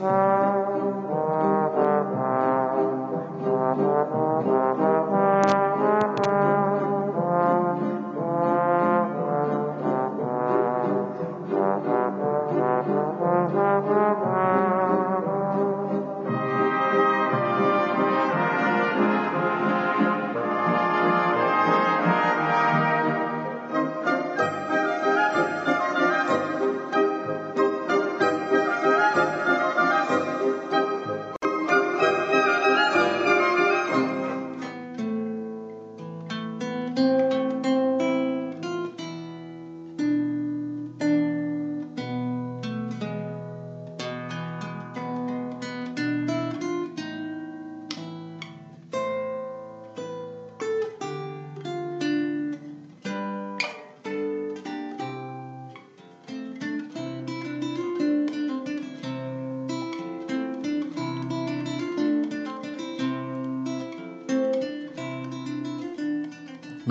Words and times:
Uh... 0.00 0.27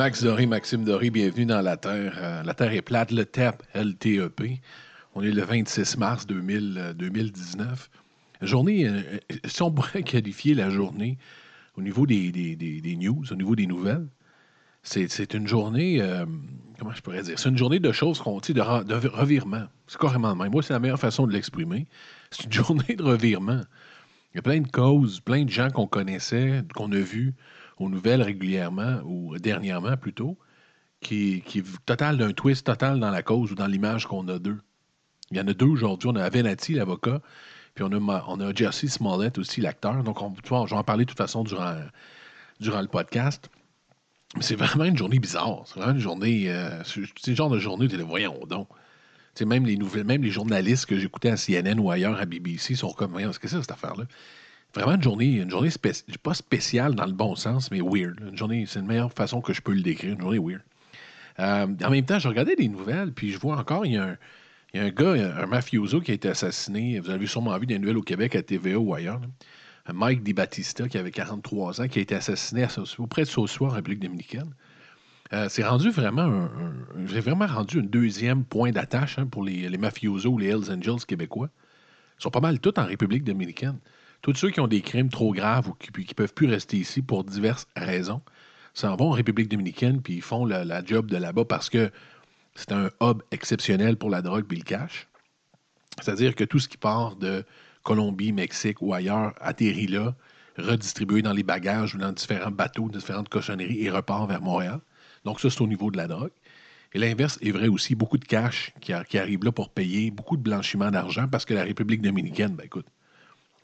Max 0.08 0.24
Doré, 0.24 0.46
Maxime 0.46 0.86
Doré, 0.86 1.10
bienvenue 1.10 1.46
dans 1.46 1.60
La 1.60 1.76
Terre. 1.76 2.18
Euh, 2.18 2.42
la 2.42 2.54
Terre 2.54 2.72
est 2.72 2.82
plate, 2.82 3.12
le 3.12 3.26
TEP, 3.26 3.62
LTEP. 3.76 4.42
On 5.16 5.22
est 5.22 5.32
le 5.32 5.44
26 5.44 5.98
mars 5.98 6.26
2019. 6.26 7.90
Euh, 8.42 8.46
journée, 8.46 8.88
euh, 8.88 9.02
si 9.44 9.62
on 9.64 9.70
pourrait 9.70 10.04
qualifier 10.04 10.54
la 10.54 10.70
journée 10.70 11.18
au 11.78 11.82
niveau 11.82 12.06
des, 12.06 12.32
news, 12.98 13.22
au 13.30 13.36
niveau 13.36 13.54
des 13.54 13.68
nouvelles, 13.68 14.08
c'est 14.82 15.34
une 15.34 15.46
journée, 15.46 16.02
comment 16.80 16.94
je 16.94 17.02
pourrais 17.02 17.24
dire, 17.24 17.38
c'est 17.38 17.50
une 17.50 17.58
journée 17.58 17.80
de 17.82 17.92
choses 17.92 18.22
qu'on 18.22 18.38
de, 18.38 18.84
de 18.84 19.08
revirement. 19.10 19.66
C'est 19.88 20.00
carrément 20.00 20.30
le 20.30 20.36
même. 20.36 20.52
Moi, 20.54 20.64
c'est 20.64 20.72
la 20.72 20.80
meilleure 20.80 21.02
façon 21.02 21.28
de 21.28 21.34
l'exprimer. 21.34 21.86
C'est 22.32 22.46
une 22.46 22.54
journée 22.64 22.96
de 22.96 23.04
revirement. 23.04 23.60
Il 24.34 24.38
y 24.38 24.40
a 24.40 24.42
plein 24.42 24.62
de 24.62 24.70
causes, 24.70 25.20
plein 25.20 25.44
de 25.44 25.50
gens 25.50 25.70
qu'on 25.70 25.88
connaissait, 25.88 26.64
qu'on 26.74 26.94
a 26.94 27.00
vus, 27.00 27.34
aux 27.80 27.89
nouvelles 27.89 28.22
régulièrement, 28.22 29.02
ou 29.06 29.38
dernièrement 29.38 29.97
plutôt, 29.97 30.38
qui, 31.02 31.42
qui 31.45 31.59
est 31.59 31.86
total 31.86 32.17
d'un 32.17 32.33
twist 32.33 32.66
total 32.66 33.00
dans 33.00 33.11
la 33.11 33.22
cause 33.23 33.52
ou 33.52 33.56
dans 33.56 33.67
l'image 33.67 34.06
qu'on 34.08 34.28
a 34.28 34.39
d'eux. 34.39 34.59
Il 35.31 35.38
y 35.38 35.42
en 35.42 35.47
a 35.47 35.53
deux 35.53 35.67
aujourd'hui. 35.67 36.09
On 36.09 36.16
a 36.16 36.23
Avenatti, 36.23 36.73
l'avocat, 36.73 37.22
puis 37.75 37.83
on 37.88 37.92
a, 37.92 38.25
on 38.28 38.39
a 38.39 38.53
Jesse 38.53 38.88
Smollett 38.88 39.38
aussi, 39.38 39.61
l'acteur. 39.61 40.03
Donc, 40.03 40.22
on, 40.22 40.33
je 40.66 40.72
vais 40.72 40.78
en 40.78 40.83
parler 40.83 41.05
de 41.05 41.09
toute 41.09 41.17
façon 41.17 41.44
durant, 41.44 41.75
le 42.59 42.88
podcast. 42.88 43.50
Mais 44.36 44.42
c'est 44.42 44.55
vraiment 44.55 44.86
une 44.86 44.98
journée 44.98 45.20
bizarre. 45.20 45.64
C'est 45.66 45.80
vraiment 45.80 45.94
une 45.94 46.00
journée. 46.00 46.50
Euh, 46.50 46.83
c'est 46.83 47.28
le 47.28 47.36
genre 47.36 47.50
de 47.50 47.59
journée 47.59 47.86
où 47.86 47.88
tu 47.88 47.98
voyons 47.98 48.39
donc. 48.48 48.67
même 49.45 49.66
les 49.66 49.78
nouvelles, 49.78 50.05
même 50.05 50.23
les 50.23 50.31
journalistes 50.31 50.86
que 50.86 50.98
j'écoutais 50.98 51.30
à 51.30 51.38
CNN 51.38 51.80
ou 51.80 51.92
ailleurs 51.92 52.20
à 52.20 52.25
BBC 52.25 52.75
sont 52.75 52.92
comme, 52.92 53.11
voyons, 53.11 53.30
qu'est-ce 53.30 53.39
que 53.39 53.48
c'est 53.48 53.61
cette 53.61 53.72
affaire-là? 53.72 54.05
Vraiment 54.78 54.94
une 54.94 55.02
journée, 55.02 55.31
une 55.38 55.50
journée 55.50 55.70
pas 56.22 56.36
spéciale 56.36 56.94
dans 56.94 57.08
le 57.08 57.11
bon 57.11 57.33
sens, 57.33 57.72
mais 57.72 57.81
weird. 57.81 58.20
Une 58.22 58.38
journée, 58.38 58.66
c'est 58.67 58.78
la 58.78 58.86
meilleure 58.86 59.11
façon 59.11 59.42
que 59.42 59.52
je 59.52 59.59
peux 59.59 59.73
le 59.73 59.81
décrire, 59.81 60.14
une 60.14 60.21
journée 60.21 60.38
weird. 60.38 60.61
Euh, 61.39 61.65
en 61.83 61.89
même 61.89 62.05
temps, 62.05 62.20
je 62.20 62.27
regardais 62.27 62.55
des 62.55 62.67
nouvelles, 62.67 63.11
puis 63.11 63.32
je 63.32 63.39
vois 63.39 63.58
encore, 63.58 63.87
il 63.87 63.93
y 63.93 63.98
a 63.98 64.04
un, 64.04 64.17
il 64.73 64.80
y 64.80 64.83
a 64.83 64.86
un 64.86 64.89
gars, 64.89 65.42
un 65.42 65.48
mafioso 65.48 65.99
qui 65.99 66.11
a 66.11 66.14
été 66.14 66.30
assassiné. 66.30 66.99
Vous 66.99 67.10
avez 67.10 67.26
sûrement 67.26 67.58
vu 67.58 67.66
des 67.66 67.80
nouvelles 67.80 67.98
au 67.98 68.04
Québec 68.04 68.36
à 68.36 68.43
TVA 68.43 68.77
ou 68.77 68.93
ailleurs. 68.93 69.20
Mike 69.92 70.21
Di 70.21 70.33
Battista, 70.33 70.87
qui 70.87 70.99
avait 70.99 71.10
43 71.10 71.82
ans, 71.82 71.87
qui 71.87 71.98
a 71.98 72.02
été 72.04 72.14
assassiné 72.14 72.67
auprès 72.99 73.23
de 73.23 73.27
Sausoir 73.27 73.71
en 73.71 73.76
République 73.76 74.02
dominicaine. 74.02 74.54
Euh, 75.33 75.48
c'est 75.49 75.64
rendu 75.64 75.89
vraiment 75.89 76.21
un, 76.21 76.52
vraiment 76.95 77.48
rendu 77.48 77.80
un 77.80 77.83
deuxième 77.83 78.43
point 78.43 78.71
d'attache 78.71 79.17
hein, 79.17 79.26
pour 79.26 79.43
les, 79.43 79.67
les 79.70 79.77
mafiosos 79.80 80.30
ou 80.30 80.37
les 80.37 80.49
Hells 80.49 80.71
Angels 80.71 81.04
québécois. 81.08 81.49
Ils 82.20 82.23
sont 82.23 82.30
pas 82.30 82.42
mal 82.42 82.60
tous 82.60 82.73
en 82.77 82.86
République 82.86 83.23
dominicaine. 83.23 83.80
Tous 84.22 84.33
ceux 84.36 84.50
qui 84.50 84.60
ont 84.60 84.67
des 84.67 84.82
crimes 84.82 85.10
trop 85.10 85.33
graves 85.33 85.70
ou 85.70 85.73
qui 85.73 85.89
ne 85.92 86.14
peuvent 86.14 86.33
plus 86.33 86.48
rester 86.48 86.78
ici 86.78 87.02
pour 87.02 87.23
diverses 87.23 87.67
raisons 87.76 88.22
s'en 88.73 88.95
vont 88.95 89.10
en 89.10 89.11
République 89.11 89.50
dominicaine 89.50 90.02
puis 90.02 90.16
ils 90.16 90.22
font 90.22 90.45
la, 90.45 90.83
job 90.86 91.10
de 91.10 91.17
là-bas 91.17 91.45
parce 91.45 91.70
que 91.70 91.92
c'est 92.55 92.72
un 92.72 92.89
hub 93.02 93.22
exceptionnel 93.32 93.98
pour 93.98 94.10
la 94.10 94.22
drogue 94.22 94.45
et 94.52 94.55
le 94.55 94.64
cash. 94.64 95.08
C'est-à-dire 96.02 96.36
que 96.36 96.44
tout 96.44 96.60
ce 96.60 96.67
qui 96.67 96.78
part 96.78 97.16
de 97.16 97.44
Colombie, 97.83 98.32
Mexique 98.32 98.82
ou 98.82 98.94
ailleurs 98.94 99.33
atterrit 99.39 99.88
là, 99.88 100.16
redistribué 100.58 101.22
dans 101.22 101.34
les 101.34 101.44
bagages 101.44 101.95
ou 101.95 101.98
dans 101.98 102.11
différents 102.11 102.52
bateaux, 102.52 102.89
différentes 102.89 103.30
cochonneries 103.30 103.84
et 103.84 103.89
repart 103.89 104.28
vers 104.28 104.42
Montréal. 104.42 104.80
Donc 105.23 105.39
ça, 105.39 105.49
c'est 105.49 105.61
au 105.61 105.67
niveau 105.67 105.92
de 105.92 105.98
la 105.98 106.08
drogue. 106.08 106.32
Et 106.94 106.99
l'inverse 106.99 107.38
est 107.42 107.52
vrai 107.52 107.67
aussi. 107.67 107.95
Beaucoup 107.95 108.17
de 108.17 108.26
cash 108.26 108.73
qui, 108.82 108.94
qui 109.10 109.17
arrive 109.17 109.44
là 109.44 109.52
pour 109.52 109.70
payer, 109.70 110.11
beaucoup 110.11 110.38
de 110.38 110.42
blanchiment 110.42 110.92
d'argent 110.92 111.28
parce 111.28 111.45
que 111.45 111.54
la 111.54 111.64
République 111.64 112.02
dominicaine, 112.02 112.55
ben 112.55 112.66
écoute, 112.66 112.88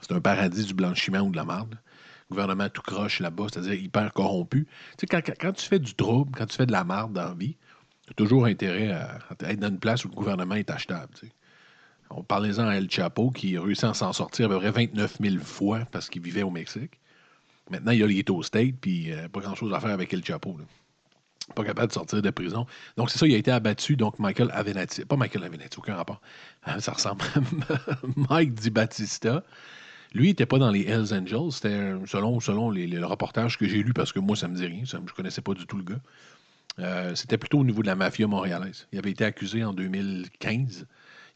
c'est 0.04 0.14
un 0.14 0.22
paradis 0.22 0.66
du 0.66 0.74
blanchiment 0.74 1.20
ou 1.20 1.32
de 1.32 1.38
la 1.38 1.46
marde. 1.46 1.78
Le 2.30 2.36
gouvernement 2.36 2.70
tout 2.70 2.82
croche 2.82 3.20
là-bas, 3.20 3.46
c'est-à-dire 3.52 3.74
hyper 3.74 4.12
corrompu. 4.14 4.68
Tu 4.98 5.08
sais, 5.10 5.22
quand, 5.40 5.52
tu 5.54 5.66
fais 5.66 5.80
du 5.80 5.94
trouble, 5.94 6.32
quand 6.38 6.46
tu 6.46 6.58
fais 6.58 6.66
de 6.66 6.72
la 6.72 6.84
marde 6.84 7.14
dans 7.14 7.30
la 7.30 7.34
vie, 7.34 7.58
tu 8.06 8.12
as 8.12 8.16
toujours 8.16 8.46
intérêt 8.46 8.92
à, 8.92 9.20
être 9.42 9.60
dans 9.60 9.70
une 9.70 9.80
place 9.80 10.06
où 10.06 10.10
le 10.10 10.16
gouvernement 10.16 10.56
est 10.56 10.70
achetable. 10.70 11.14
On 12.10 12.24
parlait-en 12.24 12.68
à 12.68 12.76
El 12.76 12.90
Chapo 12.90 13.32
qui 13.32 13.58
a 13.58 13.62
réussi 13.62 13.86
à 13.86 13.94
s'en 13.94 14.14
sortir 14.14 14.46
à 14.46 14.50
peu 14.50 14.60
près 14.60 14.72
29 14.72 15.18
000 15.20 15.38
fois 15.44 15.86
parce 15.92 16.10
qu'il 16.10 16.22
vivait 16.22 16.44
au 16.44 16.52
Mexique. 16.52 17.00
Maintenant, 17.72 17.92
il, 17.92 18.02
est 18.18 18.30
au 18.30 18.44
State, 18.44 18.76
puis 18.82 19.12
euh, 19.12 19.30
pas 19.30 19.40
grand-chose 19.40 19.74
à 19.74 19.80
faire 19.80 19.92
avec 19.92 20.14
El 20.14 20.24
Chapo. 20.24 20.58
Pas 21.56 21.64
capable 21.64 21.88
de 21.88 21.94
sortir 21.94 22.22
de 22.22 22.30
prison. 22.30 22.66
Donc, 22.98 23.10
c'est 23.10 23.18
ça, 23.18 23.28
il 23.28 23.34
a 23.34 23.38
été 23.38 23.52
abattu. 23.52 23.96
Donc, 23.96 24.20
Michael 24.20 24.50
Avenatti, 24.52 25.06
pas 25.06 25.16
Michael 25.16 25.44
Avenatti, 25.44 25.78
aucun 25.78 25.96
rapport. 25.96 26.22
Ça 26.80 26.92
ressemble 26.92 27.24
à 27.70 27.96
Mike 28.30 28.54
Di 28.54 28.70
Battista. 28.70 29.44
Lui, 30.14 30.26
il 30.26 30.30
n'était 30.30 30.46
pas 30.46 30.60
dans 30.60 30.72
les 30.72 30.84
Hells 30.84 31.14
Angels. 31.14 31.52
C'était 31.52 31.94
selon, 32.06 32.70
les, 32.70 32.88
le 32.88 33.06
reportage 33.06 33.58
que 33.58 33.68
j'ai 33.68 33.82
lu, 33.82 33.94
parce 33.94 34.12
que 34.12 34.20
moi, 34.20 34.36
ça 34.36 34.48
me 34.48 34.56
dit 34.56 34.66
rien. 34.66 34.84
je 34.86 34.98
ne 34.98 35.08
connaissais 35.08 35.42
pas 35.42 35.54
du 35.54 35.66
tout 35.66 35.78
le 35.78 35.84
gars. 35.84 36.02
Euh, 36.80 37.16
c'était 37.16 37.38
plutôt 37.38 37.60
au 37.60 37.64
niveau 37.64 37.82
de 37.82 37.88
la 37.88 37.96
mafia 37.96 38.28
montréalaise. 38.28 38.88
Il 38.92 39.00
avait 39.00 39.12
été 39.12 39.26
accusé 39.26 39.64
en 39.64 39.74
2015. 39.74 40.86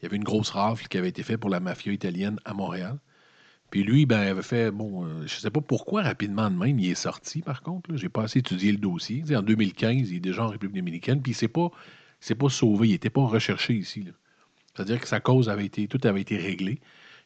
Il 0.00 0.04
y 0.04 0.06
avait 0.06 0.16
une 0.16 0.24
grosse 0.24 0.50
rafle 0.50 0.86
qui 0.88 0.98
avait 0.98 1.08
été 1.08 1.22
faite 1.22 1.38
pour 1.38 1.50
la 1.50 1.60
mafia 1.60 1.92
italienne 1.92 2.38
à 2.44 2.54
Montréal. 2.54 2.98
Puis 3.70 3.82
lui, 3.82 4.06
ben, 4.06 4.22
il 4.24 4.28
avait 4.28 4.42
fait, 4.42 4.70
bon, 4.70 5.04
euh, 5.04 5.26
je 5.26 5.34
ne 5.34 5.40
sais 5.40 5.50
pas 5.50 5.60
pourquoi 5.60 6.02
rapidement 6.02 6.50
de 6.50 6.56
même, 6.56 6.78
il 6.78 6.90
est 6.90 6.94
sorti 6.94 7.42
par 7.42 7.62
contre. 7.62 7.94
J'ai 7.96 8.08
pas 8.08 8.22
assez 8.22 8.38
étudié 8.38 8.72
le 8.72 8.78
dossier. 8.78 9.22
en 9.36 9.42
2015, 9.42 10.10
il 10.10 10.16
est 10.16 10.20
déjà 10.20 10.44
en 10.44 10.48
République 10.48 10.76
dominicaine, 10.76 11.20
puis 11.20 11.32
il 11.32 11.34
s'est 11.34 11.48
pas, 11.48 11.70
pas 12.38 12.48
sauvé, 12.48 12.88
il 12.88 12.92
n'était 12.92 13.10
pas 13.10 13.26
recherché 13.26 13.74
ici. 13.74 14.06
C'est-à-dire 14.74 15.00
que 15.00 15.08
sa 15.08 15.20
cause 15.20 15.48
avait 15.48 15.66
été, 15.66 15.86
tout 15.86 16.00
avait 16.04 16.22
été 16.22 16.38
réglé. 16.38 16.80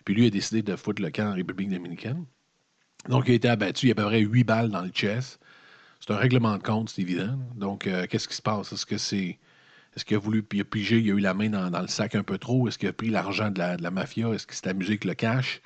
Puis 0.04 0.14
lui 0.14 0.26
a 0.26 0.30
décidé 0.30 0.62
de 0.62 0.76
foutre 0.76 1.02
le 1.02 1.10
camp 1.10 1.30
en 1.30 1.34
République 1.34 1.70
dominicaine. 1.70 2.24
Donc, 3.08 3.24
il 3.26 3.32
a 3.32 3.34
été 3.34 3.48
abattu. 3.48 3.86
Il 3.86 3.88
y 3.88 3.92
a 3.92 3.94
à 3.94 3.96
peu 3.96 4.04
près 4.04 4.20
huit 4.20 4.44
balles 4.44 4.70
dans 4.70 4.82
le 4.82 4.90
chest. 4.90 5.40
C'est 6.00 6.12
un 6.12 6.16
règlement 6.16 6.56
de 6.56 6.62
compte, 6.62 6.90
c'est 6.90 7.02
évident. 7.02 7.38
Donc, 7.54 7.86
euh, 7.86 8.06
qu'est-ce 8.08 8.28
qui 8.28 8.34
se 8.34 8.42
passe? 8.42 8.72
Est-ce 8.72 8.86
que 8.86 8.98
c'est. 8.98 9.38
Est-ce 9.94 10.04
qu'il 10.04 10.16
a 10.16 10.20
voulu 10.20 10.44
il 10.52 10.60
a 10.60 10.64
pigé, 10.64 10.98
il 10.98 11.10
a 11.10 11.14
eu 11.14 11.20
la 11.20 11.34
main 11.34 11.50
dans, 11.50 11.80
le 11.80 11.86
sac 11.86 12.14
un 12.14 12.22
peu 12.22 12.38
trop? 12.38 12.66
Est-ce 12.66 12.78
qu'il 12.78 12.88
a 12.88 12.92
pris 12.92 13.10
l'argent 13.10 13.50
de 13.50 13.58
la, 13.58 13.91
mafia? 13.91 14.30
Est-ce 14.30 14.46
qu'il 14.46 14.56
s'est 14.56 14.68
amusé 14.68 14.92
avec 14.92 15.04
le 15.04 15.14
cash? 15.14 15.60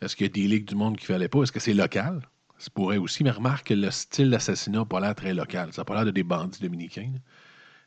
Est-ce 0.00 0.14
qu'il 0.14 0.26
y 0.26 0.30
a 0.30 0.32
des 0.32 0.46
ligues 0.46 0.66
du 0.66 0.76
monde 0.76 0.96
qu'il 0.96 1.10
ne 1.10 1.14
fallait 1.14 1.28
pas? 1.28 1.42
Est-ce 1.42 1.52
que 1.52 1.60
c'est 1.60 1.74
local? 1.74 2.22
Ça 2.58 2.70
pourrait 2.72 2.98
aussi, 2.98 3.24
mais 3.24 3.30
remarque 3.30 3.68
que 3.68 3.74
le 3.74 3.90
style 3.90 4.30
d'assassinat 4.30 4.78
n'a 4.78 4.84
pas 4.84 5.00
l'air 5.00 5.14
très 5.14 5.34
local. 5.34 5.72
Ça 5.72 5.80
n'a 5.80 5.84
pas 5.84 5.94
l'air 5.94 6.04
de 6.04 6.10
des 6.10 6.22
bandits 6.22 6.60
dominicains. 6.60 7.12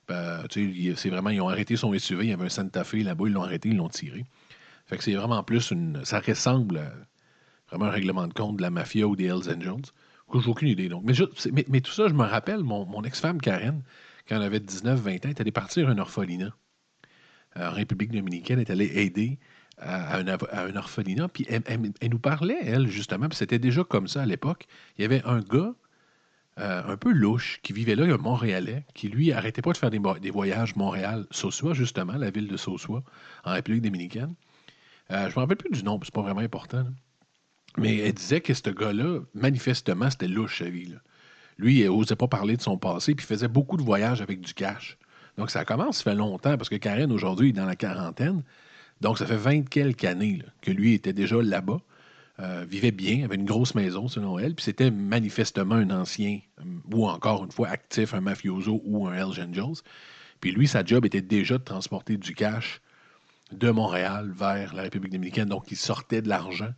Ben, 0.07 0.44
c'est 0.51 1.09
vraiment, 1.09 1.30
ils 1.30 1.42
ont 1.42 1.48
arrêté 1.48 1.77
son 1.77 1.98
SUV, 1.98 2.25
il 2.25 2.30
y 2.31 2.33
avait 2.33 2.45
un 2.45 2.50
Santa 2.50 2.83
Fe 2.83 2.95
là-bas, 2.95 3.24
ils 3.27 3.33
l'ont 3.33 3.44
arrêté, 3.44 3.69
ils 3.69 3.77
l'ont 3.77 3.89
tiré. 3.89 4.25
Fait 4.85 4.97
que 4.97 5.03
c'est 5.03 5.13
vraiment 5.13 5.44
plus 5.44 5.71
une. 5.71 6.03
Ça 6.06 6.19
ressemble 6.19 6.77
à 6.77 6.91
vraiment 7.69 7.85
un 7.85 7.91
règlement 7.91 8.27
de 8.27 8.33
compte 8.33 8.57
de 8.57 8.62
la 8.62 8.69
mafia 8.69 9.07
ou 9.07 9.15
des 9.15 9.25
Hells 9.25 9.50
Angels. 9.50 9.91
J'ai 10.33 10.50
aucune 10.50 10.68
idée. 10.68 10.89
Mais, 11.69 11.81
tout 11.81 11.91
ça, 11.91 12.07
je 12.07 12.13
me 12.13 12.24
rappelle, 12.24 12.63
mon, 12.63 13.03
ex-femme 13.03 13.39
Karen, 13.39 13.83
quand 14.27 14.35
elle 14.38 14.44
avait 14.44 14.59
19-20 14.59 15.25
ans, 15.25 15.30
est 15.30 15.41
allée 15.41 15.51
partir 15.51 15.89
à 15.89 15.91
un 15.91 15.97
orphelinat. 15.97 16.53
Euh, 17.57 17.69
en 17.69 17.71
République 17.71 18.12
dominicaine, 18.12 18.59
est 18.59 18.69
allée 18.71 18.91
aider 18.95 19.38
à, 19.77 20.18
un, 20.18 20.75
orphelinat. 20.75 21.27
Puis 21.27 21.45
elle, 21.50 22.09
nous 22.09 22.19
parlait, 22.19 22.57
elle, 22.63 22.88
justement, 22.88 23.29
puis 23.29 23.38
c'était 23.38 23.59
déjà 23.59 23.83
comme 23.83 24.07
ça 24.07 24.24
à 24.24 24.25
l'époque. 24.25 24.65
Il 24.97 25.03
y 25.03 25.06
avait 25.06 25.24
un 25.25 25.41
gars 25.41 25.74
euh, 26.59 26.83
un 26.86 26.97
peu 26.97 27.12
louche 27.12 27.59
qui 27.62 27.74
vivait 27.74 27.95
là, 27.95 28.12
un 28.12 28.18
Montréalais, 28.18 28.86
qui 28.94 29.09
lui 29.09 29.31
arrêtait 29.31 29.62
pas 29.62 29.71
de 29.71 29.77
faire 29.77 29.91
des, 29.91 30.29
voyages 30.31 30.75
Montréal-Sausois, 30.75 31.74
justement, 31.74 32.13
la 32.13 32.31
ville 32.31 32.47
de 32.47 32.57
Sausois, 32.57 33.03
en 33.44 33.53
République 33.53 33.83
dominicaine. 33.83 34.33
Je 35.13 35.25
ne 35.25 35.30
me 35.30 35.39
rappelle 35.39 35.57
plus 35.57 35.69
du 35.69 35.83
nom, 35.83 36.00
c'est 36.04 36.13
pas 36.13 36.21
vraiment 36.21 36.42
important. 36.42 36.86
Mais 37.77 37.98
elle 37.98 38.13
disait 38.13 38.42
que 38.42 38.54
ce 38.54 38.69
gars-là, 38.69 39.21
manifestement, 39.33 40.10
c'était 40.10 40.27
louche 40.27 40.60
sa 40.60 40.69
vie. 40.69 40.94
Lui, 41.57 41.81
il 41.81 41.88
n'osait 41.88 42.15
pas 42.15 42.27
parler 42.27 42.57
de 42.57 42.62
son 42.62 42.77
passé, 42.77 43.15
puis 43.15 43.25
faisait 43.25 43.48
beaucoup 43.48 43.77
de 43.77 43.83
voyages 43.83 44.21
avec 44.21 44.42
du 44.42 44.54
cash. 44.54 44.98
Donc, 45.38 45.50
ça 45.50 45.65
commence, 45.65 45.98
ça 45.98 46.04
fait 46.12 46.15
longtemps, 46.15 46.57
parce 46.57 46.69
que 46.69 46.75
Karen, 46.75 47.12
aujourd'hui, 47.12 47.50
est 47.50 47.54
dans 47.54 47.65
la 47.65 47.75
quarantaine. 47.75 48.44
Donc, 49.01 49.18
ça 49.18 49.25
fait 49.25 49.38
20 49.38 49.69
quelques 49.69 50.04
années 50.04 50.42
que 50.62 50.71
lui 50.71 50.94
était 50.94 51.13
déjà 51.13 51.42
là-bas. 51.42 51.80
Euh, 52.39 52.65
vivait 52.68 52.92
bien, 52.92 53.24
avait 53.24 53.36
une 53.36 53.45
grosse 53.45 53.75
maison 53.75 54.07
selon 54.07 54.39
elle, 54.39 54.56
puis 54.56 54.63
c'était 54.63 54.89
manifestement 54.89 55.75
un 55.75 55.92
ancien, 55.92 56.39
euh, 56.60 56.63
ou 56.92 57.07
encore 57.07 57.44
une 57.44 57.51
fois 57.51 57.68
actif, 57.68 58.15
un 58.15 58.21
mafioso 58.21 58.81
ou 58.86 59.07
un 59.07 59.13
Hells 59.13 59.39
Angels. 59.39 59.83
Puis 60.39 60.51
lui, 60.51 60.68
sa 60.68 60.83
job 60.83 61.06
était 61.06 61.21
déjà 61.21 61.60
de 61.60 61.63
transporter 61.63 62.18
du 62.18 62.33
cash 62.33 62.81
de 63.51 63.69
Montréal 63.69 64.31
vers 64.36 64.74
la 64.74 64.84
République 64.84 65.12
dominicaine. 65.12 65.50
Donc, 65.50 65.72
il 65.72 65.78
sortait 65.78 66.22
de 66.22 66.30
l'argent 66.30 66.72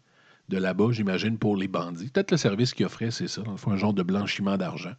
de 0.49 0.57
là-bas, 0.57 0.91
j'imagine, 0.91 1.37
pour 1.37 1.57
les 1.57 1.67
bandits. 1.67 2.09
Peut-être 2.09 2.31
le 2.31 2.37
service 2.37 2.73
qu'il 2.73 2.85
offrait, 2.85 3.11
c'est 3.11 3.27
ça, 3.27 3.41
dans 3.41 3.53
le 3.53 3.73
un 3.73 3.77
genre 3.77 3.93
de 3.93 4.03
blanchiment 4.03 4.57
d'argent. 4.57 4.93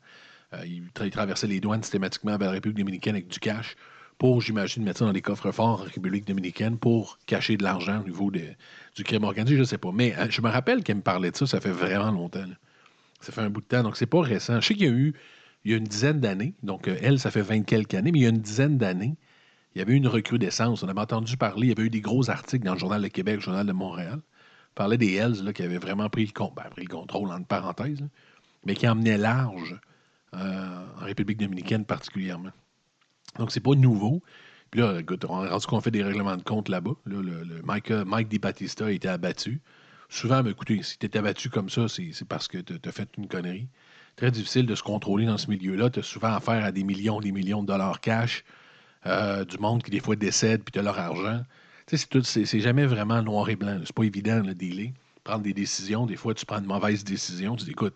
Euh, 0.54 0.64
il, 0.66 0.90
traversait 1.10 1.46
les 1.46 1.60
douanes 1.60 1.82
systématiquement 1.82 2.36
vers 2.36 2.48
la 2.48 2.54
République 2.54 2.78
dominicaine 2.78 3.14
avec 3.14 3.28
du 3.28 3.38
cash 3.38 3.76
pour, 4.18 4.40
j'imagine, 4.40 4.82
mettre 4.82 5.00
ça 5.00 5.04
dans 5.04 5.12
les 5.12 5.22
coffres 5.22 5.50
forts 5.50 5.66
en 5.66 5.76
République 5.76 6.26
dominicaine 6.26 6.78
pour 6.78 7.18
cacher 7.26 7.56
de 7.56 7.62
l'argent 7.62 8.00
au 8.00 8.04
niveau 8.04 8.30
du 8.30 9.04
crime 9.04 9.24
organisé, 9.24 9.56
je 9.56 9.60
ne 9.60 9.66
sais 9.66 9.78
pas. 9.78 9.92
Mais 9.92 10.16
euh, 10.16 10.26
je 10.30 10.40
me 10.40 10.48
rappelle 10.48 10.82
qu'elle 10.82 10.96
me 10.96 11.02
parlait 11.02 11.30
de 11.30 11.36
ça, 11.36 11.46
ça 11.46 11.60
fait 11.60 11.70
vraiment 11.70 12.10
longtemps. 12.10 12.44
Ça 13.20 13.32
fait 13.32 13.42
un 13.42 13.50
bout 13.50 13.60
de 13.60 13.66
temps, 13.66 13.82
donc 13.82 13.96
c'est 13.96 14.06
pas 14.06 14.20
récent. 14.20 14.60
Je 14.60 14.68
sais 14.68 14.74
qu'il 14.74 14.86
y 14.86 14.88
a 14.88 14.92
eu, 14.92 15.14
il 15.64 15.72
y 15.72 15.74
a 15.74 15.76
une 15.76 15.84
dizaine 15.84 16.20
d'années, 16.20 16.54
donc 16.62 16.88
euh, 16.88 16.96
elle, 17.02 17.18
ça 17.18 17.30
fait 17.30 17.42
20 17.42 17.62
quelques 17.62 17.94
années, 17.94 18.12
mais 18.12 18.20
il 18.20 18.22
y 18.22 18.26
a 18.26 18.30
une 18.30 18.40
dizaine 18.40 18.78
d'années, 18.78 19.16
il 19.76 19.80
y 19.80 19.82
avait 19.82 19.92
eu 19.92 19.96
une 19.96 20.08
recrudescence. 20.08 20.82
On 20.82 20.88
avait 20.88 21.00
entendu 21.00 21.36
parler, 21.36 21.66
il 21.66 21.68
y 21.68 21.72
avait 21.72 21.82
eu 21.82 21.90
des 21.90 22.00
gros 22.00 22.30
articles 22.30 22.64
dans 22.64 22.72
le 22.72 22.78
Journal 22.78 23.02
de 23.02 23.08
Québec, 23.08 23.34
le 23.36 23.40
Journal 23.42 23.66
de 23.66 23.72
Montréal. 23.72 24.20
On 24.70 24.74
parlait 24.74 24.96
des 24.96 25.12
Hells 25.12 25.52
qui 25.52 25.62
avaient 25.62 25.76
vraiment 25.76 26.08
pris 26.08 26.24
le, 26.24 26.32
ben, 26.32 26.62
pris 26.70 26.84
le 26.84 26.88
contrôle, 26.88 27.30
entre 27.30 27.46
parenthèses, 27.46 28.02
mais 28.64 28.74
qui 28.74 28.88
emmenaient 28.88 29.18
large 29.18 29.78
euh, 30.32 30.86
en 30.98 31.04
République 31.04 31.38
dominicaine 31.38 31.84
particulièrement. 31.84 32.52
Donc, 33.38 33.52
c'est 33.52 33.60
pas 33.60 33.74
nouveau. 33.74 34.22
Puis 34.70 34.80
là, 34.80 34.94
on 35.28 35.42
a 35.42 35.50
rendu 35.50 35.66
qu'on 35.66 35.82
fait 35.82 35.90
des 35.90 36.02
règlements 36.02 36.38
de 36.38 36.42
compte 36.42 36.70
là-bas. 36.70 36.94
Mike, 37.62 37.90
Mike 37.90 38.28
Di 38.28 38.40
a 38.80 38.90
été 38.90 39.08
abattu. 39.08 39.60
Souvent, 40.08 40.42
ben, 40.42 40.52
écoutez, 40.52 40.82
si 40.82 40.96
tu 40.96 41.18
abattu 41.18 41.50
comme 41.50 41.68
ça, 41.68 41.86
c'est 41.86 42.26
parce 42.26 42.48
que 42.48 42.56
tu 42.56 42.78
as 42.82 42.92
fait 42.92 43.10
une 43.18 43.28
connerie. 43.28 43.68
Très 44.16 44.30
difficile 44.30 44.64
de 44.64 44.74
se 44.74 44.82
contrôler 44.82 45.26
dans 45.26 45.36
ce 45.36 45.50
milieu-là. 45.50 45.90
Tu 45.90 45.98
as 45.98 46.02
souvent 46.02 46.32
affaire 46.32 46.64
à 46.64 46.72
des 46.72 46.82
millions, 46.82 47.20
des 47.20 47.32
millions 47.32 47.60
de 47.60 47.66
dollars 47.66 48.00
cash, 48.00 48.42
euh, 49.06 49.44
du 49.44 49.58
monde 49.58 49.82
qui 49.82 49.90
des 49.90 50.00
fois 50.00 50.16
décède, 50.16 50.62
puis 50.64 50.78
as 50.78 50.82
leur 50.82 50.98
argent. 50.98 51.42
C'est 51.88 52.60
jamais 52.60 52.86
vraiment 52.86 53.22
noir 53.22 53.48
et 53.48 53.56
blanc. 53.56 53.80
C'est 53.84 53.94
pas 53.94 54.02
évident, 54.02 54.42
le 54.42 54.54
dealer. 54.54 54.92
Prendre 55.24 55.42
des 55.42 55.54
décisions. 55.54 56.06
Des 56.06 56.16
fois, 56.16 56.34
tu 56.34 56.44
prends 56.44 56.58
une 56.58 56.66
mauvaise 56.66 57.04
décision. 57.04 57.56
Tu 57.56 57.64
dis, 57.64 57.70
écoute, 57.70 57.94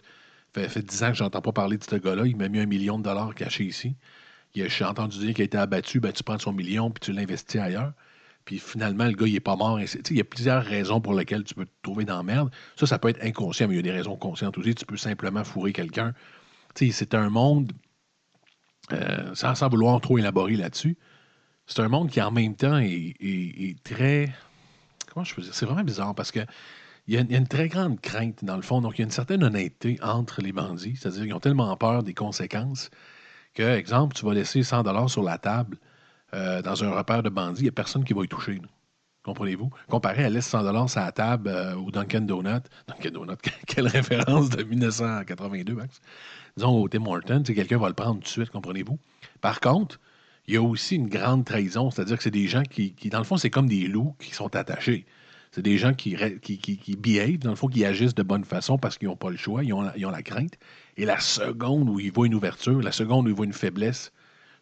fait, 0.54 0.68
fait 0.68 0.82
10 0.82 1.02
ans 1.02 1.08
que 1.08 1.16
j'entends 1.16 1.42
pas 1.42 1.52
parler 1.52 1.76
de 1.76 1.84
ce 1.84 1.96
gars-là. 1.96 2.26
Il 2.26 2.36
m'a 2.36 2.48
mis 2.48 2.60
un 2.60 2.66
million 2.66 2.98
de 2.98 3.04
dollars 3.04 3.34
caché 3.34 3.64
ici. 3.64 3.94
J'ai 4.54 4.84
entendu 4.84 5.18
dire 5.18 5.34
qu'il 5.34 5.42
a 5.42 5.44
été 5.44 5.58
abattu, 5.58 6.00
ben, 6.00 6.12
tu 6.12 6.24
prends 6.24 6.38
son 6.38 6.52
million 6.52 6.90
puis 6.90 7.00
tu 7.00 7.12
l'investis 7.12 7.60
ailleurs. 7.60 7.92
Puis 8.44 8.58
finalement, 8.58 9.04
le 9.04 9.12
gars, 9.12 9.26
il 9.26 9.34
n'est 9.34 9.40
pas 9.40 9.56
mort. 9.56 9.78
Il 9.80 10.16
y 10.16 10.20
a 10.20 10.24
plusieurs 10.24 10.64
raisons 10.64 11.00
pour 11.00 11.14
lesquelles 11.14 11.44
tu 11.44 11.54
peux 11.54 11.66
te 11.66 11.70
trouver 11.82 12.04
dans 12.04 12.16
la 12.16 12.22
merde. 12.22 12.50
Ça, 12.76 12.86
ça 12.86 12.98
peut 12.98 13.08
être 13.08 13.22
inconscient, 13.24 13.68
mais 13.68 13.74
il 13.74 13.76
y 13.76 13.80
a 13.80 13.82
des 13.82 13.92
raisons 13.92 14.16
conscientes 14.16 14.58
aussi. 14.58 14.74
Tu 14.74 14.86
peux 14.86 14.96
simplement 14.96 15.44
fourrer 15.44 15.72
quelqu'un. 15.72 16.14
C'est 16.74 17.14
un 17.14 17.30
monde, 17.30 17.72
euh, 18.92 19.34
sans, 19.34 19.68
vouloir 19.68 20.00
trop 20.00 20.18
élaborer 20.18 20.56
là-dessus, 20.56 20.96
c'est 21.66 21.80
un 21.80 21.88
monde 21.88 22.10
qui 22.10 22.20
en 22.20 22.30
même 22.30 22.56
temps 22.56 22.78
est, 22.78 23.76
très. 23.84 24.32
Comment 25.12 25.24
je 25.24 25.34
peux 25.34 25.42
dire? 25.42 25.54
C'est 25.54 25.66
vraiment 25.66 25.84
bizarre 25.84 26.14
parce 26.14 26.32
que 26.32 26.40
il 27.06 27.14
y, 27.14 27.16
a 27.16 27.38
une, 27.38 27.48
très 27.48 27.68
grande 27.68 28.00
crainte, 28.00 28.44
dans 28.44 28.54
le 28.54 28.62
fond. 28.62 28.80
Donc, 28.80 28.96
il 28.96 29.00
y 29.00 29.02
a 29.02 29.06
une 29.06 29.10
certaine 29.10 29.42
honnêteté 29.42 29.98
entre 30.00 30.42
les 30.42 30.52
bandits. 30.52 30.94
C'est-à-dire 30.96 31.24
qu'ils 31.24 31.34
ont 31.34 31.40
tellement 31.40 31.76
peur 31.76 32.04
des 32.04 32.14
conséquences 32.14 32.88
que, 33.54 33.62
exemple, 33.62 34.14
tu 34.14 34.24
vas 34.24 34.34
laisser 34.34 34.62
100 34.62 35.08
sur 35.08 35.24
la 35.24 35.36
table 35.36 35.78
euh, 36.34 36.62
dans 36.62 36.84
un 36.84 36.90
repère 36.90 37.22
de 37.22 37.28
bandits, 37.28 37.62
il 37.62 37.64
n'y 37.64 37.68
a 37.68 37.72
personne 37.72 38.04
qui 38.04 38.12
va 38.12 38.22
y 38.22 38.28
toucher. 38.28 38.60
Comprenez-vous? 39.22 39.70
Comparé 39.88 40.24
à 40.24 40.30
laisser 40.30 40.50
100 40.50 40.88
sur 40.88 41.00
la 41.00 41.12
table 41.12 41.48
euh, 41.48 41.74
au 41.74 41.90
Dunkin' 41.90 42.26
Donut. 42.26 42.62
Dunkin' 42.86 43.10
Donut, 43.10 43.36
quelle 43.66 43.88
référence 43.88 44.48
de 44.50 44.62
1982, 44.62 45.74
Max? 45.74 46.00
Disons 46.56 46.82
au 46.82 46.88
Tim 46.88 47.06
Hortons, 47.06 47.42
quelqu'un 47.42 47.78
va 47.78 47.88
le 47.88 47.94
prendre 47.94 48.16
tout 48.16 48.24
de 48.24 48.28
suite, 48.28 48.50
comprenez-vous? 48.50 48.98
Par 49.40 49.60
contre, 49.60 50.00
il 50.46 50.54
y 50.54 50.56
a 50.56 50.62
aussi 50.62 50.96
une 50.96 51.08
grande 51.08 51.44
trahison, 51.44 51.90
c'est-à-dire 51.90 52.16
que 52.16 52.22
c'est 52.22 52.30
des 52.30 52.48
gens 52.48 52.62
qui, 52.62 52.92
qui, 52.94 53.08
dans 53.08 53.18
le 53.18 53.24
fond, 53.24 53.36
c'est 53.36 53.50
comme 53.50 53.68
des 53.68 53.86
loups 53.86 54.14
qui 54.18 54.34
sont 54.34 54.54
attachés. 54.56 55.06
C'est 55.52 55.62
des 55.62 55.78
gens 55.78 55.94
qui, 55.94 56.16
qui, 56.40 56.58
qui, 56.58 56.96
behave, 56.96 57.38
dans 57.38 57.50
le 57.50 57.56
fond, 57.56 57.66
qui 57.66 57.84
agissent 57.84 58.14
de 58.14 58.22
bonne 58.22 58.44
façon 58.44 58.78
parce 58.78 58.98
qu'ils 58.98 59.08
n'ont 59.08 59.16
pas 59.16 59.30
le 59.30 59.36
choix, 59.36 59.64
ils 59.64 59.72
ont, 59.72 59.90
ils 59.96 60.06
ont 60.06 60.10
la 60.10 60.22
crainte. 60.22 60.54
Et 60.96 61.04
la 61.04 61.18
seconde 61.18 61.88
où 61.88 61.98
ils 61.98 62.12
voient 62.12 62.26
une 62.26 62.34
ouverture, 62.34 62.80
la 62.80 62.92
seconde 62.92 63.26
où 63.26 63.30
ils 63.30 63.34
voient 63.34 63.46
une 63.46 63.52
faiblesse 63.52 64.12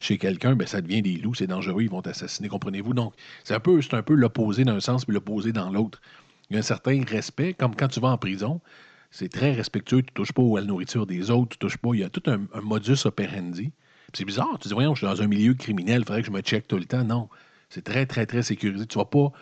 chez 0.00 0.17
quelqu'un, 0.17 0.56
ben, 0.56 0.67
ça 0.67 0.81
devient 0.81 1.02
des 1.02 1.17
loups, 1.17 1.35
c'est 1.35 1.46
dangereux, 1.46 1.82
ils 1.82 1.90
vont 1.90 2.02
t'assassiner, 2.02 2.49
comprenez-vous? 2.49 2.94
Donc, 2.94 3.14
c'est 3.44 3.55
un 3.55 3.61
peu, 3.61 3.82
c'est 3.82 3.94
un 3.94 4.02
peu 4.02 4.14
l'opposé 4.14 4.64
d'un 4.64 4.81
sens 4.81 5.05
puis 5.05 5.12
l'opposé 5.12 5.52
dans 5.52 5.70
l'autre. 5.70 6.00
Il 6.49 6.55
y 6.55 6.56
a 6.56 6.61
un 6.61 6.62
certain 6.62 7.02
respect, 7.05 7.52
comme 7.52 7.75
quand 7.75 7.88
tu 7.88 8.00
vas 8.00 8.08
en 8.08 8.19
prison, 8.19 8.61
c'est 9.10 9.31
très 9.31 9.52
respectueux, 9.52 10.02
tu 10.02 10.12
touches 10.12 10.32
pas 10.32 10.43
à 10.43 10.60
la 10.60 10.66
nourriture 10.66 11.06
des 11.06 11.31
autres, 11.31 11.50
tu 11.50 11.58
touches 11.58 11.78
pas, 11.78 11.90
il 11.94 12.00
y 12.00 12.05
a 12.05 12.10
tout 12.10 12.22
un, 12.26 12.46
modus 12.60 13.06
operandi. 13.06 13.72
C'est 14.14 14.25
bizarre, 14.25 14.58
tu 14.60 14.69
dis, 14.69 14.75
voyons, 14.75 14.94
je 14.94 15.00
suis 15.00 15.06
dans 15.06 15.22
un 15.22 15.26
milieu 15.26 15.55
criminel, 15.55 16.00
il 16.00 16.05
faudrait 16.05 16.22
que 16.22 16.26
je 16.26 16.32
me 16.32 16.40
check 16.40 16.66
tout 16.66 16.78
le 16.78 16.84
temps. 16.84 17.05
Non, 17.05 17.28
c'est 17.69 17.84
très, 17.84 18.06
très, 18.06 18.26
très 18.26 18.43
sécurisé. 18.43 18.87
Tu 18.87 18.99
vas 18.99 19.05
pas 19.05 19.32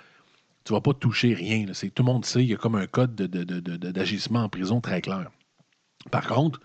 vas 0.73 0.81
pas 0.81 0.95
toucher 0.95 1.35
rien. 1.35 1.65
Tout 1.67 2.03
le 2.03 2.05
monde 2.05 2.25
sait, 2.25 2.43
il 2.43 2.51
y 2.51 2.55
a 2.55 2.57
comme 2.57 2.75
un 2.75 2.87
code 2.87 3.15
d'agissement 3.15 4.45
en 4.45 4.49
prison 4.49 4.81
très 4.81 5.01
clair. 5.01 5.31
Par 6.11 6.27
contre, 6.27 6.61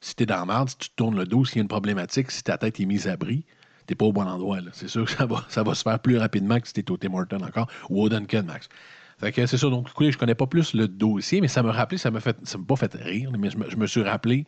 si 0.00 0.14
tu 0.14 0.24
es 0.24 0.26
dans 0.26 0.36
la 0.36 0.46
merde, 0.46 0.68
si 0.68 0.76
tu 0.76 0.90
tournes 0.90 1.16
le 1.16 1.26
dos, 1.26 1.44
s'il 1.44 1.56
y 1.56 1.60
a 1.60 1.62
une 1.62 1.68
problématique, 1.68 2.30
si 2.30 2.42
ta 2.42 2.58
tête 2.58 2.80
est 2.80 2.86
mise 2.86 3.08
à 3.08 3.16
bris, 3.16 3.44
tu 3.86 3.92
n'es 3.92 3.96
pas 3.96 4.06
au 4.06 4.12
bon 4.12 4.26
endroit. 4.26 4.58
C'est 4.72 4.88
sûr 4.88 5.04
que 5.04 5.12
ça 5.12 5.26
va, 5.26 5.44
ça 5.48 5.62
va 5.62 5.74
se 5.74 5.82
faire 5.82 5.98
plus 5.98 6.18
rapidement 6.18 6.60
que 6.60 6.66
si 6.66 6.74
tu 6.74 6.80
es 6.80 6.90
au 6.90 6.96
Tim 6.96 7.14
Horton 7.14 7.40
encore 7.42 7.68
ou 7.88 8.02
au 8.02 8.08
Duncan 8.08 8.42
Max. 8.44 8.68
Fait 9.18 9.32
que 9.32 9.46
c'est 9.46 9.56
ça. 9.56 9.68
Donc, 9.68 9.88
écoutez, 9.88 10.12
je 10.12 10.18
connais 10.18 10.34
pas 10.34 10.46
plus 10.46 10.74
le 10.74 10.88
dossier, 10.88 11.40
mais 11.40 11.48
ça 11.48 11.62
m'a 11.62 11.72
rappelé, 11.72 11.98
ça 11.98 12.10
m'a 12.10 12.20
fait, 12.20 12.36
ça 12.44 12.58
m'a 12.58 12.64
pas 12.64 12.76
fait 12.76 12.92
rire, 12.94 13.30
mais 13.38 13.50
je 13.50 13.76
me, 13.76 13.86
suis 13.86 14.02
rappelé 14.02 14.46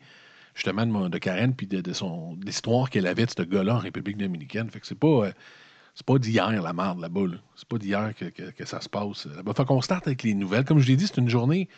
justement 0.54 1.08
de, 1.08 1.18
Karen 1.18 1.54
puis 1.54 1.66
de, 1.66 1.92
son 1.92 2.36
l'histoire 2.44 2.90
qu'elle 2.90 3.06
avait 3.06 3.26
de 3.26 3.30
ce 3.30 3.42
gars-là 3.42 3.76
en 3.76 3.78
République 3.78 4.18
dominicaine. 4.18 4.68
Fait 4.70 4.80
que 4.80 4.86
c'est 4.86 4.98
pas, 4.98 5.06
euh, 5.06 5.32
c'est 5.94 6.04
pas 6.04 6.18
d'hier 6.18 6.50
la 6.50 6.72
merde 6.72 7.00
là-bas. 7.00 7.26
Là. 7.26 7.36
C'est 7.56 7.68
pas 7.68 7.78
d'hier 7.78 8.12
que, 8.18 8.26
que, 8.26 8.50
que, 8.50 8.64
ça 8.66 8.80
se 8.80 8.88
passe 8.88 9.26
là-bas. 9.26 9.54
Fait 9.54 9.64
qu'on 9.64 9.80
starte 9.80 10.06
avec 10.06 10.22
les 10.22 10.34
nouvelles. 10.34 10.64
Comme 10.64 10.80
je 10.80 10.88
l'ai 10.88 10.96
dit, 10.96 11.06
c'est 11.06 11.18
une 11.18 11.30
journée, 11.30 11.68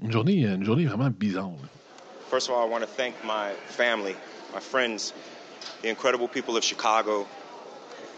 une 0.00 0.12
journée, 0.12 0.46
une 0.46 0.64
journée 0.64 0.86
vraiment 0.86 1.10
bizarre. 1.10 1.50
Là. 1.50 1.68
First 2.32 2.48
of 2.48 2.56
all, 2.56 2.66
I 2.66 2.70
want 2.70 2.80
to 2.80 2.86
thank 2.86 3.12
my 3.24 3.52
family, 3.68 4.16
my 4.54 4.60
friends, 4.60 5.12
the 5.82 5.90
incredible 5.90 6.28
people 6.28 6.56
of 6.56 6.64
Chicago 6.64 7.26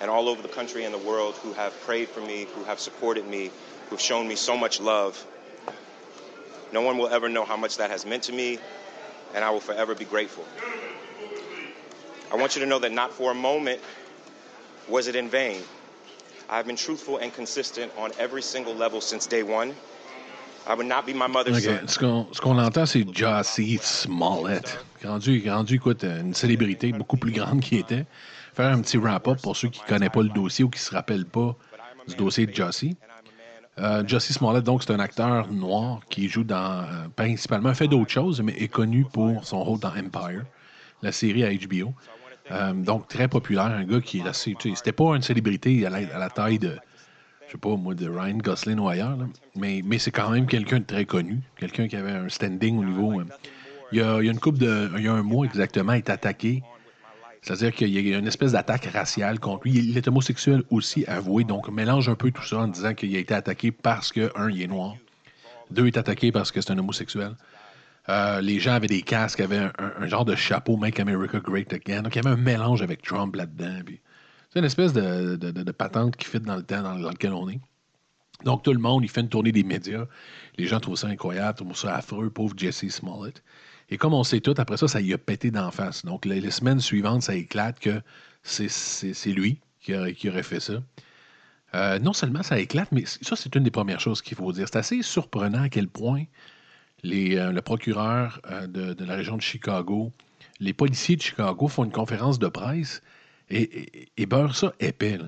and 0.01 0.09
all 0.09 0.29
over 0.29 0.41
the 0.41 0.55
country 0.55 0.85
and 0.85 0.95
the 0.95 1.05
world 1.05 1.35
who 1.43 1.53
have 1.55 1.73
prayed 1.85 2.09
for 2.09 2.21
me, 2.21 2.47
who 2.55 2.63
have 2.63 2.79
supported 2.79 3.27
me, 3.27 3.51
who've 3.95 4.01
shown 4.01 4.27
me 4.27 4.35
so 4.35 4.57
much 4.57 4.81
love. 4.81 5.25
No 6.73 6.81
one 6.83 6.99
will 6.99 7.07
ever 7.07 7.29
know 7.29 7.45
how 7.45 7.57
much 7.57 7.77
that 7.77 7.91
has 7.91 8.05
meant 8.05 8.25
to 8.25 8.33
me, 8.33 8.59
and 9.37 9.45
I 9.45 9.51
will 9.51 9.61
forever 9.61 9.95
be 9.95 10.05
grateful. 10.05 10.45
I 12.33 12.35
want 12.35 12.57
you 12.57 12.63
to 12.63 12.67
know 12.67 12.81
that 12.81 12.91
not 12.91 13.13
for 13.13 13.31
a 13.31 13.35
moment 13.37 13.81
was 14.89 15.07
it 15.07 15.15
in 15.15 15.29
vain. 15.29 15.63
I've 16.51 16.67
been 16.67 16.75
truthful 16.75 17.19
and 17.19 17.33
consistent 17.33 17.93
on 17.97 18.11
every 18.19 18.43
single 18.43 18.75
level 18.75 19.01
since 19.01 19.29
day 19.29 19.45
one. 19.45 19.77
I 20.67 20.75
would 20.75 20.87
not 20.89 21.07
Ce 21.07 22.41
qu'on 22.41 22.59
entend, 22.59 22.87
c'est 22.87 23.05
Jossie 23.13 23.79
Smollett. 23.81 24.77
Rendu, 25.05 25.49
rendu 25.49 25.77
écoute, 25.77 26.03
une 26.03 26.35
célébrité 26.35 26.91
beaucoup 26.91 27.17
plus 27.17 27.31
grande 27.31 27.61
qu'il 27.61 27.79
était. 27.79 28.07
Faire 28.55 28.71
un 28.71 28.81
petit 28.81 28.97
wrap-up 28.97 29.41
pour 29.41 29.57
ceux 29.57 29.69
qui 29.69 29.83
ne 29.83 29.87
connaissent 29.87 30.09
pas 30.09 30.23
le 30.23 30.31
dossier 30.31 30.65
ou 30.65 30.71
qui 30.71 30.81
ne 30.81 30.85
se 30.85 30.91
rappellent 30.91 31.27
pas 31.27 31.55
du 32.09 32.17
dossier 32.17 32.47
de 32.47 32.55
Jossie. 32.55 32.97
Euh, 33.79 34.07
Jossie 34.07 34.33
Smollett, 34.33 34.65
donc, 34.65 34.83
c'est 34.83 34.93
un 34.93 35.01
acteur 35.01 35.51
noir 35.51 36.01
qui 36.09 36.29
joue 36.29 36.45
dans, 36.45 36.83
euh, 36.83 37.09
principalement, 37.17 37.75
fait 37.75 37.89
d'autres 37.89 38.11
choses, 38.11 38.41
mais 38.41 38.53
est 38.53 38.69
connu 38.69 39.05
pour 39.05 39.45
son 39.45 39.65
rôle 39.65 39.81
dans 39.81 39.89
Empire, 39.89 40.45
la 41.03 41.11
série 41.11 41.45
à 41.45 41.53
HBO. 41.53 41.93
Euh, 42.51 42.73
donc, 42.73 43.09
très 43.09 43.27
populaire, 43.27 43.65
un 43.65 43.85
gars 43.85 44.01
qui 44.01 44.21
est 44.21 44.29
assez. 44.29 44.55
C'était 44.61 44.93
pas 44.93 45.17
une 45.17 45.23
célébrité 45.23 45.85
à 45.87 45.91
la 45.91 46.31
taille 46.31 46.59
de, 46.59 46.77
sais 47.55 47.59
pas, 47.59 47.77
moi, 47.77 47.95
Ryan 47.99 48.39
Gosling 48.39 48.79
ou 48.79 48.89
ailleurs, 48.89 49.17
mais, 49.55 49.83
mais 49.85 49.99
c'est 49.99 50.11
quand 50.11 50.31
même 50.31 50.47
quelqu'un 50.47 50.81
de 50.81 50.85
très 50.85 51.05
connu, 51.05 51.41
quelqu'un 51.57 51.89
qui 51.89 51.97
avait 51.97 52.13
un 52.13 52.29
standing 52.29 52.79
au 52.79 52.85
niveau. 52.85 53.21
Euh, 53.21 53.25
il, 53.93 53.99
y 53.99 54.03
a, 54.03 54.19
une 54.21 54.39
de. 54.39 54.91
Il 54.97 55.05
y 55.05 55.09
a 55.09 55.13
un 55.13 55.23
mois 55.23 55.47
exactement, 55.47 55.93
est 55.93 56.11
attaqué. 56.11 56.63
C'est-à-dire 57.45 57.75
qu'il 57.75 57.91
y 57.91 58.15
a 58.15 58.19
une 58.19 58.27
espèce 58.27 58.53
d'attaque 58.53 58.87
raciale 58.87 59.39
contre 59.39 59.65
lui. 59.65 59.75
Il 59.75 59.99
est 59.99 60.09
homosexuel 60.09 60.63
aussi, 60.71 61.05
avoué. 61.05 61.45
Donc, 61.45 61.69
mélange 61.69 62.09
un 62.09 62.15
peu 62.15 62.31
tout 62.31 62.43
ça 62.43 62.61
en 62.61 62.69
disant 62.69 62.95
qu'il 62.95 63.15
a 63.15 63.19
été 63.19 63.35
attaqué 63.35 63.71
parce 63.71 64.13
que, 64.13 64.33
un, 64.35 64.49
il 64.49 64.63
est 64.63 64.67
noir. 64.67 64.97
Deux, 65.71 65.83
il 65.83 65.89
est 65.89 65.99
attaqué 65.99 66.33
parce 66.33 66.51
que 66.51 66.63
c'est 66.63 66.73
un 66.73 66.79
homosexuel. 66.79 67.37
Euh, 68.09 68.41
les 68.41 68.61
gens 68.61 68.73
avaient 68.73 68.87
des 68.87 69.03
casques, 69.03 69.41
avaient 69.41 69.71
un, 69.79 70.07
genre 70.07 70.25
de 70.25 70.35
chapeau 70.35 70.79
Make 70.79 70.99
America 71.01 71.39
Great 71.39 71.71
Again. 71.75 72.01
Donc, 72.01 72.17
il 72.17 72.23
y 72.25 72.27
avait 72.27 72.35
un 72.35 72.43
mélange 72.43 72.81
avec 72.81 73.03
Trump 73.03 73.37
là-dedans. 73.37 73.81
C'est 74.51 74.61
une 74.61 74.65
espèce 74.65 74.95
de, 74.95 75.73
patente 75.73 76.17
qui 76.17 76.27
fit 76.27 76.41
dans 76.41 76.57
le 76.57 76.63
temps 76.63 76.83
dans, 76.83 76.95
lequel 76.95 77.35
on 77.35 77.51
est. 77.51 77.61
Donc, 78.45 78.63
tout 78.63 78.73
le 78.73 78.81
monde, 78.81 79.05
il 79.05 79.11
fait 79.11 79.21
une 79.21 79.29
tournée 79.29 79.53
des 79.53 79.65
médias. 79.65 80.07
Les 80.57 80.67
gens 80.67 80.81
trouvent 80.81 80.97
ça 80.97 81.09
incroyable, 81.09 81.59
trouvent 81.59 81.77
ça 81.77 81.95
affreux, 81.95 82.31
pauvre 82.31 82.55
Jesse 82.57 82.89
Smollett. 82.89 83.43
Et 83.91 83.99
comme 83.99 84.15
on 84.15 84.25
sait 84.25 84.41
tout, 84.41 84.55
après 84.57 84.77
ça, 84.77 84.89
ça 84.89 85.01
y 85.01 85.13
a 85.13 85.19
pété 85.19 85.51
d'en 85.51 85.71
face. 85.71 86.05
Donc, 86.05 86.25
les, 86.25 86.51
semaines 86.51 86.81
suivantes, 86.81 87.23
ça 87.23 87.35
éclate 87.35 87.79
que 87.79 88.01
c'est 88.43 89.33
lui 89.33 89.61
qui, 89.81 89.95
aurait 89.95 90.43
fait 90.43 90.61
ça. 90.61 90.83
Euh, 91.75 91.99
non 91.99 92.13
seulement 92.13 92.43
ça 92.43 92.59
éclate, 92.59 92.93
mais 92.93 93.05
ça, 93.05 93.37
c'est 93.37 93.55
une 93.55 93.65
des 93.65 93.71
premières 93.71 94.01
choses 94.01 94.23
qu'il 94.23 94.37
faut 94.37 94.53
dire. 94.53 94.69
C'est 94.71 94.79
assez 94.79 95.03
surprenant 95.03 95.63
à 95.63 95.69
quel 95.69 95.89
point 95.89 96.25
les, 97.03 97.37
euh, 97.37 97.53
le 97.53 97.61
procureur 97.63 98.41
euh, 98.51 98.67
de, 98.67 99.05
la 99.05 99.17
région 99.17 99.37
de 99.37 99.43
Chicago, 99.43 100.13
les 100.61 100.73
policiers 100.73 101.17
de 101.17 101.23
Chicago 101.23 101.69
font 101.69 101.85
une 101.85 101.93
conférence 101.93 102.39
de 102.39 102.47
presse 102.49 103.03
et, 103.51 104.09
et, 104.17 104.27
beurrent 104.27 104.55
ça 104.55 104.73
épais. 104.81 105.19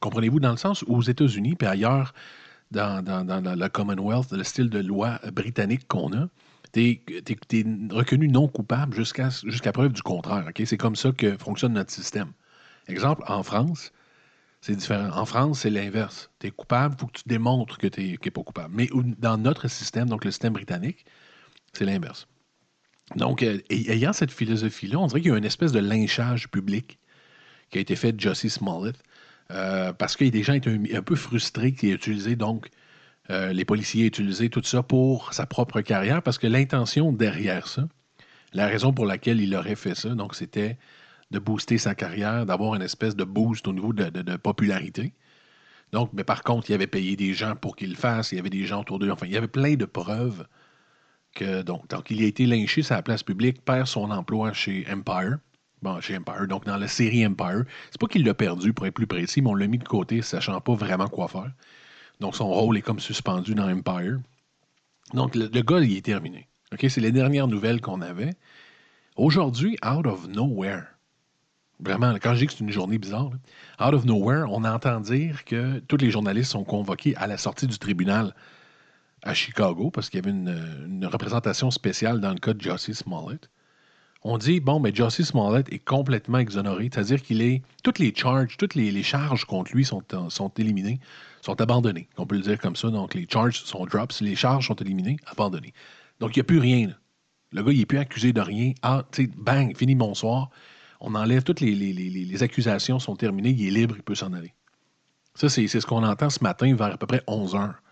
Comprenez-vous, 0.00 0.40
dans 0.40 0.50
le 0.50 0.56
sens 0.56 0.82
où 0.82 0.96
aux 0.96 1.02
États-Unis, 1.02 1.54
puis 1.54 1.68
ailleurs, 1.68 2.12
dans, 2.70 3.02
dans, 3.02 3.40
le 3.40 3.68
Commonwealth, 3.68 4.32
le 4.32 4.42
style 4.42 4.68
de 4.68 4.80
loi 4.80 5.20
britannique 5.32 5.86
qu'on 5.86 6.12
a, 6.12 6.28
tu 6.74 7.02
es, 7.60 7.64
reconnu 7.90 8.28
non 8.28 8.48
coupable 8.48 8.96
jusqu'à 8.96 9.72
preuve 9.72 9.92
du 9.92 10.02
contraire. 10.02 10.44
C'est 10.64 10.76
comme 10.76 10.96
ça 10.96 11.12
que 11.12 11.36
fonctionne 11.38 11.74
notre 11.74 11.92
système. 11.92 12.32
Exemple, 12.88 13.22
en 13.26 13.42
France, 13.42 13.92
c'est 14.60 14.74
différent. 14.74 15.10
En 15.12 15.24
France, 15.24 15.60
c'est 15.60 15.70
l'inverse. 15.70 16.30
Tu 16.40 16.48
es 16.48 16.50
coupable, 16.50 16.96
il 16.98 17.00
faut 17.00 17.06
que 17.06 17.18
tu 17.18 17.24
démontres 17.26 17.78
que 17.78 17.86
tu 17.86 18.18
n'es 18.22 18.30
pas 18.30 18.42
coupable. 18.42 18.74
Mais 18.74 18.88
dans 19.18 19.38
notre 19.38 19.68
système, 19.68 20.08
donc 20.08 20.24
le 20.24 20.30
système 20.30 20.52
britannique, 20.52 21.04
c'est 21.72 21.84
l'inverse. 21.84 22.26
Donc, 23.16 23.42
euh, 23.42 23.60
ayant 23.70 24.12
cette 24.12 24.30
philosophie-là, 24.30 24.98
on 24.98 25.06
dirait 25.06 25.20
qu'il 25.20 25.30
y 25.30 25.34
a 25.34 25.38
une 25.38 25.44
espèce 25.44 25.72
de 25.72 25.78
lynchage 25.78 26.48
public 26.48 26.98
qui 27.70 27.78
a 27.78 27.80
été 27.80 27.96
fait 27.96 28.12
de 28.12 28.20
Jussie 28.20 28.50
Smollett 28.50 28.96
euh, 29.50 29.92
parce 29.92 30.16
que 30.16 30.24
des 30.24 30.42
gens 30.42 30.54
étaient 30.54 30.96
un, 30.96 31.02
peu 31.02 31.16
frustrés 31.16 31.72
qu'il 31.72 31.90
ait 31.90 31.92
utilisé, 31.92 32.34
donc, 32.34 32.68
euh, 33.30 33.52
les 33.52 33.64
policiers 33.64 34.04
aient 34.04 34.08
utilisé 34.08 34.50
tout 34.50 34.62
ça 34.62 34.82
pour 34.82 35.32
sa 35.32 35.46
propre 35.46 35.80
carrière, 35.80 36.22
parce 36.22 36.38
que 36.38 36.46
l'intention 36.46 37.12
derrière 37.12 37.66
ça, 37.68 37.88
la 38.52 38.66
raison 38.66 38.92
pour 38.92 39.06
laquelle 39.06 39.40
il 39.40 39.54
aurait 39.54 39.76
fait 39.76 39.94
ça, 39.94 40.10
donc, 40.10 40.34
c'était 40.34 40.78
de 41.30 41.38
booster 41.38 41.78
sa 41.78 41.94
carrière, 41.94 42.46
d'avoir 42.46 42.74
une 42.74 42.82
espèce 42.82 43.16
de 43.16 43.24
boost 43.24 43.66
au 43.66 43.72
niveau 43.72 43.92
de, 43.92 44.36
popularité. 44.36 45.14
Donc, 45.92 46.10
mais 46.12 46.24
par 46.24 46.42
contre, 46.42 46.70
il 46.70 46.74
avait 46.74 46.86
payé 46.86 47.16
des 47.16 47.34
gens 47.34 47.56
pour 47.56 47.76
qu'il 47.76 47.90
le 47.90 47.96
fasse, 47.96 48.32
il 48.32 48.36
y 48.36 48.38
avait 48.38 48.50
des 48.50 48.64
gens 48.64 48.80
autour 48.82 48.98
d'eux, 48.98 49.10
enfin, 49.10 49.26
il 49.26 49.32
y 49.32 49.36
avait 49.36 49.48
plein 49.48 49.74
de 49.74 49.84
preuves 49.84 50.46
que, 51.34 51.62
donc, 51.62 51.88
donc 51.88 52.10
il 52.10 52.22
a 52.22 52.26
été 52.26 52.46
lynché 52.46 52.82
sur 52.82 52.94
la 52.94 53.02
place 53.02 53.22
publique, 53.22 53.64
perd 53.64 53.86
son 53.86 54.10
emploi 54.10 54.52
chez 54.52 54.86
Empire 54.92 55.38
chez 56.00 56.16
Empire, 56.16 56.46
donc 56.48 56.64
dans 56.64 56.76
la 56.76 56.88
série 56.88 57.26
Empire. 57.26 57.64
C'est 57.90 58.00
pas 58.00 58.06
qu'il 58.06 58.24
l'a 58.24 58.34
perdu, 58.34 58.72
pour 58.72 58.86
être 58.86 58.94
plus 58.94 59.06
précis, 59.06 59.42
mais 59.42 59.50
on 59.50 59.54
l'a 59.54 59.66
mis 59.66 59.78
de 59.78 59.84
côté, 59.84 60.22
sachant 60.22 60.60
pas 60.60 60.74
vraiment 60.74 61.08
quoi 61.08 61.28
faire. 61.28 61.50
Donc 62.24 62.36
son 62.36 62.48
rôle 62.48 62.78
est 62.78 62.80
comme 62.80 63.00
suspendu 63.00 63.54
dans 63.54 63.68
Empire. 63.68 64.18
Donc 65.12 65.34
le, 65.34 65.46
gars, 65.60 65.80
il 65.80 65.94
est 65.94 66.00
terminé. 66.06 66.48
C'est 66.80 66.96
les 66.96 67.12
dernières 67.12 67.48
nouvelles 67.48 67.82
qu'on 67.82 68.00
avait. 68.00 68.32
Aujourd'hui, 69.14 69.76
out 69.84 70.06
of 70.06 70.26
nowhere, 70.28 70.86
vraiment, 71.80 72.14
quand 72.14 72.32
je 72.32 72.38
dis 72.38 72.46
que 72.46 72.52
c'est 72.54 72.64
une 72.64 72.70
journée 72.70 72.96
bizarre, 72.96 73.28
out 73.78 73.92
of 73.92 74.06
nowhere, 74.06 74.46
on 74.48 74.64
entend 74.64 75.00
dire 75.00 75.44
que 75.44 75.80
tous 75.80 75.98
les 75.98 76.10
journalistes 76.10 76.52
sont 76.52 76.64
convoqués 76.64 77.14
à 77.16 77.26
la 77.26 77.36
sortie 77.36 77.66
du 77.66 77.78
tribunal 77.78 78.34
à 79.22 79.34
Chicago 79.34 79.90
parce 79.90 80.08
qu'il 80.08 80.24
y 80.24 80.26
avait 80.26 80.30
une, 80.30 81.04
représentation 81.04 81.70
spéciale 81.70 82.22
dans 82.22 82.32
le 82.32 82.38
cas 82.38 82.54
de 82.54 82.62
Justice 82.62 83.00
Smollett 83.00 83.50
on 84.26 84.38
dit, 84.38 84.60
bon, 84.60 84.80
mais 84.80 84.94
Jussie 84.94 85.22
Smollett 85.22 85.70
est 85.70 85.84
complètement 85.84 86.38
exonéré, 86.38 86.88
c'est-à-dire 86.90 87.20
qu'il 87.22 87.42
est. 87.42 87.60
Toutes 87.82 87.98
les 87.98 88.14
charges, 88.14 88.56
toutes 88.56 88.74
les, 88.74 89.02
charges 89.02 89.44
contre 89.44 89.72
lui 89.74 89.84
sont 89.84 90.52
éliminées, 90.56 90.98
sont 91.44 91.60
abandonnées. 91.60 92.08
On 92.16 92.26
peut 92.26 92.36
le 92.36 92.42
dire 92.42 92.58
comme 92.58 92.76
ça. 92.76 92.88
Donc, 92.88 93.14
les 93.14 93.26
charges 93.30 93.62
sont 93.62 93.84
drops, 93.84 94.20
les 94.20 94.34
charges 94.34 94.66
sont 94.66 94.74
éliminées, 94.74 95.18
abandonnées. 95.26 95.74
Donc, 96.20 96.34
il 96.34 96.38
n'y 96.38 96.42
a 96.42 96.44
plus 96.44 96.58
rien. 96.58 96.94
Le 97.52 97.62
gars, 97.62 97.72
il 97.72 97.78
n'est 97.78 97.86
plus 97.86 97.98
accusé 97.98 98.32
de 98.32 98.40
rien. 98.40 98.72
Ah, 98.82 99.04
tu 99.12 99.24
sais, 99.24 99.30
bang, 99.36 99.76
fini, 99.76 99.94
bonsoir. 99.94 100.50
On 101.00 101.14
enlève 101.14 101.42
toutes 101.42 101.60
les, 101.60 101.74
les, 101.74 102.42
accusations, 102.42 102.98
sont 102.98 103.14
terminées, 103.14 103.50
il 103.50 103.66
est 103.66 103.70
libre, 103.70 103.94
il 103.96 104.02
peut 104.02 104.14
s'en 104.14 104.32
aller. 104.32 104.54
Ça, 105.34 105.48
c'est 105.48 105.66
ce 105.66 105.84
qu'on 105.84 106.02
entend 106.02 106.30
ce 106.30 106.42
matin 106.42 106.74
vers 106.74 106.94
à 106.94 106.96
peu 106.96 107.06
près 107.06 107.22
11 107.26 107.54
heures. 107.56 107.82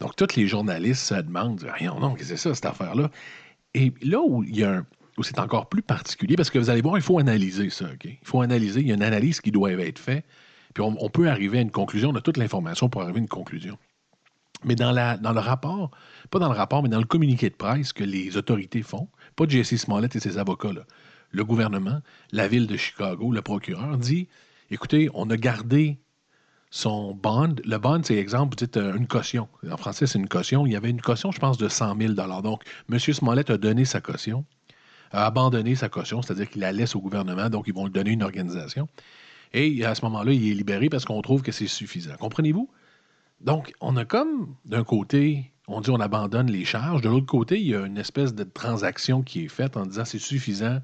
Donc, 0.00 0.16
tous 0.16 0.36
les 0.36 0.46
journalistes 0.46 1.06
se 1.06 1.14
demandent, 1.14 1.64
rien, 1.78 1.94
non, 1.94 2.14
qu'est-ce 2.14 2.30
que 2.30 2.36
c'est 2.36 2.48
ça, 2.48 2.54
cette 2.54 2.66
affaire-là? 2.66 3.10
Et 3.74 3.94
là 4.02 4.20
où 4.20 4.42
il 4.42 4.56
y 4.56 4.64
a 4.64 4.78
un, 4.78 4.86
où 5.16 5.22
c'est 5.22 5.38
encore 5.38 5.68
plus 5.68 5.82
particulier, 5.82 6.36
parce 6.36 6.50
que 6.50 6.58
vous 6.58 6.68
allez 6.68 6.82
voir, 6.82 6.98
il 6.98 7.02
faut 7.02 7.18
analyser 7.18 7.70
ça. 7.70 7.86
Il 8.04 8.18
faut 8.24 8.42
analyser, 8.42 8.80
il 8.80 8.88
y 8.88 8.90
a 8.90 8.94
une 8.94 9.02
analyse 9.02 9.40
qui 9.40 9.50
doit 9.50 9.72
être 9.72 9.98
faite, 9.98 10.24
puis 10.74 10.82
on, 10.82 11.08
peut 11.08 11.28
arriver 11.28 11.58
à 11.58 11.60
une 11.60 11.70
conclusion, 11.70 12.10
on 12.10 12.14
a 12.14 12.20
toute 12.20 12.36
l'information 12.36 12.88
pour 12.88 13.02
arriver 13.02 13.18
à 13.18 13.22
une 13.22 13.28
conclusion. 13.28 13.78
Mais 14.64 14.76
dans, 14.76 14.92
le 14.92 15.40
rapport, 15.40 15.90
pas 16.30 16.38
dans 16.38 16.48
le 16.48 16.56
rapport, 16.56 16.82
mais 16.82 16.88
dans 16.88 17.00
le 17.00 17.04
communiqué 17.04 17.50
de 17.50 17.54
presse 17.54 17.92
que 17.92 18.04
les 18.04 18.36
autorités 18.36 18.82
font, 18.82 19.08
pas 19.36 19.44
Jesse 19.48 19.76
Smollett 19.76 20.14
et 20.14 20.20
ses 20.20 20.38
avocats, 20.38 20.70
le 21.30 21.44
gouvernement, 21.44 22.00
la 22.30 22.46
ville 22.46 22.66
de 22.66 22.76
Chicago, 22.76 23.32
le 23.32 23.42
procureur 23.42 23.98
dit 23.98 24.28
écoutez, 24.70 25.10
on 25.14 25.28
a 25.30 25.36
gardé 25.36 25.98
son 26.70 27.14
bond. 27.14 27.56
Le 27.64 27.76
bond, 27.76 28.00
c'est 28.02 28.16
exemple, 28.16 28.54
vous 28.54 28.64
dites 28.64 28.78
euh, 28.78 28.94
une 28.94 29.06
caution. 29.06 29.48
En 29.70 29.76
français, 29.76 30.06
c'est 30.06 30.18
une 30.18 30.28
caution. 30.28 30.64
Il 30.66 30.72
y 30.72 30.76
avait 30.76 30.88
une 30.88 31.02
caution, 31.02 31.30
je 31.30 31.38
pense, 31.38 31.58
de 31.58 31.68
100 31.68 31.98
000 31.98 32.14
Donc, 32.42 32.62
M. 32.90 32.98
Smollett 32.98 33.50
a 33.50 33.58
donné 33.58 33.84
sa 33.84 34.00
caution 34.00 34.46
a 35.12 35.26
abandonné 35.26 35.74
sa 35.74 35.88
caution, 35.88 36.22
c'est-à-dire 36.22 36.48
qu'il 36.48 36.62
la 36.62 36.72
laisse 36.72 36.96
au 36.96 37.00
gouvernement, 37.00 37.50
donc 37.50 37.64
ils 37.66 37.74
vont 37.74 37.84
lui 37.84 37.92
donner 37.92 38.10
une 38.10 38.22
organisation. 38.22 38.88
Et 39.52 39.84
à 39.84 39.94
ce 39.94 40.04
moment-là, 40.04 40.32
il 40.32 40.50
est 40.50 40.54
libéré 40.54 40.88
parce 40.88 41.04
qu'on 41.04 41.20
trouve 41.22 41.42
que 41.42 41.52
c'est 41.52 41.66
suffisant. 41.66 42.14
Comprenez-vous? 42.18 42.68
Donc, 43.40 43.72
on 43.80 43.96
a 43.96 44.04
comme, 44.04 44.54
d'un 44.64 44.84
côté, 44.84 45.52
on 45.68 45.80
dit 45.80 45.90
on 45.90 46.00
abandonne 46.00 46.50
les 46.50 46.64
charges. 46.64 47.02
De 47.02 47.08
l'autre 47.08 47.26
côté, 47.26 47.60
il 47.60 47.66
y 47.66 47.74
a 47.74 47.84
une 47.84 47.98
espèce 47.98 48.34
de 48.34 48.44
transaction 48.44 49.22
qui 49.22 49.44
est 49.44 49.48
faite 49.48 49.76
en 49.76 49.86
disant 49.86 50.04
c'est 50.04 50.18
suffisant, 50.18 50.78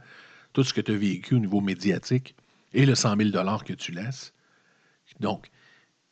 tout 0.52 0.64
ce 0.64 0.72
que 0.72 0.80
tu 0.80 0.92
as 0.92 0.96
vécu 0.96 1.34
au 1.34 1.38
niveau 1.38 1.60
médiatique 1.60 2.34
et 2.72 2.84
le 2.84 2.94
100 2.94 3.16
000 3.16 3.30
que 3.64 3.72
tu 3.72 3.92
laisses. 3.92 4.32
Donc, 5.20 5.50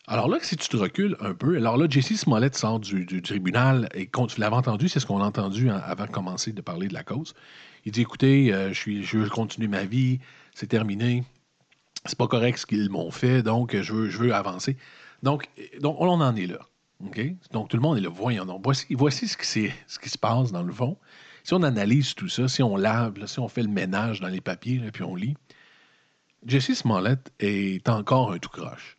alors 0.08 0.28
là, 0.28 0.38
si 0.40 0.56
tu 0.56 0.68
te 0.68 0.76
recules 0.76 1.16
un 1.20 1.34
peu, 1.34 1.56
alors 1.56 1.76
là, 1.76 1.86
Jesse 1.88 2.14
Smollett 2.14 2.54
sort 2.54 2.78
du, 2.78 3.22
tribunal 3.22 3.88
et 3.92 4.08
tu 4.08 4.40
l'avais 4.40 4.54
entendu, 4.54 4.88
c'est 4.88 5.00
ce 5.00 5.06
qu'on 5.06 5.20
a 5.20 5.24
entendu 5.24 5.68
avant 5.68 6.06
de 6.06 6.10
commencer 6.10 6.52
de 6.52 6.60
parler 6.60 6.86
de 6.88 6.94
la 6.94 7.02
cause. 7.02 7.34
Il 7.84 7.92
dit 7.92 8.02
écoutez, 8.02 8.52
euh, 8.52 8.68
je, 8.68 8.74
suis, 8.78 9.02
je 9.02 9.18
veux 9.18 9.68
ma 9.68 9.84
vie, 9.84 10.20
c'est 10.54 10.68
terminé, 10.68 11.24
c'est 12.06 12.18
pas 12.18 12.28
correct 12.28 12.58
ce 12.58 12.66
qu'ils 12.66 12.90
m'ont 12.90 13.10
fait, 13.10 13.42
donc 13.42 13.76
je 13.76 13.92
veux, 13.92 14.34
avancer. 14.34 14.76
Donc, 15.22 15.48
donc, 15.80 15.96
on 16.00 16.08
en 16.08 16.36
est 16.36 16.46
là. 16.46 16.60
Donc, 17.52 17.68
tout 17.68 17.76
le 17.76 17.82
monde 17.82 17.98
est 17.98 18.00
là. 18.00 18.08
Voyons 18.08 18.46
donc. 18.46 18.62
Voici, 18.64 19.28
ce, 19.28 19.36
qui 19.36 20.08
se 20.08 20.18
passe 20.18 20.52
dans 20.52 20.62
le 20.62 20.72
fond. 20.72 20.96
Si 21.44 21.54
on 21.54 21.62
analyse 21.62 22.14
tout 22.14 22.28
ça, 22.28 22.48
si 22.48 22.62
on 22.62 22.76
lave, 22.76 23.24
si 23.26 23.38
on 23.38 23.48
fait 23.48 23.62
le 23.62 23.68
ménage 23.68 24.20
dans 24.20 24.28
les 24.28 24.40
papiers, 24.40 24.80
puis 24.92 25.02
on 25.02 25.14
lit, 25.14 25.36
Jesse 26.44 26.74
Smollett 26.74 27.32
est 27.38 27.88
encore 27.88 28.32
un 28.32 28.38
tout 28.38 28.48
croche. 28.48 28.96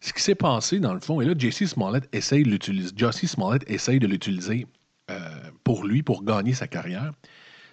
Ce 0.00 0.12
qui 0.12 0.22
s'est 0.22 0.34
passé, 0.34 0.80
dans 0.80 0.94
le 0.94 1.00
fond, 1.00 1.20
et 1.20 1.24
là, 1.24 1.34
Jesse 1.36 1.66
Smollett 1.66 2.08
essaye 2.12 2.42
de 2.42 2.50
l'utiliser. 2.50 2.90
Jesse 2.96 3.26
Smollett 3.26 3.68
essaye 3.70 3.98
de 3.98 4.06
l'utiliser 4.06 4.66
euh, 5.10 5.50
pour 5.64 5.84
lui, 5.84 6.02
pour 6.02 6.24
gagner 6.24 6.54
sa 6.54 6.66
carrière. 6.66 7.12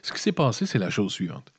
Ce 0.01 0.13
qui 0.13 0.19
s'est 0.19 0.31
passé, 0.31 0.65
c'est 0.65 0.79
la 0.79 0.89
chose 0.89 1.11
suivante. 1.11 1.51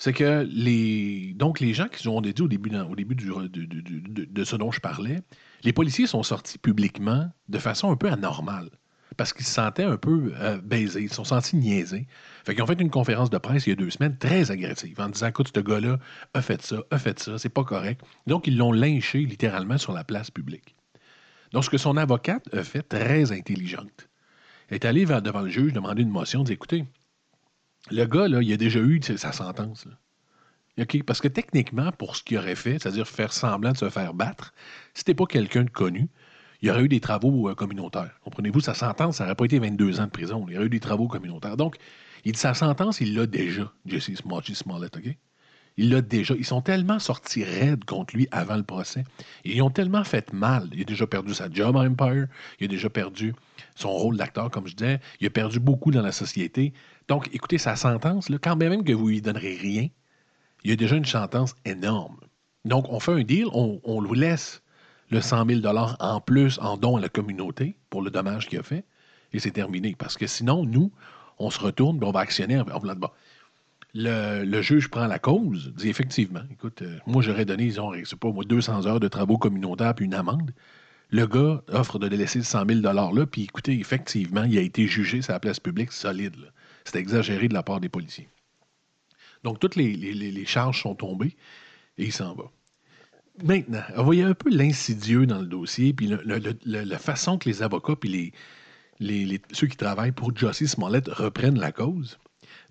C'est 0.00 0.12
que 0.12 0.46
les, 0.48 1.34
donc 1.34 1.58
les 1.58 1.74
gens 1.74 1.88
qui 1.88 2.06
ont 2.06 2.20
dit 2.20 2.32
au 2.40 2.46
début, 2.46 2.70
au 2.76 2.94
début 2.94 3.16
du, 3.16 3.32
de, 3.50 4.44
ce 4.44 4.54
dont 4.54 4.70
je 4.70 4.80
parlais, 4.80 5.20
les 5.64 5.72
policiers 5.72 6.06
sont 6.06 6.22
sortis 6.22 6.56
publiquement 6.56 7.28
de 7.48 7.58
façon 7.58 7.90
un 7.90 7.96
peu 7.96 8.08
anormale 8.08 8.70
parce 9.16 9.32
qu'ils 9.32 9.44
se 9.44 9.52
sentaient 9.52 9.82
un 9.82 9.96
peu 9.96 10.32
euh, 10.36 10.58
baisés, 10.62 11.02
ils 11.02 11.08
se 11.08 11.16
sont 11.16 11.24
sentis 11.24 11.56
niaisés. 11.56 12.06
Fait 12.44 12.54
qu'ils 12.54 12.62
ont 12.62 12.66
fait 12.66 12.80
une 12.80 12.90
conférence 12.90 13.28
de 13.28 13.38
presse 13.38 13.66
il 13.66 13.70
y 13.70 13.72
a 13.72 13.76
deux 13.76 13.90
semaines 13.90 14.16
très 14.16 14.52
agressive 14.52 15.00
en 15.00 15.08
disant 15.08 15.26
écoute, 15.26 15.50
ce 15.52 15.60
gars-là 15.60 15.98
a 16.32 16.42
fait 16.42 16.62
ça, 16.62 16.76
a 16.92 16.98
fait 16.98 17.18
ça, 17.18 17.36
c'est 17.36 17.48
pas 17.48 17.64
correct. 17.64 18.00
Donc, 18.28 18.46
ils 18.46 18.56
l'ont 18.56 18.70
lynché 18.70 19.18
littéralement 19.18 19.78
sur 19.78 19.92
la 19.92 20.04
place 20.04 20.30
publique. 20.30 20.76
Donc, 21.50 21.64
ce 21.64 21.70
que 21.70 21.78
son 21.78 21.96
avocate 21.96 22.48
a 22.54 22.62
fait, 22.62 22.82
très 22.82 23.32
intelligente, 23.32 24.08
est 24.70 24.84
allé 24.84 25.04
devant 25.06 25.40
le 25.40 25.48
juge 25.48 25.72
demander 25.72 26.02
une 26.02 26.10
motion, 26.10 26.44
dit 26.44 26.52
écoutez, 26.52 26.84
le 27.90 28.04
gars, 28.04 28.28
là, 28.28 28.42
il 28.42 28.52
a 28.52 28.56
déjà 28.56 28.80
eu 28.80 29.00
sa 29.02 29.32
sentence. 29.32 29.86
Parce 31.06 31.20
que 31.20 31.28
techniquement, 31.28 31.90
pour 31.92 32.16
ce 32.16 32.22
qu'il 32.22 32.38
aurait 32.38 32.54
fait, 32.54 32.78
c'est-à-dire 32.78 33.06
faire 33.08 33.32
semblant 33.32 33.72
de 33.72 33.76
se 33.76 33.90
faire 33.90 34.14
battre, 34.14 34.54
si 34.94 35.00
n'était 35.00 35.14
pas 35.14 35.26
quelqu'un 35.26 35.64
de 35.64 35.70
connu, 35.70 36.08
il 36.60 36.68
y 36.68 36.70
aurait 36.70 36.82
eu 36.82 36.88
des 36.88 37.00
travaux 37.00 37.48
euh, 37.48 37.54
communautaires. 37.54 38.18
Comprenez-vous, 38.22 38.60
sa 38.60 38.74
sentence, 38.74 39.16
ça 39.16 39.24
n'aurait 39.24 39.36
pas 39.36 39.44
été 39.44 39.58
22 39.58 40.00
ans 40.00 40.06
de 40.06 40.10
prison. 40.10 40.44
Il 40.48 40.54
y 40.54 40.56
aurait 40.56 40.66
eu 40.66 40.70
des 40.70 40.80
travaux 40.80 41.06
communautaires. 41.06 41.56
Donc, 41.56 41.76
il 42.24 42.32
dit 42.32 42.38
sa 42.38 42.54
sentence, 42.54 43.00
il 43.00 43.14
l'a 43.14 43.26
déjà, 43.26 43.72
Jesse 43.86 44.14
Smollett, 44.14 44.96
OK? 44.96 45.16
Il 45.76 45.90
l'a 45.90 46.00
déjà. 46.00 46.34
Ils 46.34 46.44
sont 46.44 46.60
tellement 46.60 46.98
sortis 46.98 47.44
raides 47.44 47.84
contre 47.84 48.16
lui 48.16 48.26
avant 48.32 48.56
le 48.56 48.64
procès. 48.64 49.04
Ils 49.44 49.62
ont 49.62 49.70
tellement 49.70 50.02
fait 50.02 50.32
mal. 50.32 50.68
Il 50.72 50.80
a 50.80 50.84
déjà 50.84 51.06
perdu 51.06 51.34
sa 51.34 51.48
job 51.48 51.76
à 51.76 51.80
Empire. 51.80 52.26
Il 52.58 52.64
a 52.64 52.68
déjà 52.68 52.90
perdu 52.90 53.32
son 53.76 53.90
rôle 53.90 54.16
d'acteur, 54.16 54.50
comme 54.50 54.66
je 54.66 54.74
disais. 54.74 54.98
Il 55.20 55.28
a 55.28 55.30
perdu 55.30 55.60
beaucoup 55.60 55.92
dans 55.92 56.02
la 56.02 56.10
société. 56.10 56.72
Donc, 57.08 57.28
écoutez, 57.32 57.58
sa 57.58 57.74
sentence, 57.74 58.28
quand 58.42 58.56
même 58.56 58.84
que 58.84 58.92
vous 58.92 59.08
lui 59.08 59.22
donnerez 59.22 59.56
rien, 59.56 59.88
il 60.62 60.70
y 60.70 60.72
a 60.72 60.76
déjà 60.76 60.96
une 60.96 61.06
sentence 61.06 61.54
énorme. 61.64 62.18
Donc, 62.64 62.86
on 62.90 63.00
fait 63.00 63.12
un 63.12 63.22
deal, 63.22 63.46
on, 63.52 63.80
on 63.84 64.00
le 64.00 64.14
laisse 64.14 64.62
le 65.10 65.20
100 65.20 65.46
000 65.62 65.66
en 65.66 66.20
plus 66.20 66.58
en 66.58 66.76
don 66.76 66.96
à 66.96 67.00
la 67.00 67.08
communauté 67.08 67.76
pour 67.88 68.02
le 68.02 68.10
dommage 68.10 68.46
qu'il 68.46 68.58
a 68.58 68.62
fait, 68.62 68.84
et 69.32 69.38
c'est 69.38 69.52
terminé. 69.52 69.94
Parce 69.98 70.16
que 70.16 70.26
sinon, 70.26 70.64
nous, 70.64 70.92
on 71.38 71.50
se 71.50 71.60
retourne, 71.60 72.02
on 72.02 72.10
va 72.10 72.20
actionner. 72.20 72.62
Le, 73.94 74.44
le, 74.44 74.62
juge 74.62 74.88
prend 74.88 75.06
la 75.06 75.18
cause, 75.18 75.72
dit 75.74 75.88
effectivement, 75.88 76.42
écoute, 76.52 76.82
euh, 76.82 76.98
moi 77.06 77.22
j'aurais 77.22 77.46
donné, 77.46 77.64
disons, 77.64 77.92
c'est 78.04 78.18
pas 78.18 78.30
moi, 78.30 78.44
200 78.44 78.86
heures 78.86 79.00
de 79.00 79.08
travaux 79.08 79.38
communautaires 79.38 79.94
puis 79.94 80.04
une 80.04 80.14
amende. 80.14 80.52
Le 81.10 81.26
gars 81.26 81.62
offre 81.68 81.98
de 81.98 82.06
laisser 82.06 82.40
le 82.40 82.44
100 82.44 82.66
000 82.66 82.80
là, 82.82 83.26
puis 83.26 83.44
écoutez, 83.44 83.80
effectivement, 83.80 84.44
il 84.44 84.58
a 84.58 84.60
été 84.60 84.86
jugé 84.86 85.22
sur 85.22 85.32
la 85.32 85.40
place 85.40 85.58
publique 85.58 85.92
solide. 85.92 86.36
C'est 86.84 86.96
exagéré 86.96 87.48
de 87.48 87.54
la 87.54 87.62
part 87.62 87.80
des 87.80 87.88
policiers. 87.88 88.28
Donc, 89.44 89.60
toutes 89.60 89.76
les, 89.76 90.44
charges 90.46 90.82
sont 90.82 90.94
tombées 90.94 91.36
et 91.96 92.04
il 92.04 92.12
s'en 92.12 92.34
va. 92.34 92.44
Maintenant, 93.42 93.82
vous 93.96 94.04
voyez 94.04 94.24
un 94.24 94.34
peu 94.34 94.50
l'insidieux 94.50 95.26
dans 95.26 95.38
le 95.38 95.46
dossier, 95.46 95.92
puis 95.92 96.10
la 96.64 96.98
façon 96.98 97.38
que 97.38 97.48
les 97.48 97.62
avocats 97.62 97.94
puis 97.96 98.32
ceux 99.52 99.66
qui 99.66 99.76
travaillent 99.76 100.12
pour 100.12 100.36
Jussie 100.36 100.66
Smollett 100.66 101.08
reprennent 101.08 101.58
la 101.58 101.72
cause. 101.72 102.18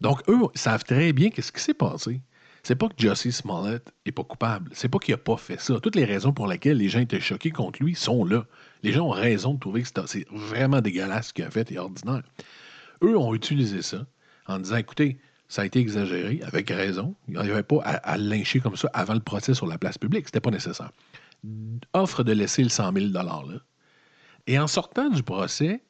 Donc, 0.01 0.21
eux 0.27 0.37
savent 0.55 0.83
très 0.83 1.13
bien 1.13 1.29
qu'est-ce 1.29 1.51
qui 1.51 1.61
s'est 1.61 1.73
passé. 1.73 2.21
C'est 2.63 2.75
pas 2.75 2.89
que 2.89 2.95
Jussie 2.97 3.31
Smollett 3.31 3.89
n'est 4.05 4.11
pas 4.11 4.25
coupable. 4.25 4.71
C'est 4.73 4.89
pas 4.89 4.99
qu'il 4.99 5.13
n'a 5.13 5.17
pas 5.17 5.37
fait 5.37 5.59
ça. 5.59 5.79
Toutes 5.79 5.95
les 5.95 6.03
raisons 6.03 6.33
pour 6.33 6.47
lesquelles 6.47 6.77
les 6.77 6.89
gens 6.89 6.99
étaient 6.99 7.21
choqués 7.21 7.51
contre 7.51 7.81
lui 7.81 7.95
sont 7.95 8.25
là. 8.25 8.45
Les 8.83 8.91
gens 8.91 9.07
ont 9.07 9.11
raison 9.11 9.53
de 9.53 9.59
trouver 9.59 9.83
que 9.83 9.89
c'est 10.05 10.27
vraiment 10.29 10.81
dégueulasse 10.81 11.29
ce 11.29 11.33
qu'il 11.33 11.45
a 11.45 11.49
fait 11.49 11.71
et 11.71 11.77
ordinaire. 11.77 12.23
Eux 13.03 13.17
ont 13.17 13.33
utilisé 13.33 13.81
ça 13.81 14.05
en 14.47 14.59
disant 14.59 14.77
écoutez, 14.77 15.17
ça 15.49 15.61
a 15.61 15.65
été 15.65 15.79
exagéré, 15.79 16.41
avec 16.45 16.69
raison. 16.69 17.15
Il 17.27 17.39
n'y 17.39 17.49
avait 17.49 17.63
pas 17.63 17.81
à, 17.83 18.17
lyncher 18.17 18.59
comme 18.59 18.75
ça 18.75 18.89
avant 18.93 19.13
le 19.13 19.21
procès 19.21 19.53
sur 19.53 19.65
la 19.65 19.77
place 19.77 19.97
publique. 19.97 20.25
C'était 20.25 20.41
pas 20.41 20.51
nécessaire. 20.51 20.91
Offre 21.93 22.23
de 22.23 22.33
laisser 22.33 22.63
le 22.63 22.69
100 22.69 22.93
000 22.93 23.05
là. 23.13 23.41
Et 24.45 24.59
en 24.59 24.67
sortant 24.67 25.09
du 25.09 25.23
procès, 25.23 25.81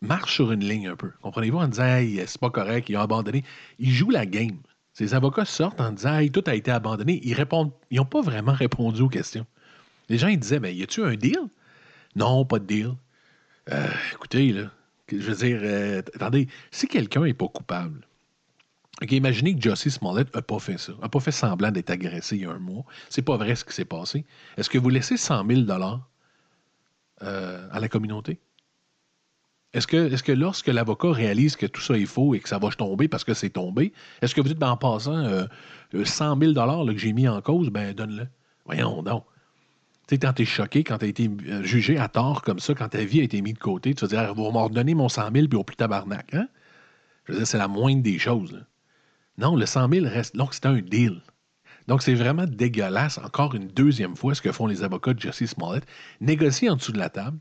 marche 0.00 0.34
sur 0.34 0.52
une 0.52 0.64
ligne 0.64 0.88
un 0.88 0.96
peu. 0.96 1.10
Comprenez-vous? 1.22 1.58
En 1.58 1.68
disant 1.68 1.84
Hey, 1.84 2.22
c'est 2.26 2.40
pas 2.40 2.50
correct, 2.50 2.88
ils 2.88 2.96
ont 2.96 3.00
abandonné. 3.00 3.44
Ils 3.78 3.90
jouent 3.90 4.10
la 4.10 4.26
game. 4.26 4.58
Ces 4.92 5.14
avocats 5.14 5.44
sortent 5.44 5.80
en 5.80 5.90
disant 5.90 6.18
Hey, 6.18 6.30
tout 6.30 6.44
a 6.46 6.54
été 6.54 6.70
abandonné. 6.70 7.20
Ils 7.24 7.34
répondent. 7.34 7.72
N'ont 7.90 8.04
pas 8.04 8.20
vraiment 8.20 8.52
répondu 8.52 9.02
aux 9.02 9.08
questions. 9.08 9.46
Les 10.08 10.18
gens 10.18 10.32
disaient 10.32 10.60
ben, 10.60 10.76
y 10.76 10.82
a-tu 10.82 11.02
un 11.02 11.14
deal? 11.14 11.38
Non, 12.14 12.44
pas 12.44 12.58
de 12.58 12.66
deal. 12.66 12.94
Euh, 13.70 13.88
écoutez, 14.12 14.52
là, 14.52 14.70
je 15.20 15.30
veux 15.30 15.46
dire, 15.46 15.60
euh, 15.62 16.02
attendez, 16.14 16.48
si 16.70 16.88
quelqu'un 16.88 17.22
n'est 17.24 17.34
pas 17.34 17.48
coupable, 17.48 18.06
imaginez 19.10 19.54
que 19.56 19.60
Jussie 19.60 19.90
Smollett 19.90 20.34
n'a 20.34 20.42
pas 20.42 20.58
fait 20.58 20.78
ça, 20.78 20.92
n'a 21.00 21.08
pas 21.08 21.20
fait 21.20 21.32
semblant 21.32 21.70
d'être 21.70 21.90
agressé 21.90 22.36
il 22.36 22.42
y 22.42 22.46
a 22.46 22.50
un 22.50 22.58
mois. 22.58 22.84
C'est 23.08 23.22
pas 23.22 23.36
vrai 23.36 23.54
ce 23.54 23.64
qui 23.64 23.74
s'est 23.74 23.84
passé. 23.84 24.24
Est-ce 24.56 24.70
que 24.70 24.78
vous 24.78 24.88
laissez 24.88 25.16
100 25.16 25.46
000 25.46 25.62
euh, 27.22 27.68
à 27.70 27.80
la 27.80 27.88
communauté? 27.88 28.40
Est-ce 29.72 29.86
que, 29.86 30.12
est 30.12 30.22
que 30.22 30.32
lorsque 30.32 30.66
l'avocat 30.66 31.12
réalise 31.12 31.56
que 31.56 31.66
tout 31.66 31.80
ça 31.80 31.96
est 31.96 32.06
faux 32.06 32.34
et 32.34 32.40
que 32.40 32.48
ça 32.48 32.58
va 32.58 32.70
tomber 32.70 33.08
parce 33.08 33.24
que 33.24 33.32
c'est 33.32 33.50
tombé, 33.50 33.92
est-ce 34.20 34.34
que 34.34 34.42
vous 34.42 34.48
dites, 34.48 34.58
ben, 34.58 34.70
en 34.70 34.76
passant, 34.76 35.16
euh, 35.16 35.46
100 36.04 36.38
000 36.38 36.52
que 36.52 36.98
j'ai 36.98 37.12
mis 37.12 37.26
en 37.26 37.40
cause, 37.40 37.70
ben 37.70 37.94
donne-le? 37.94 38.28
Voyons 38.66 39.02
donc. 39.02 39.24
Quand 40.18 40.32
tu 40.34 40.42
es 40.42 40.44
choqué, 40.44 40.84
quand 40.84 40.98
tu 40.98 41.04
as 41.04 41.08
été 41.08 41.30
euh, 41.48 41.62
jugé 41.62 41.98
à 41.98 42.08
tort 42.08 42.42
comme 42.42 42.58
ça, 42.58 42.74
quand 42.74 42.88
ta 42.88 43.04
vie 43.04 43.20
a 43.20 43.22
été 43.22 43.40
mise 43.40 43.54
de 43.54 43.58
côté, 43.58 43.94
tu 43.94 44.04
vas 44.04 44.08
dire, 44.08 44.34
vous 44.34 44.50
m'en 44.50 44.64
redonner 44.64 44.94
mon 44.94 45.08
100 45.08 45.32
000 45.32 45.48
puis 45.48 45.58
au 45.58 45.64
plus 45.64 45.76
tabarnak. 45.76 46.34
Hein? 46.34 46.48
Je 47.24 47.32
veux 47.32 47.38
dire, 47.38 47.46
c'est 47.46 47.58
la 47.58 47.68
moindre 47.68 48.02
des 48.02 48.18
choses. 48.18 48.64
Non, 49.38 49.56
le 49.56 49.66
100 49.66 49.88
000 49.88 50.06
reste. 50.06 50.36
Donc, 50.36 50.54
c'est 50.54 50.66
un 50.66 50.80
deal. 50.80 51.22
Donc, 51.88 52.02
c'est 52.02 52.14
vraiment 52.14 52.46
dégueulasse, 52.46 53.18
encore 53.18 53.54
une 53.54 53.68
deuxième 53.68 54.14
fois, 54.16 54.34
ce 54.34 54.42
que 54.42 54.52
font 54.52 54.66
les 54.66 54.82
avocats 54.82 55.14
de 55.14 55.20
Jesse 55.20 55.46
Smollett. 55.46 55.84
Négocier 56.20 56.68
en 56.70 56.76
dessous 56.76 56.92
de 56.92 56.98
la 56.98 57.08
table, 57.08 57.38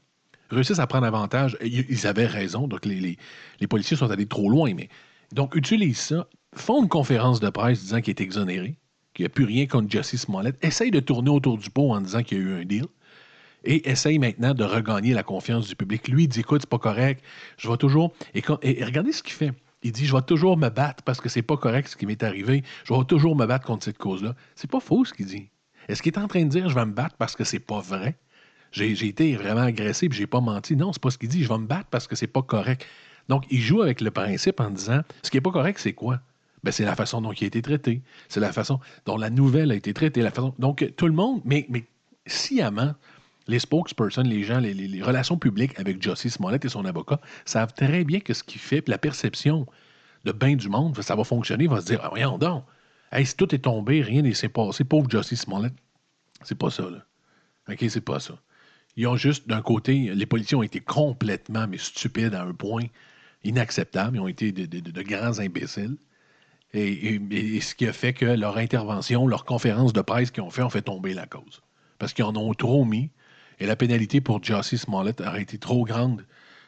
réussissent 0.50 0.80
à 0.80 0.88
prendre 0.88 1.06
avantage. 1.06 1.58
Ils 1.62 2.08
avaient 2.08 2.26
raison, 2.26 2.68
donc 2.68 2.86
les, 2.86 3.18
policiers 3.70 3.98
sont 3.98 4.10
allés 4.10 4.28
trop 4.28 4.50
loin, 4.50 4.74
mais. 4.74 4.90
Donc, 5.34 5.56
utilisent 5.56 6.00
ça, 6.00 6.28
font 6.56 6.84
une 6.84 6.90
conférence 6.90 7.40
de 7.40 7.50
presse 7.50 7.82
disant 7.82 8.02
qu'il 8.02 8.12
est 8.12 8.22
exonéré, 8.22 8.78
qu'il 9.22 9.44
n'y 9.44 9.46
a 9.46 9.46
plus 9.46 9.46
rien 9.46 9.68
contre 9.68 9.90
Jesse 9.90 10.16
Smollett, 10.16 10.58
essaye 10.64 10.92
de 10.92 11.00
tourner 11.00 11.30
autour 11.30 11.58
du 11.58 11.70
pot 11.70 11.92
en 11.92 12.02
disant 12.02 12.24
qu'il 12.24 12.38
y 12.38 12.42
a 12.42 12.44
eu 12.44 12.62
un 12.62 12.66
deal 12.66 12.86
et 13.64 13.90
essaye 13.90 14.18
maintenant 14.18 14.54
de 14.54 14.64
regagner 14.64 15.14
la 15.14 15.24
confiance 15.24 15.68
du 15.68 15.76
public. 15.76 16.08
Lui, 16.08 16.24
il 16.24 16.28
dit 16.28 16.40
écoute, 16.40 16.62
c'est 16.62 16.70
pas 16.70 16.80
correct, 16.80 17.24
je 17.58 17.70
vais 17.70 17.78
toujours. 17.78 18.14
et 18.34 18.84
regardez 18.84 19.12
ce 19.12 19.22
qu'il 19.22 19.34
fait. 19.34 19.52
Il 19.84 19.92
dit 19.92 20.06
Je 20.06 20.16
vais 20.16 20.22
toujours 20.22 20.58
me 20.58 20.70
battre 20.70 21.04
parce 21.04 21.20
que 21.22 21.30
c'est 21.30 21.42
pas 21.42 21.58
correct 21.58 21.88
ce 21.88 21.96
qui 21.96 22.06
m'est 22.06 22.24
arrivé. 22.24 22.64
Je 22.84 22.94
vais 22.94 23.04
toujours 23.06 23.36
me 23.36 23.46
battre 23.46 23.66
contre 23.66 23.86
cette 23.86 23.98
cause-là. 23.98 24.36
C'est 24.56 24.70
pas 24.70 24.80
faux 24.80 25.06
ce 25.06 25.14
qu'il 25.14 25.26
dit. 25.26 25.50
Est-ce 25.88 26.02
qu'il 26.02 26.14
est 26.14 26.20
en 26.20 26.28
train 26.28 26.44
de 26.44 26.50
dire 26.50 26.70
Je 26.70 26.76
vais 26.76 26.86
me 26.86 26.94
battre 26.94 27.16
parce 27.18 27.36
que 27.36 27.44
c'est 27.44 27.60
pas 27.60 27.80
vrai? 27.80 28.18
J'ai 28.72 28.92
été 28.92 29.36
vraiment 29.36 29.62
agressé 29.62 30.06
et 30.06 30.10
j'ai 30.12 30.28
pas 30.28 30.40
menti. 30.40 30.76
Non, 30.76 30.94
c'est 30.94 31.02
pas 31.02 31.10
ce 31.10 31.18
qu'il 31.18 31.30
dit. 31.30 31.44
Je 31.44 31.50
vais 31.50 31.58
me 31.58 31.66
battre 31.66 31.90
parce 31.90 32.08
que 32.08 32.16
c'est 32.16 32.28
pas 32.28 32.42
correct. 32.44 32.86
Donc, 33.28 33.46
il 33.50 33.60
joue 33.60 33.82
avec 33.82 34.02
le 34.02 34.12
principe 34.12 34.60
en 34.60 34.70
disant 34.70 35.02
Ce 35.24 35.32
qui 35.32 35.38
est 35.38 35.42
pas 35.42 35.52
correct, 35.52 35.80
c'est 35.80 35.94
quoi? 35.94 36.22
Ben, 36.64 36.72
c'est 36.72 36.86
la 36.86 36.96
façon 36.96 37.22
dont 37.22 37.32
il 37.32 37.44
a 37.44 37.48
été 37.48 37.62
traité. 37.62 38.02
C'est 38.30 38.40
la 38.40 38.52
façon 38.52 38.80
dont 39.06 39.18
la 39.18 39.30
nouvelle 39.30 39.72
a 39.72 39.76
été 39.76 39.94
traitée. 39.94 40.22
La 40.22 40.32
façon... 40.32 40.54
Donc, 40.60 40.94
tout 40.96 41.08
le 41.08 41.14
monde, 41.14 41.42
mais, 41.44 41.66
mais 41.70 41.86
sciemment, 42.28 42.94
les 43.48 43.60
spokespersons, 43.60 44.22
les 44.22 44.44
gens, 44.44 44.60
les, 44.60 45.02
relations 45.02 45.38
publiques 45.38 45.80
avec 45.80 46.02
Jussie 46.02 46.30
Smollett 46.30 46.64
et 46.64 46.70
son 46.70 46.86
avocat 46.86 47.20
savent 47.46 47.74
très 47.74 48.04
bien 48.04 48.20
que 48.20 48.34
ce 48.34 48.44
qu'il 48.44 48.62
fait, 48.62 48.82
puis 48.82 48.92
la 48.92 48.98
perception 48.98 49.66
de 50.24 50.32
bien 50.32 50.56
du 50.56 50.70
monde, 50.70 51.02
ça 51.02 51.16
va 51.16 51.24
fonctionner, 51.24 51.64
il 51.64 51.70
va 51.70 51.82
se 51.82 51.88
dire, 51.88 52.00
ah, 52.04 52.10
voyons 52.10 52.38
donc, 52.38 52.64
hey, 53.12 53.26
si 53.26 53.36
tout 53.36 53.54
est 53.56 53.60
tombé, 53.60 54.02
rien 54.02 54.22
ne 54.22 54.32
s'est 54.34 54.50
passé, 54.50 54.84
pauvre 54.84 55.10
Jussie 55.10 55.36
Smollett. 55.36 55.74
C'est 56.44 56.58
pas 56.58 56.70
ça, 56.70 56.84
là. 56.84 57.06
OK, 57.70 57.84
c'est 57.90 58.02
pas 58.02 58.20
ça. 58.20 58.36
Ils 58.96 59.08
ont 59.08 59.16
juste, 59.16 59.48
d'un 59.48 59.62
côté, 59.62 60.14
les 60.14 60.26
policiers 60.26 60.58
ont 60.58 60.64
été 60.64 60.80
complètement, 60.80 61.68
mais 61.68 61.78
stupides 61.78 62.34
à 62.34 62.44
un 62.44 62.54
point 62.54 62.84
inacceptable. 63.44 64.18
Ils 64.18 64.20
ont 64.20 64.28
été 64.28 64.52
de, 64.52 65.02
grands 65.02 65.40
imbéciles. 65.40 65.98
Et, 66.74 67.60
ce 67.62 67.76
qui 67.76 67.88
a 67.88 67.94
fait 67.94 68.14
que 68.14 68.26
leur 68.26 68.58
intervention, 68.58 69.28
leur 69.28 69.46
conférence 69.46 69.94
de 69.94 70.02
presse 70.02 70.32
qu'ils 70.32 70.44
ont 70.44 70.50
fait, 70.50 70.64
ont 70.64 70.70
fait 70.70 70.82
tomber 70.82 71.14
la 71.14 71.26
cause. 71.26 71.62
Parce 72.00 72.14
qu'ils 72.14 72.26
en 72.26 72.36
ont 72.36 72.54
trop 72.54 72.86
mis. 72.86 73.10
Et 73.60 73.66
la 73.66 73.76
pénalité 73.76 74.22
pour 74.22 74.44
Jossie 74.44 74.78
Smollett 74.78 75.22
aurait 75.22 75.44
été 75.44 75.58
trop 75.58 75.86
grande 75.86 76.26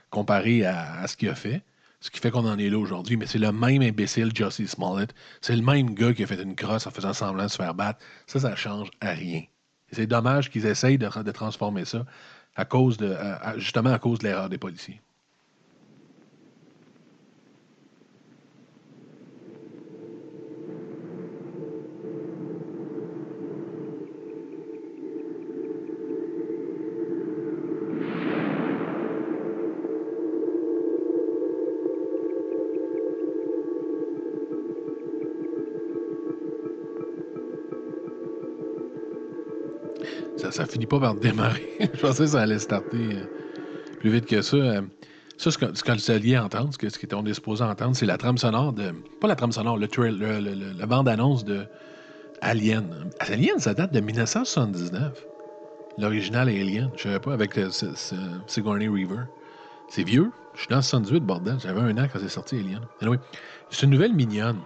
comparée 0.10 0.66
à, 0.66 1.08
ce 1.08 1.16
qu'il 1.16 1.30
a 1.30 1.36
fait. 1.36 1.64
Ce 2.02 2.12
qui 2.12 2.20
fait 2.20 2.32
qu'on 2.32 2.46
en 2.46 2.60
est 2.60 2.70
là 2.70 2.78
aujourd'hui. 2.78 3.16
Mais 3.16 3.26
c'est 3.26 3.40
le 3.40 3.52
même 3.52 3.82
imbécile, 3.82 4.32
Jossie 4.36 4.68
Smollett. 4.68 5.14
C'est 5.42 5.56
le 5.56 5.62
même 5.62 5.96
gars 5.96 6.14
qui 6.14 6.24
a 6.24 6.28
fait 6.28 6.42
une 6.42 6.56
crosse 6.56 6.86
en 6.86 6.92
faisant 6.92 7.14
semblant 7.14 7.46
de 7.46 7.50
se 7.50 7.56
faire 7.56 7.74
battre. 7.74 8.00
Ça, 8.28 8.42
ça 8.42 8.56
change 8.56 8.92
à 9.00 9.12
rien. 9.12 9.44
c'est 9.92 10.08
dommage 10.08 10.52
qu'ils 10.52 10.66
essayent 10.66 10.98
de, 10.98 11.32
transformer 11.32 11.86
ça 11.86 12.06
à 12.56 12.66
cause 12.66 12.98
de, 12.98 13.16
justement 13.58 13.94
à 13.94 14.00
cause 14.00 14.20
de 14.20 14.26
l'erreur 14.26 14.50
des 14.50 14.58
policiers. 14.58 15.02
Ça 40.54 40.66
finit 40.66 40.86
pas 40.86 41.00
par 41.00 41.16
démarrer. 41.16 41.68
je 41.80 42.00
pensais 42.00 42.24
que 42.24 42.30
ça 42.30 42.42
allait 42.42 42.60
starter 42.60 43.16
euh, 43.16 43.26
plus 44.00 44.12
vite 44.12 44.26
que 44.26 44.42
ça. 44.42 44.58
Euh, 44.58 44.82
ça, 45.38 45.50
ce 45.50 45.58
que, 45.58 45.76
ce 45.76 45.84
que 45.84 46.12
alliez 46.12 46.38
entendre, 46.38 46.70
ce, 46.80 47.06
qu'on 47.08 47.26
est 47.26 47.34
supposé 47.34 47.64
entendre, 47.64 47.96
c'est 47.96 48.06
la 48.06 48.18
trame 48.18 48.38
sonore 48.38 48.72
de. 48.72 48.94
Pas 49.20 49.28
la 49.28 49.36
trame 49.36 49.52
sonore, 49.52 49.78
le, 49.78 50.78
la 50.78 50.86
bande-annonce 50.86 51.44
de 51.44 51.66
Alien. 52.42 53.10
Alien, 53.20 53.60
ça 53.60 53.74
date 53.74 53.92
de 53.92 54.00
1979. 54.00 55.26
L'original 55.98 56.48
Alien. 56.50 56.92
Je 56.96 57.04
savais 57.04 57.20
pas, 57.20 57.34
avec 57.34 57.58
euh, 57.58 57.70
Sigourney 58.48 58.88
Weaver. 58.88 59.24
C'est 59.90 60.04
vieux. 60.04 60.32
Je 60.54 60.62
suis 60.62 60.70
dans 60.70 60.82
78, 60.82 61.22
bordel. 61.22 61.58
J'avais 61.62 61.82
un 61.82 61.98
an 61.98 62.08
quand 62.12 62.20
c'est 62.20 62.30
sorti 62.30 62.58
Alien. 62.58 62.82
C'est 63.72 63.84
une 63.84 63.92
nouvelle 63.92 64.14
mignonne. 64.14 64.60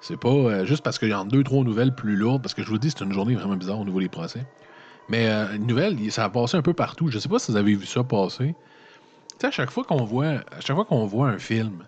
C'est 0.00 0.18
pas 0.18 0.64
juste 0.64 0.82
parce 0.82 0.98
qu'il 0.98 1.10
y 1.10 1.12
a 1.12 1.22
deux, 1.24 1.44
trois 1.44 1.62
nouvelles 1.62 1.94
plus 1.94 2.16
lourdes, 2.16 2.40
parce 2.40 2.54
que 2.54 2.62
je 2.62 2.70
vous 2.70 2.78
dis, 2.78 2.90
c'est 2.90 3.04
une 3.04 3.12
journée 3.12 3.34
vraiment 3.34 3.56
bizarre 3.56 3.80
au 3.80 3.84
niveau 3.84 4.00
des 4.00 4.08
procès. 4.08 4.46
Mais 5.10 5.28
euh, 5.28 5.56
une 5.56 5.66
nouvelle, 5.66 5.98
ça 6.12 6.24
a 6.24 6.30
passé 6.30 6.56
un 6.56 6.62
peu 6.62 6.72
partout. 6.72 7.08
Je 7.08 7.16
ne 7.16 7.20
sais 7.20 7.28
pas 7.28 7.40
si 7.40 7.50
vous 7.50 7.56
avez 7.56 7.74
vu 7.74 7.84
ça 7.84 8.04
passer. 8.04 8.54
Tu 9.40 9.46
à 9.46 9.50
chaque 9.50 9.70
fois 9.70 9.82
qu'on 9.84 10.04
voit, 10.04 11.28
un 11.28 11.38
film 11.38 11.84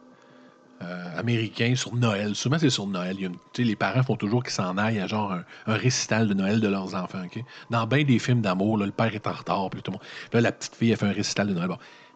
euh, 0.83 1.19
américain 1.19 1.75
sur 1.77 1.95
Noël, 1.95 2.35
souvent 2.35 2.59
c'est 2.59 2.71
sur 2.71 2.87
Noël. 2.87 3.17
Les 3.57 3.77
parents 3.77 4.03
font 4.03 4.17
toujours 4.17 4.43
qu'ils 4.43 4.53
s'en 4.53 4.77
aillent 4.77 4.99
à 4.99 5.07
genre 5.07 5.33
un, 5.67 5.75
récital 5.75 6.27
de 6.27 6.35
Noël 6.35 6.61
de 6.61 6.67
leurs 6.67 6.97
enfants. 6.97 7.23
Dans 7.71 7.87
bien 7.87 8.03
des 8.03 8.19
films 8.19 8.41
d'amour, 8.41 8.77
le 8.77 8.91
père 8.91 9.15
est 9.15 9.27
en 9.27 9.33
retard, 9.33 9.71
puis 9.71 9.83
tout 9.83 9.93
le 9.93 9.99
monde. 9.99 10.43
La 10.43 10.51
petite 10.51 10.75
fille, 10.75 10.91
elle 10.91 10.97
fait 10.97 11.07
un 11.07 11.13
récital 11.13 11.47
de 11.47 11.55
Noël. 11.55 11.71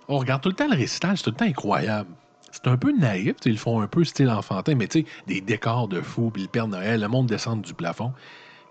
on 0.09 0.19
regarde 0.19 0.42
tout 0.42 0.49
le 0.49 0.57
temps 0.57 0.69
le 0.69 0.77
récital, 0.77 1.16
c'est 1.16 1.23
tout 1.23 1.31
le 1.31 1.37
temps 1.37 1.45
incroyable. 1.45 2.11
C'est 2.51 2.66
un 2.66 2.77
peu 2.77 2.90
naïf, 2.90 3.37
ils 3.45 3.59
font 3.59 3.81
un 3.81 3.87
peu 3.87 4.03
style 4.03 4.31
enfantin, 4.31 4.75
mais 4.75 4.88
tu 4.88 5.01
sais, 5.01 5.07
des 5.27 5.40
décors 5.40 5.87
de 5.87 6.01
fou, 6.01 6.31
puis 6.33 6.42
le 6.42 6.49
Père 6.49 6.66
Noël, 6.66 7.01
le 7.01 7.09
monde 7.09 7.27
descend 7.27 7.61
du 7.61 7.75
plafond. 7.75 8.12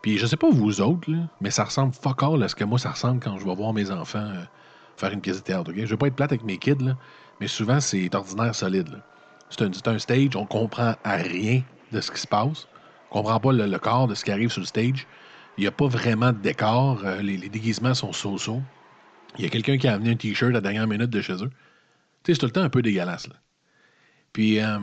Puis 0.05 0.19
je 0.19 0.27
sais 0.27 0.37
pas 0.37 0.51
vous 0.51 0.81
autres, 0.81 1.09
là, 1.09 1.17
mais 1.41 1.49
ça 1.49 1.63
ressemble 1.63 1.91
fuck 1.91 2.21
all 2.21 2.43
à 2.43 2.47
ce 2.47 2.53
que 2.53 2.63
moi 2.63 2.77
ça 2.77 2.91
ressemble 2.91 3.19
quand 3.19 3.39
je 3.39 3.43
vais 3.43 3.55
voir 3.55 3.73
mes 3.73 3.89
enfants 3.89 4.19
euh, 4.19 4.43
faire 4.97 5.11
une 5.11 5.19
pièce 5.19 5.37
de 5.37 5.41
théâtre. 5.41 5.71
ok? 5.71 5.77
Je 5.79 5.85
veux 5.87 5.97
pas 5.97 6.05
être 6.05 6.15
plate 6.15 6.31
avec 6.31 6.43
mes 6.43 6.59
kids, 6.59 6.75
là, 6.79 6.95
mais 7.41 7.47
souvent 7.47 7.79
c'est 7.79 8.13
ordinaire 8.13 8.53
solide. 8.53 9.01
C'est 9.49 9.87
un, 9.87 9.97
stage, 9.97 10.35
on 10.35 10.45
comprend 10.45 10.93
à 11.03 11.15
rien 11.15 11.63
de 11.91 12.01
ce 12.01 12.11
qui 12.11 12.19
se 12.21 12.27
passe. 12.27 12.67
On 13.09 13.23
comprend 13.23 13.39
pas 13.39 13.51
le, 13.51 13.65
le 13.65 13.79
corps 13.79 14.07
de 14.07 14.13
ce 14.13 14.23
qui 14.23 14.31
arrive 14.31 14.51
sur 14.51 14.61
le 14.61 14.67
stage. 14.67 15.07
Il 15.57 15.61
n'y 15.61 15.67
a 15.67 15.71
pas 15.71 15.87
vraiment 15.87 16.31
de 16.31 16.37
décor. 16.37 17.01
euh, 17.03 17.23
les, 17.23 17.37
les 17.37 17.49
déguisements 17.49 17.95
sont 17.95 18.13
so-so. 18.13 18.61
Il 19.39 19.43
y 19.43 19.47
a 19.47 19.49
quelqu'un 19.49 19.79
qui 19.79 19.87
a 19.87 19.95
amené 19.95 20.11
un 20.11 20.15
T-shirt 20.15 20.51
à 20.51 20.53
la 20.53 20.61
dernière 20.61 20.85
minute 20.85 21.09
de 21.09 21.21
chez 21.21 21.33
eux. 21.33 21.49
Tu 22.23 22.31
sais, 22.31 22.33
c'est 22.33 22.37
tout 22.41 22.45
le 22.45 22.51
temps 22.51 22.61
un 22.61 22.69
peu 22.69 22.83
dégueulasse. 22.83 23.27
Là. 23.27 23.37
Puis, 24.33 24.59
euh, 24.59 24.77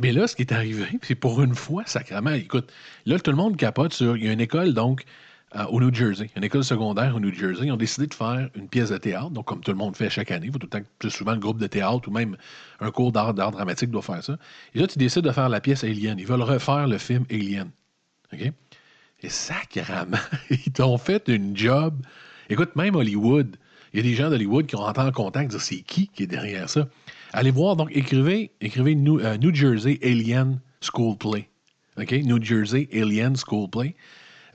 mais, 0.00 0.12
là, 0.12 0.26
ce 0.26 0.36
qui 0.36 0.42
est 0.42 0.52
arrivé, 0.52 0.86
c'est 1.02 1.14
pour 1.14 1.42
une 1.42 1.54
fois, 1.54 1.84
sacrément, 1.86 2.30
écoute, 2.30 2.72
là, 3.06 3.18
tout 3.18 3.30
le 3.30 3.36
monde 3.36 3.56
capote 3.56 3.92
sur. 3.92 4.16
Il 4.16 4.24
y 4.24 4.28
a 4.28 4.32
une 4.32 4.40
école, 4.40 4.74
donc, 4.74 5.04
euh, 5.56 5.64
au 5.66 5.80
New 5.80 5.94
Jersey, 5.94 6.28
une 6.36 6.44
école 6.44 6.64
secondaire 6.64 7.14
au 7.16 7.20
New 7.20 7.32
Jersey. 7.32 7.66
Ils 7.66 7.72
ont 7.72 7.76
décidé 7.76 8.06
de 8.06 8.14
faire 8.14 8.50
une 8.54 8.68
pièce 8.68 8.90
de 8.90 8.98
théâtre, 8.98 9.30
donc, 9.30 9.46
comme 9.46 9.60
tout 9.60 9.70
le 9.70 9.76
monde 9.76 9.96
fait 9.96 10.10
chaque 10.10 10.30
année. 10.30 10.50
Tout 10.50 10.58
le 10.60 10.68
temps, 10.68 10.80
plus 10.98 11.10
souvent, 11.10 11.32
le 11.32 11.38
groupe 11.38 11.58
de 11.58 11.66
théâtre 11.66 12.08
ou 12.08 12.10
même 12.10 12.36
un 12.80 12.90
cours 12.90 13.12
d'art, 13.12 13.34
d'art 13.34 13.52
dramatique 13.52 13.90
doit 13.90 14.02
faire 14.02 14.22
ça. 14.22 14.36
Et 14.74 14.80
là, 14.80 14.86
tu 14.86 14.98
décides 14.98 15.24
de 15.24 15.32
faire 15.32 15.48
la 15.48 15.60
pièce 15.60 15.84
Alien. 15.84 16.18
Ils 16.18 16.26
veulent 16.26 16.42
refaire 16.42 16.86
le 16.86 16.98
film 16.98 17.24
Alien. 17.30 17.70
OK? 18.32 18.52
Et 19.22 19.28
sacrément, 19.28 20.18
ils 20.50 20.72
t'ont 20.72 20.98
fait 20.98 21.28
une 21.28 21.56
job. 21.56 21.94
Écoute, 22.50 22.76
même 22.76 22.94
Hollywood, 22.94 23.56
il 23.92 23.96
y 23.98 24.00
a 24.00 24.02
des 24.02 24.14
gens 24.14 24.30
d'Hollywood 24.30 24.66
qui 24.66 24.76
ont 24.76 24.82
entré 24.82 25.02
en 25.02 25.12
contact, 25.12 25.50
dire 25.50 25.60
c'est 25.60 25.80
qui 25.80 26.08
qui 26.08 26.24
est 26.24 26.26
derrière 26.26 26.68
ça? 26.68 26.88
Allez 27.32 27.50
voir, 27.50 27.76
donc 27.76 27.90
écrivez, 27.92 28.52
écrivez 28.60 28.94
New, 28.94 29.20
euh, 29.20 29.36
Jersey 29.52 29.98
Alien 30.02 30.60
School 30.80 31.16
Play. 31.16 31.48
OK? 31.98 32.12
New 32.12 32.42
Jersey 32.42 32.88
Alien 32.92 33.36
School 33.36 33.68
Play. 33.68 33.94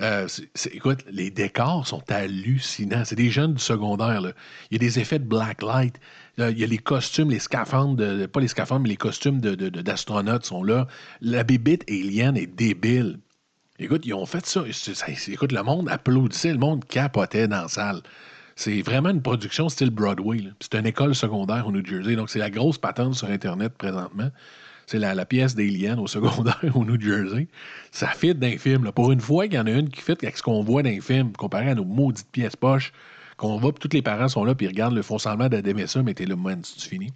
Euh, 0.01 0.27
écoute, 0.71 1.05
les 1.09 1.29
décors 1.29 1.85
sont 1.85 2.03
hallucinants. 2.09 3.05
C'est 3.05 3.15
des 3.15 3.29
jeunes 3.29 3.53
du 3.53 3.61
secondaire. 3.61 4.21
là. 4.21 4.31
Il 4.71 4.75
y 4.75 4.75
a 4.77 4.79
des 4.79 4.99
effets 4.99 5.19
de 5.19 5.25
black 5.25 5.61
light. 5.61 5.99
Euh, 6.39 6.49
il 6.51 6.59
y 6.59 6.63
a 6.63 6.67
les 6.67 6.79
costumes, 6.79 7.29
les 7.29 7.39
scaphandres, 7.39 8.27
pas 8.27 8.39
les 8.39 8.47
scaphandres, 8.47 8.81
mais 8.81 8.89
les 8.89 8.97
costumes 8.97 9.39
d'astronautes 9.39 10.45
sont 10.45 10.63
là. 10.63 10.87
La 11.21 11.43
bébite 11.43 11.83
alien 11.89 12.35
est 12.35 12.47
débile. 12.47 13.19
Écoute, 13.77 14.05
ils 14.05 14.13
ont 14.13 14.25
fait 14.25 14.45
ça. 14.45 14.63
Écoute, 15.27 15.51
le 15.51 15.63
monde 15.63 15.89
applaudissait, 15.89 16.53
le 16.53 16.59
monde 16.59 16.85
capotait 16.85 17.47
dans 17.47 17.63
la 17.63 17.67
salle. 17.67 18.01
C'est 18.55 18.81
vraiment 18.81 19.09
une 19.09 19.21
production 19.21 19.69
style 19.69 19.89
Broadway. 19.89 20.43
C'est 20.59 20.75
une 20.75 20.85
école 20.85 21.15
secondaire 21.15 21.67
au 21.67 21.71
New 21.71 21.85
Jersey. 21.85 22.15
Donc, 22.15 22.29
c'est 22.29 22.39
la 22.39 22.49
grosse 22.49 22.77
patente 22.77 23.15
sur 23.15 23.29
Internet 23.29 23.73
présentement. 23.77 24.29
C'est 24.85 24.99
la, 24.99 25.15
la 25.15 25.25
pièce 25.25 25.55
d'Alien 25.55 25.99
au 25.99 26.07
secondaire 26.07 26.61
au 26.75 26.85
New 26.85 26.99
Jersey. 26.99 27.47
Ça 27.91 28.07
fit 28.09 28.35
d'un 28.35 28.57
film. 28.57 28.91
Pour 28.91 29.11
une 29.11 29.21
fois 29.21 29.45
qu'il 29.47 29.55
y 29.55 29.59
en 29.59 29.65
a 29.65 29.71
une 29.71 29.89
qui 29.89 30.01
fit 30.01 30.11
avec 30.11 30.37
ce 30.37 30.43
qu'on 30.43 30.61
voit 30.61 30.83
dans 30.83 30.89
les 30.89 31.01
films, 31.01 31.31
comparé 31.33 31.69
à 31.69 31.75
nos 31.75 31.85
maudites 31.85 32.29
pièces 32.31 32.55
poches, 32.55 32.91
qu'on 33.37 33.57
va, 33.57 33.71
puis 33.71 33.87
tous 33.87 33.95
les 33.95 34.01
parents 34.01 34.27
sont 34.27 34.43
là, 34.43 34.53
puis 34.53 34.65
ils 34.67 34.69
regardent, 34.69 34.95
le 34.95 35.01
font 35.01 35.17
semblant 35.17 35.49
d'aimer 35.49 35.87
ça, 35.87 36.03
mais 36.03 36.13
t'es 36.13 36.25
là, 36.25 36.35
man, 36.35 36.61
c'est 36.63 36.87
fini? 36.87 37.11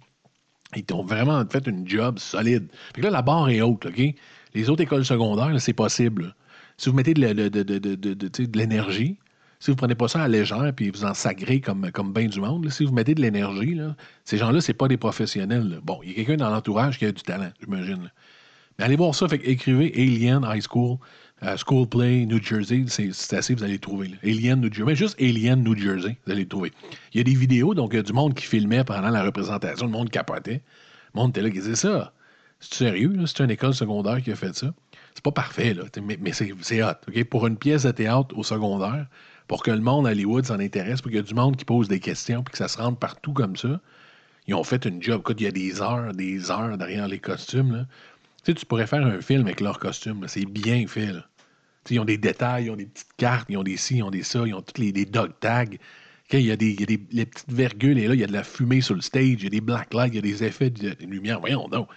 Ils 0.76 0.84
t'ont 0.84 1.04
vraiment 1.04 1.42
fait 1.48 1.66
une 1.66 1.88
job 1.88 2.18
solide. 2.18 2.68
Puis 2.92 3.02
là, 3.02 3.10
la 3.10 3.22
barre 3.22 3.48
est 3.48 3.62
haute, 3.62 3.86
OK? 3.86 4.14
Les 4.54 4.70
autres 4.70 4.82
écoles 4.82 5.04
secondaires, 5.04 5.54
c'est 5.60 5.72
possible. 5.72 6.34
Si 6.76 6.88
vous 6.88 6.96
mettez 6.96 7.14
tu 7.14 7.20
de 7.20 8.58
l'énergie, 8.58 9.18
si 9.60 9.70
vous 9.70 9.76
prenez 9.76 9.94
pas 9.94 10.08
ça 10.08 10.22
à 10.22 10.28
légère 10.28 10.72
puis 10.74 10.90
vous 10.90 11.04
en 11.04 11.14
sagrez 11.14 11.60
comme, 11.60 11.90
comme 11.92 12.12
bien 12.12 12.26
du 12.26 12.40
monde, 12.40 12.68
si 12.70 12.84
vous 12.84 12.92
mettez 12.92 13.14
de 13.14 13.20
l'énergie, 13.20 13.74
là, 13.74 13.96
ces 14.24 14.38
gens-là, 14.38 14.60
c'est 14.60 14.74
pas 14.74 14.88
des 14.88 14.96
professionnels. 14.96 15.80
Bon, 15.82 16.00
il 16.02 16.10
y 16.10 16.12
a 16.12 16.14
quelqu'un 16.16 16.36
dans 16.36 16.50
l'entourage 16.50 16.98
qui 16.98 17.06
a 17.06 17.12
du 17.12 17.22
talent, 17.22 17.50
j'imagine. 17.60 18.10
Mais 18.78 18.84
allez 18.84 18.96
voir 18.96 19.14
ça, 19.14 19.26
écrivez 19.42 19.92
Alien 19.96 20.46
High 20.48 20.62
School, 20.62 20.98
euh, 21.42 21.56
School 21.56 21.88
Play, 21.88 22.26
New 22.26 22.40
Jersey, 22.42 22.84
c'est 22.86 23.36
assez, 23.36 23.54
vous 23.54 23.64
allez 23.64 23.74
le 23.74 23.78
trouver. 23.80 24.10
Alien 24.22 24.60
New 24.60 24.72
Jersey, 24.72 24.84
mais 24.84 24.96
juste 24.96 25.20
Alien 25.20 25.64
New 25.64 25.76
Jersey, 25.76 26.16
vous 26.24 26.32
allez 26.32 26.42
le 26.42 26.48
trouver. 26.48 26.72
Il 27.12 27.18
y 27.18 27.20
a 27.20 27.24
des 27.24 27.34
vidéos, 27.34 27.74
donc 27.74 27.92
il 27.92 27.96
y 27.96 28.00
a 28.00 28.02
du 28.02 28.12
monde 28.12 28.34
qui 28.34 28.44
filmait 28.44 28.84
pendant 28.84 29.10
la 29.10 29.24
représentation, 29.24 29.86
le 29.86 29.92
monde 29.92 30.10
capotait. 30.10 30.62
Le 31.14 31.20
monde 31.20 31.30
était 31.30 31.42
là 31.42 31.50
qui 31.50 31.58
disait 31.58 31.74
ça. 31.74 32.12
C'est 32.60 32.74
sérieux? 32.74 33.14
C'est 33.26 33.42
une 33.42 33.50
école 33.50 33.74
secondaire 33.74 34.22
qui 34.22 34.32
a 34.32 34.36
fait 34.36 34.54
ça. 34.54 34.72
C'est 35.14 35.24
pas 35.24 35.32
parfait, 35.32 35.74
là, 35.74 35.84
mais, 36.20 36.32
c'est 36.32 36.82
hot. 36.82 36.92
Pour 37.30 37.46
une 37.46 37.56
pièce 37.56 37.82
de 37.84 37.90
théâtre 37.90 38.36
au 38.36 38.42
secondaire, 38.42 39.06
pour 39.48 39.62
que 39.62 39.70
le 39.70 39.80
monde 39.80 40.06
à 40.06 40.10
Hollywood 40.10 40.44
s'en 40.44 40.60
intéresse, 40.60 41.00
pour 41.00 41.10
qu'il 41.10 41.16
y 41.16 41.20
ait 41.20 41.24
du 41.24 41.34
monde 41.34 41.56
qui 41.56 41.64
pose 41.64 41.88
des 41.88 42.00
questions, 42.00 42.42
puis 42.42 42.52
que 42.52 42.58
ça 42.58 42.68
se 42.68 42.78
rende 42.78 42.98
partout 42.98 43.32
comme 43.32 43.56
ça, 43.56 43.80
ils 44.46 44.54
ont 44.54 44.62
fait 44.62 44.84
une 44.84 45.02
job. 45.02 45.20
Écoute, 45.20 45.40
il 45.40 45.44
y 45.44 45.46
a 45.46 45.52
des 45.52 45.82
heures, 45.82 46.12
des 46.14 46.50
heures 46.50 46.76
derrière 46.78 47.08
les 47.08 47.18
costumes. 47.18 47.72
Là. 47.72 47.86
Tu 48.44 48.52
sais, 48.52 48.54
tu 48.54 48.66
pourrais 48.66 48.86
faire 48.86 49.04
un 49.04 49.20
film 49.20 49.42
avec 49.42 49.60
leurs 49.60 49.78
costumes. 49.78 50.24
C'est 50.28 50.44
bien 50.44 50.86
fait. 50.86 51.12
Là. 51.12 51.26
Tu 51.84 51.94
ils 51.94 52.00
ont 52.00 52.04
des 52.04 52.18
détails, 52.18 52.66
ils 52.66 52.70
ont 52.70 52.76
des 52.76 52.86
petites 52.86 53.14
cartes, 53.16 53.46
ils 53.48 53.56
ont 53.56 53.62
des 53.62 53.76
ci, 53.76 53.96
ils 53.96 54.02
ont 54.02 54.10
des 54.10 54.22
ça, 54.22 54.46
ils 54.46 54.54
ont 54.54 54.62
tous 54.62 54.80
les, 54.80 54.92
dog 55.04 55.32
tags. 55.40 55.64
Il 56.30 56.40
y 56.40 56.50
a 56.50 56.56
des, 56.56 56.76
les 57.10 57.26
petites 57.26 57.50
virgules, 57.50 57.98
et 57.98 58.06
là, 58.06 58.14
il 58.14 58.20
y 58.20 58.24
a 58.24 58.26
de 58.26 58.32
la 58.32 58.44
fumée 58.44 58.82
sur 58.82 58.94
le 58.94 59.00
stage, 59.00 59.24
il 59.38 59.44
y 59.44 59.46
a 59.46 59.50
des 59.50 59.62
black 59.62 59.94
lights, 59.94 60.12
il 60.12 60.16
y 60.16 60.18
a 60.18 60.22
des 60.22 60.44
effets 60.44 60.68
de, 60.68 60.90
de 60.90 61.06
lumière. 61.06 61.40
Voyons 61.40 61.68
donc. 61.68 61.88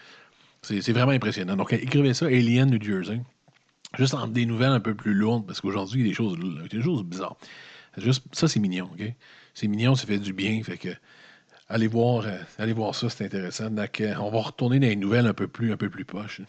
C'est 0.61 0.91
vraiment 0.91 1.11
impressionnant. 1.11 1.57
Donc, 1.57 1.73
écrivez 1.73 2.13
ça, 2.13 2.27
Alien 2.27 2.69
New 2.69 2.81
Jersey. 2.81 3.19
Juste 3.97 4.13
en 4.13 4.27
des 4.27 4.45
nouvelles 4.45 4.71
un 4.71 4.79
peu 4.79 4.95
plus 4.95 5.13
lourdes, 5.13 5.45
parce 5.45 5.59
qu'aujourd'hui, 5.59 6.01
il 6.01 6.05
y 6.05 6.09
a 6.09 6.11
des 6.11 6.15
choses, 6.15 6.37
des 6.69 6.81
choses 6.81 7.03
bizarres. 7.03 7.35
Ça, 8.31 8.47
c'est 8.47 8.59
mignon, 8.59 8.89
OK? 8.93 9.13
C'est 9.53 9.67
mignon, 9.67 9.95
ça 9.95 10.07
fait 10.07 10.19
du 10.19 10.31
bien. 10.31 10.63
Fait 10.63 10.77
que 10.77 10.89
allez 11.67 11.87
voir, 11.87 12.25
euh, 12.25 12.37
allez 12.57 12.73
voir 12.73 12.95
ça, 12.95 13.09
c'est 13.09 13.25
intéressant. 13.25 13.69
Donc, 13.69 13.99
euh, 13.99 14.15
on 14.19 14.29
va 14.29 14.39
retourner 14.39 14.79
dans 14.79 14.87
les 14.87 14.95
nouvelles 14.95 15.27
un 15.27 15.33
peu 15.33 15.47
plus, 15.47 15.73
un 15.73 15.77
peu 15.77 15.89
plus 15.89 16.05
poches. 16.05 16.41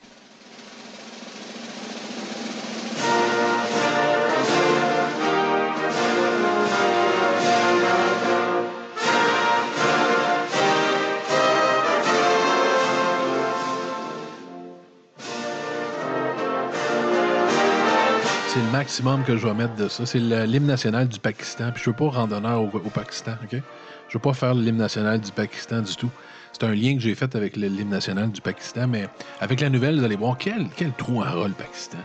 Maximum 18.93 19.25
que 19.25 19.39
je 19.39 19.47
vais 19.47 19.55
mettre 19.55 19.75
de 19.75 19.89
ça. 19.89 20.05
C'est 20.05 20.19
l'hymne 20.19 20.67
national 20.67 21.09
du 21.09 21.19
Pakistan. 21.19 21.71
Puis 21.73 21.83
je 21.83 21.89
veux 21.89 21.97
pas 21.97 22.11
rendre 22.11 22.37
honneur 22.37 22.63
au, 22.63 22.69
Pakistan, 22.91 23.33
OK? 23.43 23.59
Je 24.09 24.13
veux 24.13 24.21
pas 24.21 24.35
faire 24.35 24.53
l'hymne 24.53 24.77
national 24.77 25.19
du 25.19 25.33
Pakistan 25.33 25.81
du 25.81 25.97
tout. 25.97 26.11
C'est 26.53 26.65
un 26.65 26.75
lien 26.75 26.95
que 26.97 27.01
j'ai 27.01 27.15
fait 27.15 27.35
avec 27.35 27.57
l'hymne 27.57 27.89
national 27.89 28.31
du 28.31 28.43
Pakistan, 28.43 28.87
mais 28.87 29.09
avec 29.41 29.61
la 29.61 29.71
nouvelle, 29.71 29.99
vous 29.99 30.05
allez 30.05 30.17
voir 30.17 30.37
quel, 30.37 30.69
quel 30.77 30.93
trou 30.93 31.23
en 31.23 31.25
ras 31.25 31.49
le 31.49 31.55
Pakistan. 31.55 32.01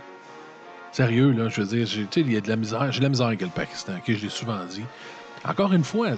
Sérieux, 0.92 1.32
là, 1.32 1.50
je 1.50 1.60
veux 1.60 1.66
dire, 1.66 1.86
il 2.16 2.32
y 2.32 2.38
a 2.38 2.40
de 2.40 2.48
la 2.48 2.56
misère. 2.56 2.90
J'ai 2.90 3.00
de 3.00 3.04
la 3.04 3.10
misère 3.10 3.26
avec 3.26 3.42
le 3.42 3.48
Pakistan, 3.48 3.92
OK? 3.98 4.04
Je 4.06 4.22
l'ai 4.22 4.30
souvent 4.30 4.64
dit. 4.64 4.84
Encore 5.44 5.74
une 5.74 5.84
fois, 5.84 6.12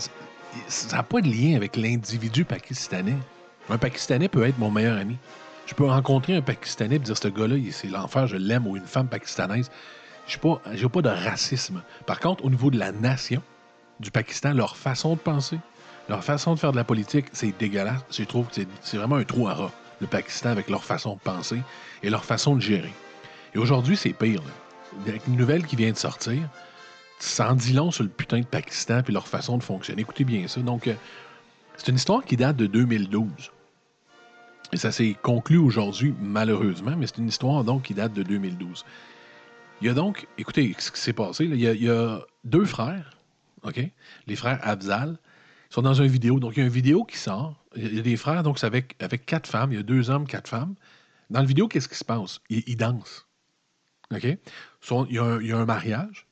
ça 0.69 0.97
n'a 0.97 1.03
pas 1.03 1.21
de 1.21 1.27
lien 1.27 1.57
avec 1.57 1.75
l'individu 1.75 2.45
pakistanais. 2.45 3.17
Un 3.69 3.79
Pakistanais 3.79 4.29
peut 4.29 4.47
être 4.47 4.59
mon 4.59 4.71
meilleur 4.71 4.99
ami. 4.99 5.17
Je 5.67 5.75
peux 5.75 5.87
rencontrer 5.87 6.37
un 6.37 6.43
Pakistanais 6.43 6.95
et 6.95 6.99
dire 7.01 7.17
ce 7.17 7.27
gars-là, 7.27 7.57
c'est 7.73 7.89
l'enfer, 7.89 8.29
je 8.29 8.37
l'aime, 8.37 8.69
ou 8.69 8.77
une 8.77 8.87
femme 8.87 9.09
pakistanaise. 9.09 9.69
Je 10.31 10.37
n'ai 10.37 10.83
pas, 10.83 10.89
pas 10.89 11.03
de 11.03 11.09
racisme. 11.09 11.83
Par 12.07 12.21
contre, 12.21 12.45
au 12.45 12.51
niveau 12.51 12.71
de 12.71 12.79
la 12.79 12.93
nation 12.93 13.43
du 13.99 14.13
Pakistan, 14.13 14.55
leur 14.55 14.77
façon 14.77 15.15
de 15.15 15.19
penser, 15.19 15.59
leur 16.09 16.23
façon 16.23 16.55
de 16.55 16.59
faire 16.61 16.71
de 16.71 16.77
la 16.77 16.85
politique, 16.85 17.27
c'est 17.33 17.57
dégueulasse. 17.59 18.01
Je 18.11 18.23
trouve 18.23 18.47
que 18.47 18.63
c'est, 18.81 18.97
vraiment 18.97 19.17
un 19.17 19.25
trou 19.25 19.49
à 19.49 19.55
ras, 19.55 19.73
le 20.01 20.07
Pakistan, 20.07 20.51
avec 20.51 20.71
leur 20.71 20.85
façon 20.85 21.15
de 21.15 21.21
penser 21.21 21.61
et 22.05 22.11
leur 22.11 22.25
façon 22.25 22.55
de 22.55 22.61
gérer. 22.61 22.93
Et 23.55 23.59
aujourd'hui, 23.59 23.97
c'est 23.97 24.13
pire. 24.13 24.43
Avec 25.07 25.27
une 25.27 25.37
nouvelle 25.37 25.67
qui 25.67 25.75
vient 25.75 25.91
de 25.91 25.97
sortir, 25.97 26.49
en 27.41 27.55
dit 27.55 27.73
long 27.73 27.91
sur 27.91 28.05
le 28.05 28.11
putain 28.11 28.39
de 28.39 28.47
Pakistan 28.47 29.03
et 29.07 29.13
leur 29.13 29.27
façon 29.27 29.59
de 29.59 29.65
fonctionner. 29.65 30.03
Écoutez 30.03 30.25
bien 30.25 30.47
ça. 30.47 30.61
Donc, 30.61 30.87
euh, 30.87 30.95
c'est 31.77 31.89
une 31.89 31.97
histoire 31.97 32.25
qui 32.25 32.37
date 32.37 32.57
de 32.57 32.67
2012. 32.67 33.29
Et 34.73 34.77
ça 34.77 34.93
s'est 34.93 35.17
conclu 35.21 35.59
aujourd'hui, 35.59 36.15
malheureusement, 36.21 36.95
mais 36.97 37.09
c'est 37.09 37.19
une 37.19 37.29
histoire 37.29 37.65
donc 37.65 37.83
qui 37.83 37.95
date 37.95 38.13
de 38.13 38.23
2012. 38.23 38.85
Il 39.81 39.87
y 39.87 39.91
a 39.91 39.95
donc, 39.95 40.27
écoutez 40.37 40.75
ce 40.79 40.91
qui 40.91 41.01
s'est 41.01 41.15
passé, 41.15 41.45
il, 41.47 41.57
y 41.57 41.89
a, 41.89 42.21
deux 42.45 42.67
frères, 42.67 43.17
OK? 43.63 43.81
Les 44.27 44.37
frères 44.37 44.59
Afzal, 44.63 45.19
ils 45.71 45.75
sont 45.75 45.83
dans 45.83 45.95
une 45.95 46.07
vidéo. 46.09 46.39
Donc, 46.39 46.57
il 46.57 46.61
y 46.61 46.63
a 46.63 46.67
une 46.67 46.73
vidéo 46.73 47.05
qui 47.05 47.17
sort. 47.17 47.65
Il 47.77 47.95
y 47.95 47.99
a 47.99 48.03
des 48.03 48.17
frères, 48.17 48.43
donc 48.43 48.63
avec, 48.63 48.97
avec 49.01 49.25
quatre 49.25 49.49
femmes. 49.49 49.73
Il 49.73 49.77
y 49.77 49.81
a 49.81 49.83
deux 49.83 50.11
hommes, 50.11 50.27
quatre 50.27 50.49
femmes. 50.49 50.75
Dans 51.31 51.41
la 51.41 51.47
vidéo, 51.47 51.67
qu'est-ce 51.69 51.89
qui 51.89 51.97
se 51.97 52.05
passe? 52.05 52.41
Ils, 52.51 52.63
ils 52.67 52.77
dansent. 52.77 53.27
OK? 54.13 54.25
Il, 54.25 54.39
y 55.13 55.19
a 55.19 55.57
un, 55.57 55.65
mariage. 55.65 56.27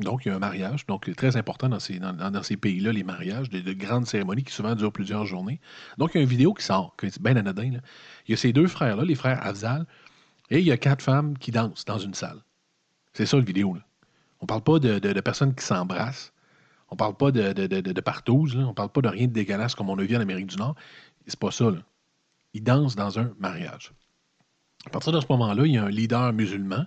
Donc, 0.00 0.24
il 0.24 0.28
y 0.28 0.32
a 0.32 0.36
un 0.36 0.40
mariage. 0.40 0.86
Donc, 0.86 1.14
très 1.14 1.36
important 1.36 1.68
dans 1.68 1.80
ces, 1.80 2.00
dans, 2.00 2.12
dans- 2.12 2.42
ces 2.42 2.56
pays-là, 2.56 2.90
les 2.92 3.04
mariages, 3.04 3.48
de, 3.50 3.60
de 3.60 3.72
grandes 3.74 4.06
cérémonies 4.06 4.42
qui 4.42 4.52
souvent 4.52 4.74
durent 4.74 4.92
plusieurs 4.92 5.26
journées. 5.26 5.60
Donc, 5.98 6.12
il 6.14 6.18
y 6.18 6.20
a 6.20 6.22
une 6.22 6.28
vidéo 6.28 6.52
qui 6.54 6.64
sort, 6.64 6.96
que 6.96 7.08
c'est 7.08 7.22
bien 7.22 7.36
anodin. 7.36 7.78
Il 8.26 8.30
y 8.30 8.34
a 8.34 8.36
ces 8.36 8.52
deux 8.52 8.66
frères-là, 8.66 9.04
les 9.04 9.14
frères 9.14 9.44
Afzal, 9.46 9.86
et 10.50 10.58
il 10.58 10.64
y 10.66 10.72
a 10.72 10.78
quatre 10.78 11.02
femmes 11.02 11.36
qui 11.38 11.52
dansent 11.52 11.84
dans 11.84 11.98
une 11.98 12.14
salle. 12.14 12.42
C'est 13.18 13.26
ça, 13.26 13.36
le 13.36 13.42
vidéo. 13.42 13.74
Là. 13.74 13.80
On 14.38 14.46
parle 14.46 14.62
pas 14.62 14.78
de, 14.78 15.20
personnes 15.20 15.52
qui 15.52 15.64
s'embrassent. 15.64 16.32
On 16.88 16.94
parle 16.94 17.16
pas 17.16 17.32
de, 17.32 17.52
de, 17.52 17.66
de, 17.66 17.80
de-. 17.80 18.64
On 18.64 18.74
parle 18.74 18.90
pas 18.90 19.00
de 19.00 19.08
rien 19.08 19.26
de 19.26 19.32
dégueulasse 19.32 19.74
comme 19.74 19.90
on 19.90 19.98
a 19.98 20.04
vu 20.04 20.16
en 20.16 20.20
Amérique 20.20 20.46
du 20.46 20.56
Nord. 20.56 20.76
C'est 21.26 21.36
pas 21.36 21.50
ça. 21.50 21.72
Ils 22.54 22.62
dansent 22.62 22.94
dans 22.94 23.18
un 23.18 23.34
mariage. 23.40 23.90
À 24.86 24.90
partir 24.90 25.10
de 25.10 25.18
ce 25.18 25.26
moment-là, 25.30 25.66
il 25.66 25.72
y 25.72 25.78
a 25.78 25.82
un 25.82 25.90
leader 25.90 26.32
musulman 26.32 26.86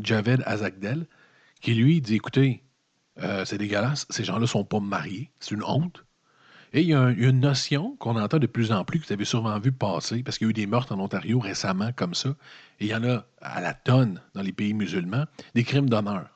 Javed 0.00 0.44
Azagdel, 0.46 1.08
qui 1.60 1.74
lui 1.74 2.00
dit 2.00 2.14
écoutez, 2.14 2.62
euh, 3.18 3.44
c'est 3.44 3.58
dégueulasse, 3.58 4.06
ces 4.08 4.22
gens-là 4.22 4.38
ne 4.38 4.46
sont 4.46 4.62
pas 4.62 4.78
mariés, 4.78 5.32
c'est 5.40 5.56
une 5.56 5.64
honte. 5.64 6.05
Et 6.76 6.82
il 6.82 6.88
y, 6.88 6.94
a 6.94 7.08
une 7.08 7.40
notion 7.40 7.96
qu'on 7.98 8.20
entend 8.20 8.38
de 8.38 8.46
plus 8.46 8.70
en 8.70 8.84
plus, 8.84 9.00
que 9.00 9.06
vous 9.06 9.12
avez 9.14 9.24
sûrement 9.24 9.58
vu 9.58 9.72
passer, 9.72 10.22
parce 10.22 10.36
qu'il 10.36 10.46
y 10.46 10.48
a 10.48 10.50
eu 10.50 10.52
des 10.52 10.66
meurtres 10.66 10.92
en 10.92 11.00
Ontario 11.00 11.38
récemment 11.40 11.90
comme 11.96 12.12
ça, 12.12 12.36
et 12.80 12.84
il 12.84 12.88
y 12.88 12.94
en 12.94 13.02
a 13.02 13.24
à 13.40 13.62
la 13.62 13.72
tonne 13.72 14.20
dans 14.34 14.42
les 14.42 14.52
pays 14.52 14.74
musulmans, 14.74 15.24
des 15.54 15.64
crimes 15.64 15.88
d'honneur. 15.88 16.28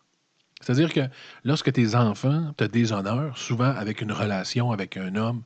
C'est-à-dire 0.63 0.95
que 0.95 1.03
lorsque 1.45 1.71
tes 1.71 1.95
enfants 1.95 2.55
te 2.57 2.65
déshonore, 2.65 3.37
souvent 3.37 3.69
avec 3.69 4.01
une 4.01 4.13
relation 4.13 4.73
avec 4.73 4.97
un 4.97 5.15
homme 5.15 5.43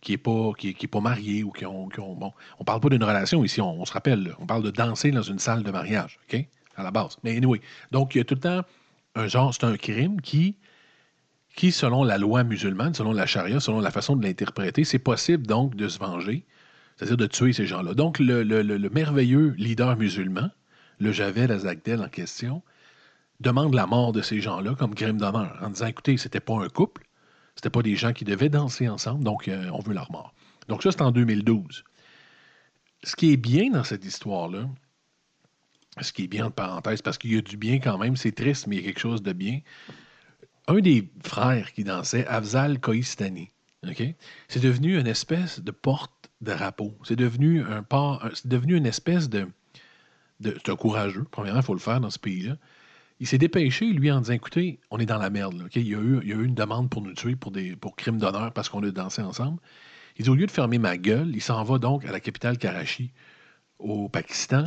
qui 0.00 0.10
n'est 0.10 0.18
pas, 0.18 1.00
marié 1.00 1.44
ou 1.44 1.52
qui 1.52 1.64
ont. 1.64 1.88
on 2.58 2.64
parle 2.64 2.80
pas 2.80 2.88
d'une 2.88 3.04
relation 3.04 3.44
ici, 3.44 3.60
on, 3.60 3.84
se 3.84 3.92
rappelle, 3.92 4.34
on 4.40 4.46
parle 4.46 4.64
de 4.64 4.72
danser 4.72 5.12
dans 5.12 5.22
une 5.22 5.38
salle 5.38 5.62
de 5.62 5.70
mariage, 5.70 6.18
OK? 6.28 6.44
À 6.74 6.82
la 6.82 6.90
base. 6.90 7.16
Mais 7.22 7.36
anyway, 7.36 7.60
donc 7.92 8.16
il 8.16 8.18
y 8.18 8.20
a 8.20 8.24
tout 8.24 8.34
le 8.34 8.40
temps 8.40 8.62
un 9.14 9.28
genre, 9.28 9.54
c'est 9.54 9.62
un 9.62 9.76
crime 9.76 10.20
qui, 10.20 10.56
qui, 11.56 11.72
selon 11.72 12.04
la 12.04 12.18
loi 12.18 12.44
musulmane, 12.44 12.94
selon 12.94 13.12
la 13.12 13.26
charia, 13.26 13.60
selon 13.60 13.80
la 13.80 13.90
façon 13.90 14.16
de 14.16 14.24
l'interpréter, 14.24 14.84
c'est 14.84 14.98
possible 14.98 15.46
donc 15.46 15.76
de 15.76 15.88
se 15.88 15.98
venger, 15.98 16.44
c'est-à-dire 16.96 17.16
de 17.16 17.26
tuer 17.26 17.52
ces 17.52 17.66
gens-là. 17.66 17.94
Donc 17.94 18.18
le, 18.18 18.88
merveilleux 18.88 19.54
leader 19.58 19.96
musulman, 19.96 20.50
le 20.98 21.12
Javed 21.12 21.50
Azagdel 21.50 22.00
en 22.00 22.08
question, 22.08 22.62
demande 23.40 23.74
la 23.74 23.86
mort 23.86 24.12
de 24.12 24.22
ces 24.22 24.40
gens-là 24.40 24.74
comme 24.74 24.94
crime 24.94 25.18
d'honneur, 25.18 25.58
en 25.62 25.70
disant 25.70 25.86
écoutez, 25.86 26.16
c'était 26.16 26.40
pas 26.40 26.54
un 26.54 26.68
couple, 26.68 27.06
c'était 27.56 27.70
pas 27.70 27.82
des 27.82 27.96
gens 27.96 28.12
qui 28.12 28.24
devaient 28.24 28.48
danser 28.48 28.88
ensemble, 28.88 29.24
donc 29.24 29.48
euh, 29.48 29.68
on 29.72 29.80
veut 29.80 29.94
leur 29.94 30.10
mort. 30.10 30.32
Donc 30.68 30.82
ça, 30.82 30.92
c'est 30.92 31.02
en 31.02 31.10
2012. 31.10 31.84
Ce 33.02 33.16
qui 33.16 33.32
est 33.32 33.36
bien 33.36 33.70
dans 33.70 33.84
cette 33.84 34.04
histoire-là, 34.04 34.68
ce 36.00 36.12
qui 36.12 36.24
est 36.24 36.28
bien 36.28 36.46
en 36.46 36.50
parenthèse, 36.50 37.02
parce 37.02 37.18
qu'il 37.18 37.34
y 37.34 37.36
a 37.36 37.42
du 37.42 37.56
bien 37.56 37.78
quand 37.78 37.98
même, 37.98 38.16
c'est 38.16 38.32
triste, 38.32 38.66
mais 38.66 38.76
il 38.76 38.80
y 38.80 38.82
a 38.84 38.86
quelque 38.86 39.00
chose 39.00 39.22
de 39.22 39.32
bien. 39.32 39.60
Un 40.68 40.80
des 40.80 41.10
frères 41.24 41.72
qui 41.72 41.84
dansait, 41.84 42.26
Afzal 42.26 42.80
Koistani, 42.80 43.50
c'est 44.48 44.62
devenu 44.62 44.98
une 44.98 45.08
espèce 45.08 45.60
de 45.60 45.72
porte-drapeau. 45.72 46.96
C'est 47.04 47.16
devenu 47.16 47.62
un 47.62 47.84
c'est 48.34 48.46
devenu 48.46 48.76
une 48.76 48.86
espèce 48.86 49.28
de. 49.28 49.48
de 50.40 50.56
c'est 50.64 50.70
un 50.70 50.76
courageux. 50.76 51.26
Premièrement, 51.30 51.60
il 51.60 51.64
faut 51.64 51.74
le 51.74 51.80
faire 51.80 52.00
dans 52.00 52.10
ce 52.10 52.18
pays-là. 52.18 52.56
Il 53.18 53.26
s'est 53.26 53.38
dépêché, 53.38 53.86
lui, 53.86 54.10
en 54.10 54.20
disant 54.20 54.34
Écoutez, 54.34 54.78
on 54.90 54.98
est 54.98 55.06
dans 55.06 55.18
la 55.18 55.30
merde. 55.30 55.68
il, 55.74 55.88
y 55.88 55.94
a 55.94 55.98
eu, 55.98 56.44
une 56.44 56.54
demande 56.54 56.90
pour 56.90 57.02
nous 57.02 57.12
tuer 57.14 57.34
pour, 57.34 57.50
des, 57.50 57.74
pour 57.74 57.96
crimes 57.96 58.18
d'honneur 58.18 58.52
parce 58.52 58.68
qu'on 58.68 58.82
a 58.82 58.90
dansé 58.90 59.22
ensemble. 59.22 59.60
Il 60.16 60.24
dit 60.24 60.30
Au 60.30 60.34
lieu 60.34 60.46
de 60.46 60.50
fermer 60.52 60.78
ma 60.78 60.96
gueule, 60.96 61.30
il 61.34 61.42
s'en 61.42 61.62
va 61.64 61.78
donc 61.78 62.04
à 62.04 62.12
la 62.12 62.20
capitale 62.20 62.58
Karachi, 62.58 63.12
au 63.78 64.08
Pakistan, 64.08 64.64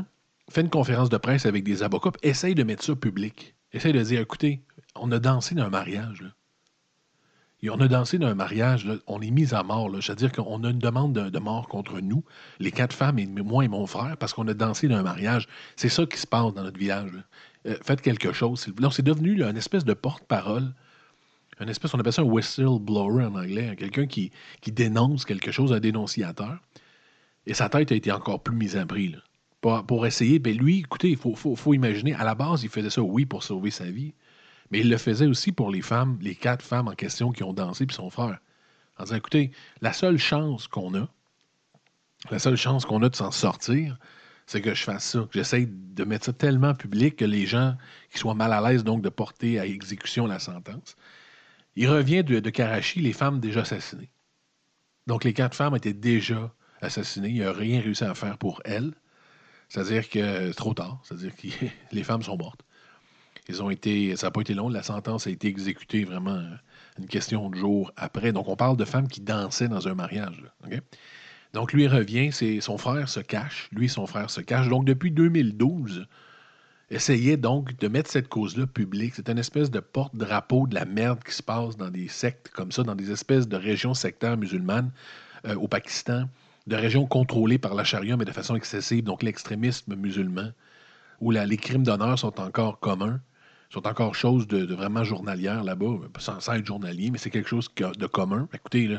fait 0.50 0.62
une 0.62 0.70
conférence 0.70 1.10
de 1.10 1.18
presse 1.18 1.46
avec 1.46 1.64
des 1.64 1.84
avocats, 1.84 2.12
essaye 2.22 2.54
de 2.54 2.64
mettre 2.64 2.84
ça 2.84 2.96
public. 2.96 3.56
Essaye 3.72 3.94
de 3.94 4.02
dire 4.02 4.22
Écoutez, 4.22 4.62
on 4.96 5.12
a 5.12 5.20
dansé 5.20 5.56
dans 5.56 5.64
un 5.64 5.70
mariage. 5.70 6.26
On 7.70 7.80
a 7.80 7.88
dansé 7.88 8.20
dans 8.20 8.28
un 8.28 8.36
mariage, 8.36 8.88
on 9.08 9.22
est 9.22 9.32
mis 9.32 9.54
à 9.54 9.64
mort. 9.64 9.90
C'est-à-dire 10.02 10.32
qu'on 10.32 10.64
a 10.64 10.70
une 10.70 10.80
demande 10.80 11.14
de, 11.14 11.40
mort 11.40 11.68
contre 11.68 12.00
nous, 12.00 12.24
les 12.60 12.72
quatre 12.72 12.94
femmes, 12.94 13.18
et 13.18 13.26
moi 13.26 13.66
et 13.66 13.68
mon 13.68 13.88
frère, 13.88 14.18
parce 14.18 14.34
qu'on 14.34 14.48
a 14.48 14.54
dansé 14.54 14.88
dans 14.88 14.98
un 14.98 15.04
mariage. 15.04 15.48
C'est 15.76 15.90
ça 15.90 16.06
qui 16.06 16.18
se 16.18 16.28
passe 16.28 16.54
dans 16.54 16.64
notre 16.64 16.78
village. 16.78 17.12
Euh, 17.66 17.76
faites 17.84 18.02
quelque 18.02 18.34
chose. 18.34 18.68
Donc, 18.68 18.94
c'est 18.94 19.02
devenu 19.02 19.42
une 19.42 19.58
espèce 19.58 19.84
de 19.84 19.94
porte-parole. 19.94 20.74
Une 21.60 21.70
espèce, 21.70 21.94
on 21.94 22.00
appelle 22.00 22.14
ça 22.14 22.22
un 22.22 22.26
whistleblower 22.26 23.26
en 23.26 23.36
anglais, 23.36 23.70
hein, 23.70 23.76
quelqu'un 23.76 24.06
qui, 24.06 24.32
dénonce 24.68 25.26
quelque 25.26 25.52
chose, 25.52 25.74
un 25.74 25.80
dénonciateur. 25.80 26.60
Et 27.48 27.54
sa 27.54 27.70
tête 27.70 27.92
a 27.92 27.96
été 27.96 28.12
encore 28.12 28.44
plus 28.44 28.56
mise 28.56 28.78
à 28.78 28.86
prix. 28.86 29.16
Pour, 29.62 30.06
essayer, 30.06 30.38
ben 30.38 30.56
lui, 30.56 30.80
écoutez, 30.80 31.10
il 31.10 31.18
faut, 31.18 31.74
imaginer, 31.74 32.14
à 32.14 32.24
la 32.24 32.36
base, 32.36 32.64
il 32.64 32.70
faisait 32.70 32.92
ça, 32.92 33.02
oui, 33.02 33.26
pour 33.26 33.42
sauver 33.42 33.72
sa 33.72 33.86
vie, 33.86 34.14
mais 34.72 34.80
il 34.80 34.90
le 34.90 34.98
faisait 34.98 35.28
aussi 35.28 35.52
pour 35.52 35.72
les 35.72 35.82
femmes, 35.82 36.18
les 36.22 36.36
quatre 36.36 36.64
femmes 36.64 36.88
en 36.88 36.96
question 36.96 37.32
qui 37.32 37.44
ont 37.44 37.54
dansé, 37.54 37.86
puis 37.86 37.96
son 37.96 38.10
frère. 38.10 38.40
En 38.98 39.04
disant, 39.04 39.16
écoutez, 39.16 39.52
la 39.82 39.94
seule 39.94 40.18
chance 40.18 40.68
qu'on 40.68 40.96
a, 40.96 41.08
la 42.32 42.40
seule 42.40 42.56
chance 42.56 42.86
qu'on 42.86 43.04
a 43.04 43.10
de 43.10 43.16
s'en 43.16 43.32
sortir, 43.32 43.98
c'est 44.46 44.62
que 44.62 44.74
je 44.74 44.84
fasse 44.84 45.04
ça, 45.04 45.20
que 45.20 45.34
j'essaye 45.34 45.68
de 45.68 46.04
mettre 46.04 46.26
ça 46.26 46.34
tellement 46.34 46.74
public 46.74 47.16
que 47.16 47.26
les 47.26 47.46
gens 47.46 47.76
qui 48.12 48.20
soient 48.20 48.36
mal 48.36 48.54
à 48.54 48.62
l'aise 48.62 48.84
donc 48.84 49.02
de 49.02 49.10
porter 49.10 49.60
à 49.60 49.66
exécution 49.66 50.28
la 50.28 50.40
sentence. 50.40 50.96
Il 51.76 51.90
revient 51.90 52.24
de, 52.24 52.40
de 52.40 52.50
Karachi, 52.50 53.02
les 53.02 53.14
femmes 53.14 53.40
déjà 53.40 53.62
assassinées. 53.62 54.12
Donc 55.08 55.24
les 55.24 55.34
quatre 55.34 55.56
femmes 55.56 55.76
étaient 55.76 55.94
déjà 55.94 56.54
assassinées. 56.82 57.30
Il 57.30 57.42
n'a 57.42 57.52
rien 57.52 57.82
réussi 57.82 58.04
à 58.04 58.14
faire 58.16 58.38
pour 58.38 58.62
elles. 58.66 58.94
C'est-à-dire 59.68 60.10
que 60.10 60.48
c'est 60.48 60.54
trop 60.56 60.74
tard. 60.74 61.02
C'est-à-dire 61.04 61.36
que 61.36 61.48
les 61.92 62.04
femmes 62.04 62.22
sont 62.22 62.38
mortes. 62.38 62.62
Ils 63.48 63.62
ont 63.62 63.70
été, 63.70 64.16
ça 64.16 64.28
n'a 64.28 64.32
pas 64.32 64.42
été 64.42 64.54
long. 64.54 64.70
La 64.70 64.84
sentence 64.84 65.28
a 65.28 65.30
été 65.30 65.48
exécutée 65.48 66.04
vraiment 66.04 66.42
une 66.98 67.08
question 67.08 67.50
de 67.50 67.56
jours 67.56 67.92
après. 67.96 68.32
Donc, 68.32 68.48
on 68.48 68.56
parle 68.56 68.78
de 68.78 68.86
femmes 68.86 69.08
qui 69.08 69.22
dansaient 69.22 69.68
dans 69.68 69.88
un 69.88 69.94
mariage. 69.94 70.44
Donc, 71.54 71.72
lui 71.74 71.88
revient, 71.88 72.32
son 72.62 72.78
frère 72.78 73.08
se 73.08 73.20
cache. 73.20 73.70
Lui, 73.72 73.88
son 73.88 74.08
frère 74.08 74.30
se 74.30 74.42
cache. 74.42 74.68
Donc, 74.68 74.86
depuis 74.86 75.12
2012, 75.12 76.08
essayait 76.90 77.38
donc 77.38 77.78
de 77.78 77.88
mettre 77.88 78.10
cette 78.10 78.28
cause-là 78.28 78.68
publique. 78.68 79.14
C'est 79.16 79.30
une 79.30 79.38
espèce 79.38 79.72
de 79.72 79.80
porte-drapeau 79.80 80.68
de 80.68 80.76
la 80.76 80.86
merde 80.86 81.24
qui 81.24 81.34
se 81.34 81.44
passe 81.44 81.78
dans 81.78 81.90
des 81.90 82.08
sectes 82.08 82.50
comme 82.50 82.72
ça, 82.72 82.84
dans 82.84 82.96
des 82.96 83.12
espèces 83.12 83.48
de 83.48 83.58
régions 83.58 83.94
sectaires 83.94 84.38
musulmanes 84.38 84.92
euh, 85.46 85.56
au 85.56 85.68
Pakistan, 85.68 86.26
de 86.68 86.76
régions 86.76 87.06
contrôlées 87.06 87.58
par 87.58 87.76
la 87.76 87.84
charia, 87.84 88.18
mais 88.18 88.26
de 88.26 88.32
façon 88.32 88.56
excessive, 88.56 89.04
donc 89.04 89.24
l'extrémisme 89.24 89.96
musulman, 89.96 90.52
où 91.22 91.32
les 91.32 91.58
crimes 91.58 91.84
d'honneur 91.84 92.20
sont 92.20 92.40
encore 92.40 92.80
communs, 92.80 93.20
sont 93.70 93.88
encore 93.88 94.16
chose 94.16 94.48
de, 94.48 94.74
vraiment 94.74 95.04
journalière 95.04 95.64
là-bas, 95.64 95.98
sans, 96.20 96.40
sans, 96.40 96.54
être 96.54 96.66
journalier, 96.66 97.12
mais 97.12 97.18
c'est 97.18 97.30
quelque 97.30 97.50
chose 97.50 97.70
de 97.76 98.08
commun. 98.08 98.48
Écoutez, 98.54 98.98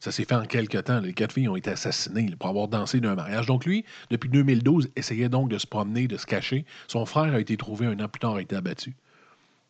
ça 0.00 0.10
s'est 0.10 0.24
fait 0.24 0.34
en 0.34 0.46
quelques 0.46 0.84
temps. 0.84 1.00
Les 1.00 1.12
quatre 1.12 1.32
filles 1.32 1.48
ont 1.48 1.56
été 1.56 1.70
assassinées 1.70 2.34
pour 2.38 2.48
avoir 2.48 2.68
dansé 2.68 3.00
d'un 3.00 3.14
mariage. 3.14 3.46
Donc 3.46 3.66
lui, 3.66 3.84
depuis 4.10 4.30
2012, 4.30 4.88
essayait 4.96 5.28
donc 5.28 5.50
de 5.50 5.58
se 5.58 5.66
promener, 5.66 6.08
de 6.08 6.16
se 6.16 6.26
cacher. 6.26 6.64
Son 6.88 7.04
frère 7.04 7.34
a 7.34 7.40
été 7.40 7.56
trouvé 7.58 7.86
un 7.86 8.00
an 8.00 8.08
plus 8.08 8.20
tard, 8.20 8.36
a 8.36 8.42
été 8.42 8.56
abattu. 8.56 8.96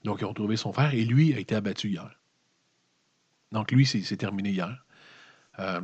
Donc 0.05 0.19
ils 0.21 0.25
ont 0.25 0.33
trouvé 0.33 0.57
son 0.57 0.73
frère 0.73 0.95
et 0.95 1.05
lui 1.05 1.35
a 1.35 1.39
été 1.39 1.57
abattu 1.57 1.91
hier. 1.91 2.11
Donc 3.51 3.73
lui, 3.73 3.85
c'est 3.85 4.17
terminé 4.17 4.51
hier. 4.51 4.85
Euh, 5.59 5.81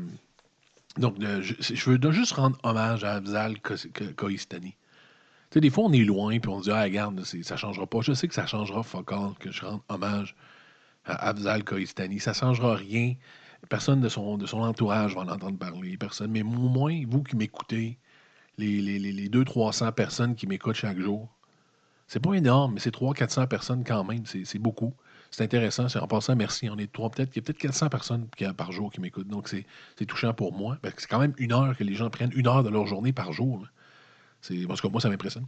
donc 0.96 1.16
je, 1.20 1.90
veux 1.90 2.12
juste 2.12 2.32
rendre 2.32 2.56
hommage 2.62 3.02
à 3.02 3.14
Abzal 3.14 3.56
Koistani. 4.16 4.76
Des 5.54 5.70
fois, 5.70 5.84
on 5.84 5.92
est 5.92 6.04
loin, 6.04 6.38
puis 6.38 6.50
on 6.50 6.58
se 6.58 6.64
dit, 6.64 6.70
ah, 6.70 6.82
regarde, 6.82 7.22
ça 7.24 7.56
changera 7.56 7.86
pas. 7.86 8.00
Je 8.02 8.12
sais 8.12 8.28
que 8.28 8.34
ça 8.34 8.46
changera, 8.46 8.82
Focal, 8.82 9.30
que 9.38 9.50
je 9.50 9.64
rende 9.64 9.80
hommage 9.88 10.36
à 11.04 11.28
Abzal 11.28 11.64
Koistani. 11.64 12.20
Ça 12.20 12.32
changera 12.32 12.74
rien. 12.74 13.14
Personne 13.70 14.00
de 14.00 14.08
son, 14.08 14.36
de 14.36 14.46
son 14.46 14.58
entourage 14.60 15.14
va 15.14 15.22
en 15.22 15.28
entendre 15.28 15.58
parler. 15.58 15.96
Personne. 15.96 16.30
Mais 16.30 16.42
au 16.42 16.46
moins, 16.46 17.02
vous 17.08 17.22
qui 17.22 17.36
m'écoutez, 17.36 17.98
les, 18.58 18.80
les, 18.82 18.98
les 18.98 19.28
200-300 19.28 19.92
personnes 19.92 20.34
qui 20.34 20.46
m'écoutent 20.46 20.74
chaque 20.76 20.98
jour, 20.98 21.28
c'est 22.06 22.20
pas 22.20 22.34
énorme, 22.34 22.74
mais 22.74 22.80
c'est 22.80 22.94
300-400 22.94 23.48
personnes 23.48 23.84
quand 23.84 24.04
même. 24.04 24.24
C'est 24.26 24.58
beaucoup. 24.58 24.94
C'est 25.30 25.44
intéressant. 25.44 25.86
En 26.00 26.06
passant, 26.06 26.36
merci. 26.36 26.68
On 26.70 26.78
est 26.78 26.92
trois, 26.92 27.10
peut-être. 27.10 27.34
Il 27.34 27.36
y 27.36 27.38
a 27.40 27.42
peut-être 27.42 27.58
400 27.58 27.88
personnes 27.88 28.28
par 28.56 28.72
jour 28.72 28.92
qui 28.92 29.00
m'écoutent. 29.00 29.28
Donc, 29.28 29.48
c'est 29.48 29.66
touchant 30.06 30.32
pour 30.32 30.52
moi. 30.52 30.78
C'est 30.96 31.08
quand 31.08 31.18
même 31.18 31.34
une 31.38 31.52
heure 31.52 31.76
que 31.76 31.84
les 31.84 31.94
gens 31.94 32.10
prennent 32.10 32.32
une 32.34 32.46
heure 32.46 32.62
de 32.62 32.68
leur 32.68 32.86
journée 32.86 33.12
par 33.12 33.32
jour. 33.32 33.66
Parce 34.68 34.80
que 34.80 34.88
moi, 34.88 35.00
ça 35.00 35.08
m'impressionne. 35.08 35.46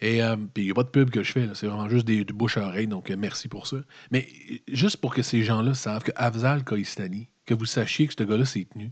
Et 0.00 0.22
euh, 0.22 0.36
puis, 0.36 0.64
il 0.64 0.66
n'y 0.66 0.70
a 0.72 0.74
pas 0.74 0.82
de 0.82 0.88
pub 0.88 1.10
que 1.10 1.22
je 1.22 1.32
fais. 1.32 1.48
C'est 1.54 1.66
vraiment 1.66 1.88
juste 1.88 2.06
des, 2.06 2.24
bouche 2.24 2.56
à 2.56 2.66
oreille. 2.66 2.88
Donc, 2.88 3.10
euh, 3.10 3.16
merci 3.16 3.48
pour 3.48 3.66
ça. 3.66 3.76
Mais 4.10 4.26
juste 4.68 4.96
pour 4.96 5.14
que 5.14 5.22
ces 5.22 5.42
gens-là 5.42 5.74
savent 5.74 6.02
que 6.02 6.12
Afzal 6.16 6.64
Koistani, 6.64 7.28
que 7.46 7.54
vous 7.54 7.66
sachiez 7.66 8.08
que 8.08 8.14
ce 8.18 8.24
gars-là 8.24 8.44
s'est 8.44 8.66
tenu, 8.72 8.90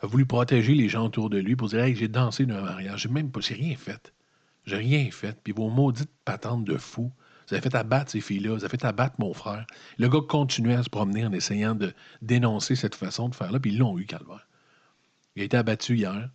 a 0.00 0.06
voulu 0.06 0.24
protéger 0.24 0.74
les 0.74 0.88
gens 0.88 1.06
autour 1.06 1.30
de 1.30 1.38
lui 1.38 1.56
pour 1.56 1.68
dire 1.68 1.80
Hey, 1.80 1.96
j'ai 1.96 2.08
dansé 2.08 2.46
dans 2.46 2.56
un 2.56 2.62
mariage. 2.62 3.02
J'ai 3.02 3.08
même 3.08 3.30
pas, 3.30 3.40
j'ai 3.40 3.54
rien 3.54 3.76
fait. 3.76 4.12
J'ai 4.66 4.76
rien 4.76 5.10
fait. 5.10 5.36
Puis 5.42 5.52
vos 5.52 5.68
maudites 5.68 6.10
patentes 6.24 6.64
de 6.64 6.76
fou, 6.76 7.10
vous 7.48 7.54
avez 7.54 7.62
fait 7.62 7.74
abattre 7.74 8.10
ces 8.10 8.20
filles-là, 8.20 8.54
vous 8.54 8.64
avez 8.64 8.70
fait 8.70 8.84
abattre 8.84 9.16
mon 9.18 9.34
frère. 9.34 9.66
Le 9.98 10.08
gars 10.08 10.20
continuait 10.26 10.76
à 10.76 10.82
se 10.82 10.90
promener 10.90 11.26
en 11.26 11.32
essayant 11.32 11.74
de 11.74 11.92
dénoncer 12.22 12.74
cette 12.74 12.94
façon 12.94 13.28
de 13.28 13.34
faire-là, 13.34 13.58
puis 13.60 13.72
ils 13.72 13.78
l'ont 13.78 13.98
eu, 13.98 14.06
Calvaire. 14.06 14.46
Il 15.36 15.42
a 15.42 15.44
été 15.44 15.56
abattu 15.56 15.96
hier. 15.96 16.30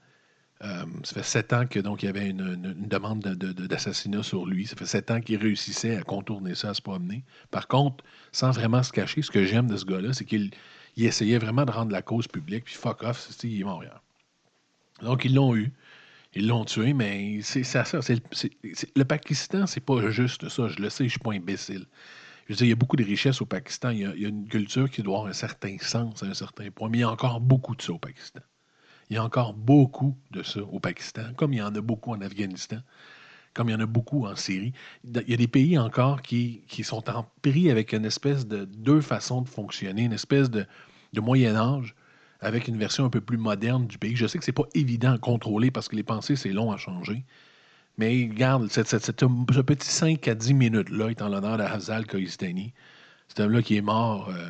Euh, 0.61 0.85
ça 1.03 1.15
fait 1.15 1.23
sept 1.23 1.53
ans 1.53 1.65
que 1.65 1.79
donc 1.79 2.03
il 2.03 2.07
y 2.07 2.09
avait 2.09 2.29
une, 2.29 2.57
demande 2.87 3.21
d'assassinat 3.21 4.23
sur 4.23 4.45
lui. 4.45 4.67
Ça 4.67 4.75
fait 4.75 4.85
sept 4.85 5.09
ans 5.09 5.21
qu'il 5.21 5.37
réussissait 5.37 5.95
à 5.95 6.03
contourner 6.03 6.53
ça, 6.53 6.69
à 6.69 6.73
se 6.73 6.81
promener. 6.81 7.23
Par 7.49 7.67
contre, 7.67 8.03
sans 8.33 8.51
vraiment 8.51 8.83
se 8.83 8.91
cacher, 8.91 9.21
ce 9.21 9.31
que 9.31 9.45
j'aime 9.45 9.67
de 9.67 9.77
ce 9.77 9.85
gars-là, 9.85 10.11
c'est 10.11 10.25
qu'il 10.25 10.51
essayait 10.97 11.37
vraiment 11.37 11.63
de 11.63 11.71
rendre 11.71 11.91
la 11.91 12.01
cause 12.01 12.27
publique, 12.27 12.65
puis 12.65 12.75
fuck 12.75 13.03
off, 13.03 13.29
il 13.43 13.49
est 13.49 13.55
hier. 13.59 14.01
Donc 15.01 15.23
ils 15.23 15.33
l'ont 15.33 15.55
eu. 15.55 15.71
Ils 16.35 16.47
l'ont 16.47 16.65
tué, 16.65 16.93
mais 16.93 17.41
ça. 17.41 17.83
le 17.83 19.03
Pakistan, 19.03 19.65
c'est 19.65 19.79
pas 19.79 20.11
juste 20.11 20.47
ça. 20.49 20.67
Je 20.67 20.79
le 20.79 20.89
sais, 20.89 21.05
je 21.05 21.09
suis 21.09 21.19
pas 21.19 21.31
imbécile. 21.33 21.87
Je 22.47 22.53
veux 22.53 22.57
dire, 22.57 22.67
il 22.67 22.69
y 22.69 22.73
a 22.73 22.75
beaucoup 22.75 22.97
de 22.97 23.03
richesses 23.03 23.41
au 23.41 23.45
Pakistan. 23.45 23.89
Il 23.91 23.99
y, 23.99 24.05
a, 24.05 24.13
il 24.15 24.21
y 24.21 24.25
a 24.25 24.29
une 24.29 24.47
culture 24.47 24.89
qui 24.89 25.01
doit 25.01 25.17
avoir 25.17 25.29
un 25.29 25.33
certain 25.33 25.77
sens 25.79 26.21
à 26.21 26.27
un 26.27 26.33
certain 26.33 26.69
point, 26.69 26.89
mais 26.89 26.99
il 26.99 27.01
y 27.01 27.03
a 27.03 27.09
encore 27.09 27.39
beaucoup 27.39 27.75
de 27.75 27.81
ça 27.81 27.93
au 27.93 27.97
Pakistan. 27.97 28.41
Il 29.09 29.15
y 29.15 29.17
a 29.17 29.23
encore 29.23 29.53
beaucoup 29.53 30.15
de 30.31 30.43
ça 30.43 30.61
au 30.61 30.79
Pakistan, 30.79 31.33
comme 31.35 31.53
il 31.53 31.57
y 31.57 31.61
en 31.61 31.73
a 31.73 31.81
beaucoup 31.81 32.11
en 32.11 32.21
Afghanistan, 32.21 32.77
comme 33.53 33.69
il 33.69 33.71
y 33.71 33.75
en 33.75 33.79
a 33.79 33.87
beaucoup 33.87 34.27
en 34.27 34.35
Syrie. 34.35 34.73
Il 35.03 35.23
y 35.27 35.33
a 35.33 35.37
des 35.37 35.47
pays 35.47 35.77
encore 35.79 36.21
qui, 36.21 36.63
qui 36.67 36.83
sont 36.83 37.03
pris 37.41 37.71
avec 37.71 37.93
une 37.93 38.05
espèce 38.05 38.47
de 38.47 38.65
deux 38.65 39.01
façons 39.01 39.41
de 39.41 39.49
fonctionner, 39.49 40.03
une 40.03 40.13
espèce 40.13 40.49
de, 40.51 40.65
de 41.13 41.21
Moyen 41.21 41.55
Âge 41.55 41.95
avec 42.41 42.67
une 42.67 42.77
version 42.77 43.05
un 43.05 43.09
peu 43.09 43.21
plus 43.21 43.37
moderne 43.37 43.87
du 43.87 43.97
pays. 43.97 44.15
Je 44.15 44.27
sais 44.27 44.37
que 44.37 44.45
c'est 44.45 44.51
pas 44.51 44.67
évident 44.73 45.13
à 45.13 45.17
contrôler 45.17 45.71
parce 45.71 45.87
que 45.87 45.95
les 45.95 46.03
pensées, 46.03 46.35
c'est 46.35 46.51
long 46.51 46.71
à 46.71 46.77
changer. 46.77 47.25
Mais 47.97 48.29
regarde, 48.31 48.69
cette, 48.69 48.87
cette, 48.87 49.19
ce 49.21 49.61
petit 49.61 49.89
5 49.89 50.27
à 50.27 50.35
10 50.35 50.53
minutes-là 50.53 51.09
est 51.09 51.21
en 51.21 51.27
l'honneur 51.27 51.57
de 51.57 51.63
Hazal 51.63 52.07
Koistani. 52.07 52.73
C'est 53.27 53.41
un 53.41 53.47
là 53.47 53.61
qui 53.61 53.75
est 53.75 53.81
mort, 53.81 54.29
euh, 54.29 54.47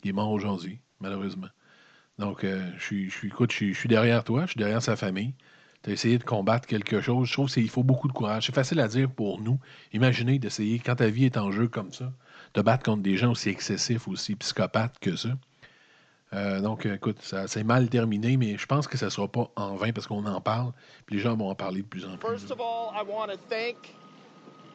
qui 0.00 0.10
est 0.10 0.12
mort 0.12 0.30
aujourd'hui, 0.30 0.78
malheureusement. 1.00 1.48
Donc, 2.22 2.44
euh, 2.44 2.70
écoute, 3.24 3.50
je, 3.50 3.72
suis, 3.72 3.88
derrière 3.88 4.22
toi, 4.22 4.42
je 4.42 4.52
suis 4.52 4.58
derrière 4.58 4.80
sa 4.80 4.94
famille. 4.94 5.34
Tu 5.82 5.90
as 5.90 5.92
essayé 5.92 6.18
de 6.18 6.22
combattre 6.22 6.68
quelque 6.68 7.00
chose. 7.00 7.26
Je 7.26 7.32
trouve 7.32 7.52
qu'il 7.52 7.68
faut 7.68 7.82
beaucoup 7.82 8.06
de 8.06 8.12
courage. 8.12 8.46
C'est 8.46 8.54
facile 8.54 8.78
à 8.78 8.86
dire 8.86 9.10
pour 9.10 9.40
nous. 9.40 9.58
Imaginez 9.92 10.38
d'essayer, 10.38 10.78
quand 10.78 10.94
ta 10.94 11.08
vie 11.08 11.24
est 11.24 11.36
en 11.36 11.50
jeu 11.50 11.66
comme 11.66 11.92
ça, 11.92 12.12
de 12.54 12.62
battre 12.62 12.84
contre 12.84 13.02
des 13.02 13.16
gens 13.16 13.32
aussi 13.32 13.48
excessifs, 13.48 14.06
aussi 14.06 14.36
psychopathes 14.36 15.00
que 15.00 15.16
ça. 15.16 15.30
Euh, 16.32 16.60
donc, 16.60 16.86
écoute, 16.86 17.20
ça 17.22 17.48
s'est 17.48 17.64
mal 17.64 17.88
terminé, 17.88 18.36
mais 18.36 18.56
je 18.56 18.66
pense 18.66 18.86
que 18.86 18.96
ça 18.96 19.06
ne 19.06 19.10
sera 19.10 19.26
pas 19.26 19.50
en 19.56 19.74
vain 19.74 19.90
parce 19.92 20.06
qu'on 20.06 20.24
en 20.24 20.40
parle, 20.40 20.72
puis 21.06 21.16
les 21.16 21.22
gens 21.22 21.36
vont 21.36 21.50
en 21.50 21.56
parler 21.56 21.82
de 21.82 21.88
plus 21.88 22.04
en 22.04 22.16
plus. 22.18 22.46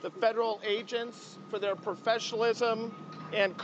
The 0.03 0.11
federal 0.11 0.59
agents 0.63 1.39
for 1.49 1.59
their 1.59 1.75
professionalism 1.75 2.91
and. 3.33 3.57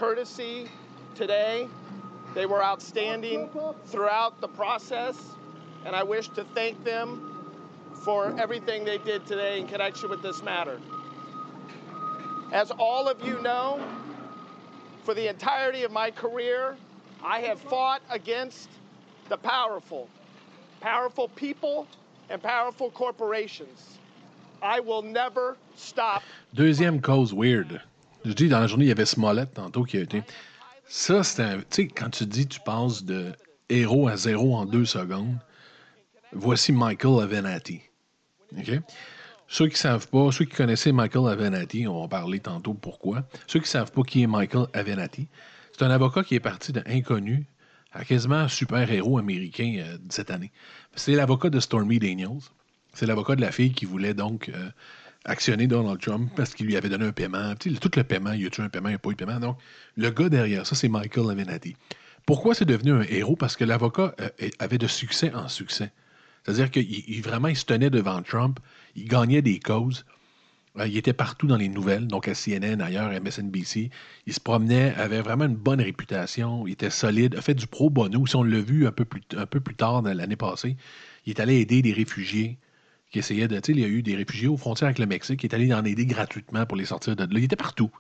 They 2.33 2.45
were 2.47 2.63
outstanding 2.63 3.49
throughout 3.85 4.41
the 4.41 4.47
process, 4.47 5.15
and 5.85 5.95
I 5.95 6.03
wish 6.03 6.29
to 6.29 6.43
thank 6.55 6.83
them 6.83 7.29
for 8.03 8.37
everything 8.39 8.83
they 8.83 8.97
did 8.97 9.25
today 9.27 9.59
in 9.59 9.67
connection 9.67 10.09
with 10.09 10.21
this 10.21 10.41
matter. 10.41 10.79
As 12.51 12.71
all 12.71 13.07
of 13.07 13.25
you 13.25 13.39
know, 13.41 13.79
for 15.03 15.13
the 15.13 15.27
entirety 15.27 15.83
of 15.83 15.91
my 15.91 16.11
career, 16.11 16.75
I 17.23 17.39
have 17.41 17.59
fought 17.59 18.01
against 18.09 18.69
the 19.29 19.37
powerful, 19.37 20.09
powerful 20.81 21.29
people 21.29 21.87
and 22.29 22.41
powerful 22.41 22.89
corporations. 22.91 23.97
I 24.61 24.79
will 24.79 25.01
never 25.01 25.57
stop. 25.75 26.23
Deuxième 26.55 27.01
cause 27.01 27.33
weird. 27.33 27.81
Je 28.25 28.33
dis, 28.33 28.47
dans 28.49 28.61
la 28.61 28.67
journée, 28.67 28.85
il 28.85 28.89
y 28.89 28.91
avait 28.91 29.05
Smollett 29.05 29.53
tantôt 29.53 29.83
qui 29.83 29.97
a 29.97 30.01
été. 30.01 30.23
Ça, 30.85 31.23
c'est 31.23 31.41
un. 31.41 31.57
Tu 31.59 31.65
sais, 31.69 31.87
quand 31.87 32.09
tu 32.09 32.25
dis, 32.25 32.47
tu 32.47 32.59
passes 32.59 33.03
de 33.03 33.33
héros 33.69 34.07
à 34.07 34.17
zéro 34.17 34.55
en 34.55 34.65
deux 34.65 34.85
secondes, 34.85 35.37
voici 36.31 36.71
Michael 36.71 37.23
Avenatti. 37.23 37.81
OK? 38.57 38.79
Ceux 39.47 39.67
qui 39.67 39.73
ne 39.73 39.77
savent 39.77 40.07
pas, 40.07 40.31
ceux 40.31 40.45
qui 40.45 40.55
connaissaient 40.55 40.91
Michael 40.91 41.31
Avenatti, 41.31 41.87
on 41.87 42.01
va 42.01 42.07
parler 42.07 42.39
tantôt 42.39 42.73
pourquoi. 42.73 43.23
Ceux 43.47 43.59
qui 43.59 43.65
ne 43.65 43.69
savent 43.69 43.91
pas 43.91 44.01
qui 44.03 44.23
est 44.23 44.27
Michael 44.27 44.67
Avenatti, 44.73 45.27
c'est 45.71 45.83
un 45.83 45.91
avocat 45.91 46.23
qui 46.23 46.35
est 46.35 46.39
parti 46.39 46.71
d'inconnu 46.71 47.45
à 47.91 48.03
quasiment 48.05 48.47
super-héros 48.47 49.17
américain 49.17 49.75
euh, 49.77 49.97
cette 50.09 50.31
année. 50.31 50.51
C'est 50.95 51.13
l'avocat 51.13 51.49
de 51.49 51.59
Stormy 51.59 51.99
Daniels. 51.99 52.39
C'est 52.93 53.05
l'avocat 53.05 53.35
de 53.35 53.41
la 53.41 53.51
fille 53.51 53.73
qui 53.73 53.85
voulait 53.85 54.13
donc 54.13 54.49
euh, 54.49 54.69
actionner 55.25 55.67
Donald 55.67 55.99
Trump 55.99 56.31
parce 56.35 56.53
qu'il 56.53 56.65
lui 56.65 56.75
avait 56.75 56.89
donné 56.89 57.05
un 57.05 57.11
paiement. 57.11 57.53
tout 57.55 57.91
le 57.95 58.03
paiement, 58.03 58.33
il 58.33 58.43
y 58.43 58.45
a-tu 58.45 58.61
un 58.61 58.69
paiement, 58.69 58.89
il 58.89 58.93
n'y 58.93 58.95
a 58.95 58.99
pas 58.99 59.09
eu 59.09 59.15
de 59.15 59.25
paiement? 59.25 59.39
Donc, 59.39 59.57
le 59.95 60.09
gars 60.09 60.29
derrière 60.29 60.65
ça, 60.65 60.75
c'est 60.75 60.89
Michael 60.89 61.31
Avenatti. 61.31 61.75
Pourquoi 62.25 62.55
c'est 62.55 62.65
devenu 62.65 62.91
un 62.91 63.03
héros? 63.03 63.35
Parce 63.35 63.55
que 63.55 63.63
l'avocat 63.63 64.15
euh, 64.19 64.49
avait 64.59 64.77
de 64.77 64.87
succès 64.87 65.33
en 65.33 65.47
succès. 65.47 65.91
C'est-à-dire 66.43 66.71
qu'il 66.71 67.21
vraiment, 67.21 67.47
il 67.47 67.55
se 67.55 67.65
tenait 67.65 67.89
devant 67.89 68.21
Trump, 68.21 68.59
il 68.95 69.07
gagnait 69.07 69.41
des 69.41 69.59
causes, 69.59 70.05
euh, 70.77 70.87
il 70.87 70.97
était 70.97 71.13
partout 71.13 71.47
dans 71.47 71.57
les 71.57 71.69
nouvelles, 71.69 72.07
donc 72.07 72.27
à 72.27 72.33
CNN, 72.33 72.81
ailleurs, 72.81 73.11
MSNBC. 73.11 73.91
Il 74.25 74.33
se 74.33 74.39
promenait, 74.39 74.93
avait 74.95 75.21
vraiment 75.21 75.45
une 75.45 75.55
bonne 75.55 75.81
réputation, 75.81 76.67
il 76.67 76.73
était 76.73 76.89
solide, 76.89 77.35
a 77.35 77.41
fait 77.41 77.53
du 77.53 77.67
pro 77.67 77.89
bono. 77.89 78.25
Si 78.25 78.35
on 78.35 78.43
l'a 78.43 78.59
vu 78.59 78.87
un 78.87 78.91
peu 78.91 79.05
plus, 79.05 79.21
un 79.37 79.45
peu 79.45 79.59
plus 79.59 79.75
tard 79.75 80.01
l'année 80.01 80.35
passée, 80.35 80.75
il 81.25 81.31
est 81.31 81.39
allé 81.39 81.59
aider 81.59 81.81
des 81.81 81.93
réfugiés 81.93 82.57
qui 83.13 83.19
essayaient 83.19 83.47
de. 83.47 83.61
Il 83.69 83.79
y 83.79 83.85
a 83.85 83.87
eu 83.87 84.01
des 84.01 84.15
réfugiés 84.15 84.47
aux 84.47 84.57
frontières 84.57 84.87
avec 84.87 84.99
le 84.99 85.05
Mexique, 85.05 85.43
il 85.43 85.45
est 85.45 85.55
allé 85.55 85.73
en 85.73 85.85
aider 85.85 86.05
gratuitement 86.05 86.65
pour 86.65 86.75
les 86.75 86.85
sortir 86.85 87.15
de 87.15 87.23
là. 87.23 87.29
Il 87.31 87.43
était 87.43 87.55
partout. 87.55 87.91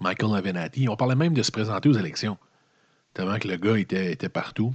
Michael 0.00 0.36
Avenatti. 0.36 0.88
On 0.88 0.96
parlait 0.96 1.16
même 1.16 1.34
de 1.34 1.42
se 1.42 1.50
présenter 1.50 1.88
aux 1.88 1.94
élections, 1.94 2.38
tellement 3.14 3.38
que 3.38 3.48
le 3.48 3.56
gars 3.56 3.78
était, 3.78 4.12
était 4.12 4.28
partout. 4.28 4.74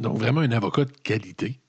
Donc, 0.00 0.18
vraiment 0.18 0.40
un 0.40 0.52
avocat 0.52 0.84
de 0.84 0.92
qualité. 1.02 1.60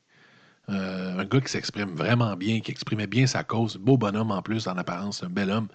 Euh, 0.69 1.19
un 1.19 1.25
gars 1.25 1.41
qui 1.41 1.51
s'exprime 1.51 1.89
vraiment 1.89 2.35
bien, 2.35 2.59
qui 2.59 2.71
exprimait 2.71 3.07
bien 3.07 3.25
sa 3.27 3.43
cause. 3.43 3.77
Beau 3.77 3.97
bonhomme 3.97 4.31
en 4.31 4.41
plus, 4.41 4.67
en 4.67 4.77
apparence, 4.77 5.23
un 5.23 5.29
bel 5.29 5.49
homme. 5.49 5.67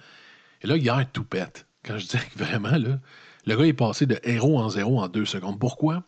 Et 0.63 0.67
là, 0.67 0.77
hier, 0.77 1.05
tout 1.13 1.25
pète. 1.25 1.67
Quand 1.85 1.99
je 1.99 2.07
dis 2.07 2.19
vraiment, 2.37 2.77
là, 2.77 2.99
le 3.47 3.57
gars 3.57 3.65
est 3.65 3.73
passé 3.73 4.07
de 4.07 4.19
héros 4.25 4.59
en 4.59 4.69
zéro 4.69 5.01
en 5.01 5.09
deux 5.09 5.25
secondes. 5.25 5.59
Pourquoi? 5.59 6.03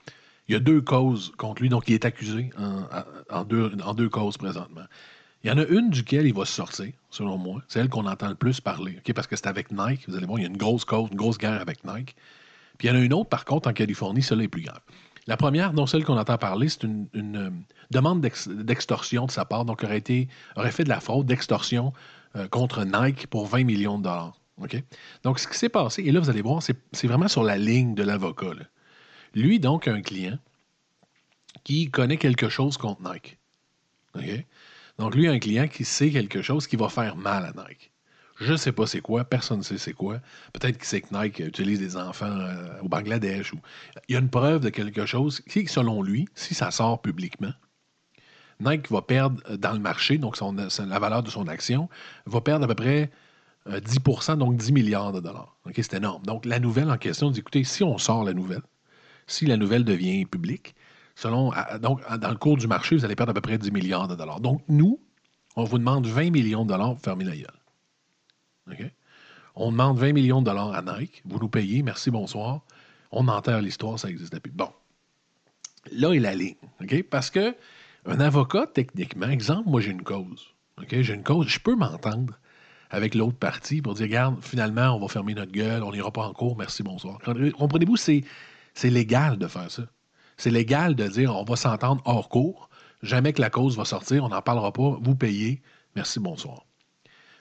Il 0.49 0.53
y 0.53 0.57
a 0.57 0.61
deux 0.61 0.81
causes 0.81 1.33
contre 1.37 1.63
lui, 1.63 1.69
donc 1.69 1.89
il 1.89 1.95
est 1.95 2.05
accusé 2.05 2.51
en, 3.29 3.45
deux, 3.45 3.73
en 3.85 3.95
deux 3.95 4.09
causes 4.09 4.37
présentement. 4.37 4.85
Il 5.44 5.51
y 5.51 5.53
en 5.53 5.59
a 5.59 5.64
une 5.66 5.90
duquel 5.90 6.27
il 6.27 6.35
va 6.35 6.44
se 6.44 6.53
sortir, 6.53 6.92
selon 7.11 7.38
moi. 7.38 7.62
C'est 7.68 7.79
elle 7.79 7.88
qu'on 7.88 8.07
entend 8.07 8.29
le 8.29 8.35
plus 8.35 8.61
parler, 8.61 9.01
parce 9.14 9.27
que 9.27 9.37
c'est 9.37 9.46
avec 9.46 9.70
Nike. 9.70 10.09
Vous 10.09 10.16
allez 10.16 10.27
voir, 10.27 10.38
il 10.38 10.42
y 10.42 10.46
a 10.46 10.49
une 10.49 10.57
grosse 10.57 10.85
cause, 10.85 11.09
une 11.11 11.16
grosse 11.16 11.38
guerre 11.38 11.61
avec 11.61 11.85
Nike. 11.85 12.16
Puis 12.79 12.88
il 12.88 12.90
y 12.90 12.94
en 12.94 12.96
a 12.96 13.01
une 13.01 13.12
autre, 13.14 13.29
par 13.29 13.44
contre, 13.44 13.68
en 13.68 13.72
Californie, 13.72 14.22
celle-là 14.22 14.44
est 14.44 14.49
plus 14.49 14.62
grave. 14.62 14.81
La 15.27 15.37
première, 15.37 15.72
non 15.72 15.87
celle 15.87 16.05
qu'on 16.05 16.18
entend 16.18 16.38
parler, 16.38 16.68
c'est 16.68 16.85
une, 16.85 17.09
euh, 17.14 17.51
demande 17.90 18.20
d'extorsion 18.20 19.27
de 19.27 19.31
sa 19.31 19.44
part, 19.44 19.64
donc 19.64 19.83
aurait, 19.83 19.99
été, 19.99 20.29
aurait 20.57 20.70
fait 20.70 20.85
de 20.85 20.88
la 20.88 21.01
fraude 21.01 21.27
d'extorsion 21.27 21.92
euh, 22.37 22.46
contre 22.49 22.85
Nike 22.85 23.27
pour 23.27 23.46
20 23.46 23.64
millions 23.64 23.99
de 23.99 24.05
dollars. 24.05 24.35
Donc, 25.22 25.38
ce 25.38 25.46
qui 25.46 25.59
s'est 25.59 25.68
passé, 25.68 26.03
et 26.03 26.12
là, 26.12 26.20
vous 26.20 26.31
allez 26.31 26.42
voir, 26.42 26.62
c'est 26.62 27.07
vraiment 27.07 27.29
sur 27.29 27.42
la 27.42 27.59
ligne 27.59 27.94
de 27.94 28.03
l'avocat. 28.03 28.53
Lui, 29.35 29.61
donc, 29.61 29.87
un 29.87 30.01
client 30.01 30.38
qui 31.62 31.90
connaît 31.90 32.16
quelque 32.16 32.49
chose 32.49 32.77
contre 32.79 33.03
Nike. 33.03 33.38
Donc, 34.99 35.15
lui, 35.15 35.29
un 35.29 35.39
client 35.39 35.69
qui 35.69 35.85
sait 35.85 36.11
quelque 36.11 36.43
chose 36.43 36.67
qui 36.67 36.77
va 36.77 36.89
faire 36.89 37.17
mal 37.17 37.45
à 37.45 37.53
Nike. 37.53 37.93
Je 38.39 38.53
ne 38.53 38.57
sais 38.57 38.73
pas 38.73 38.87
c'est 38.87 39.01
quoi, 39.01 39.25
personne 39.25 39.59
ne 39.59 39.63
sait 39.63 39.79
c'est 39.79 39.95
quoi. 39.95 40.21
Peut-être 40.53 40.77
qu'il 40.77 40.85
sait 40.85 41.01
que 41.01 41.15
Nike 41.15 41.39
utilise 41.39 41.79
des 41.79 41.97
enfants 41.97 42.27
euh, 42.27 42.81
au 42.83 42.89
Bangladesh. 42.89 43.55
Ou... 43.55 43.59
Il 44.09 44.13
y 44.13 44.17
a 44.17 44.21
une 44.21 44.29
preuve 44.29 44.61
de 44.61 44.69
quelque 44.69 45.07
chose 45.07 45.41
qui, 45.41 45.67
selon 45.67 46.03
lui, 46.03 46.29
si 46.35 46.55
ça 46.55 46.71
sort 46.71 47.01
publiquement, 47.01 47.53
Nike 48.61 48.91
va 48.91 49.03
perdre 49.03 49.43
euh, 49.51 49.57
dans 49.57 49.73
le 49.73 49.79
marché, 49.79 50.19
donc 50.19 50.39
la 50.41 50.99
valeur 50.99 51.23
de 51.23 51.31
son 51.31 51.49
action, 51.49 51.89
va 52.27 52.41
perdre 52.43 52.65
à 52.65 52.69
peu 52.69 52.75
près 52.75 53.11
10% 53.69 54.33
euh, 54.33 54.37
donc 54.37 54.57
10 54.57 54.73
milliards 54.73 55.13
de 55.13 55.21
dollars. 55.21 55.57
c'est 55.75 55.95
énorme. 55.95 56.23
Donc, 56.25 56.45
la 56.45 56.59
nouvelle 56.59 56.91
en 56.91 56.99
question 56.99 57.31
dit 57.31 57.41
écoutez, 57.41 57.65
si 57.65 57.83
on 57.85 57.97
sort 57.97 58.23
la 58.23 58.35
nouvelle, 58.35 58.63
si 59.27 59.47
la 59.47 59.57
nouvelle 59.57 59.85
devient 59.85 60.27
publique, 60.27 60.75
selon, 61.16 61.50
donc, 61.81 62.00
dans 62.18 62.31
le 62.31 62.37
cours 62.37 62.57
du 62.57 62.68
marché, 62.68 62.94
vous 62.94 63.05
allez 63.05 63.16
perdre 63.16 63.31
à 63.31 63.35
peu 63.35 63.40
près 63.40 63.59
10 63.59 63.72
milliards 63.72 64.07
de 64.07 64.14
dollars. 64.14 64.40
Donc, 64.40 64.62
nous, 64.68 65.00
on 65.57 65.64
vous 65.64 65.79
demande 65.79 66.07
20 66.07 66.31
millions 66.31 66.64
de 66.64 66.68
dollars 66.68 66.92
pour 66.94 67.00
fermer 67.00 67.24
la 67.24 67.37
gueule. 67.37 68.92
On 69.57 69.72
demande 69.72 69.98
20 69.98 70.12
millions 70.12 70.40
de 70.40 70.46
dollars 70.46 70.74
à 70.74 70.83
Nike. 70.83 71.22
Vous 71.24 71.38
nous 71.38 71.48
payez, 71.48 71.83
merci, 71.83 72.11
bonsoir. 72.11 72.61
On 73.11 73.26
enterre 73.29 73.62
l'histoire, 73.62 73.98
ça 73.98 74.09
n'existe 74.09 74.38
plus. 74.38 74.52
Bon. 74.52 74.70
Là 75.90 76.12
est 76.12 76.18
la 76.18 76.35
ligne. 76.35 76.57
Parce 77.11 77.31
que 77.31 77.57
un 78.05 78.20
avocat, 78.20 78.66
techniquement, 78.66 79.29
exemple, 79.29 79.68
moi 79.68 79.81
j'ai 79.81 79.92
une 79.92 80.02
cause. 80.02 80.55
J'ai 80.90 81.14
une 81.14 81.24
cause, 81.24 81.48
je 81.48 81.59
peux 81.59 81.74
m'entendre 81.74 82.38
avec 82.90 83.14
l'autre 83.14 83.38
partie 83.38 83.81
pour 83.81 83.94
dire, 83.94 84.05
regarde, 84.05 84.37
finalement, 84.42 84.94
on 84.94 85.00
va 85.00 85.09
fermer 85.09 85.35
notre 85.35 85.52
gueule, 85.52 85.83
on 85.83 85.92
n'ira 85.92 86.12
pas 86.12 86.22
en 86.22 86.33
cours, 86.33 86.57
merci, 86.57 86.83
bonsoir. 86.83 87.18
Comprenez-vous, 87.59 87.96
c'est, 87.96 88.22
c'est 88.74 88.90
légal 88.90 89.38
de 89.38 89.46
faire 89.46 89.70
ça. 89.70 89.83
C'est 90.37 90.51
légal 90.51 90.94
de 90.94 91.07
dire, 91.09 91.35
on 91.35 91.44
va 91.44 91.57
s'entendre 91.57 92.03
hors 92.05 92.29
cours, 92.29 92.68
jamais 93.03 93.33
que 93.33 93.40
la 93.40 93.51
cause 93.51 93.77
va 93.77 93.85
sortir, 93.85 94.25
on 94.25 94.29
n'en 94.29 94.42
parlera 94.42 94.72
pas, 94.72 94.99
vous 95.01 95.14
payez, 95.14 95.62
merci, 95.94 96.20
bonsoir. 96.20 96.64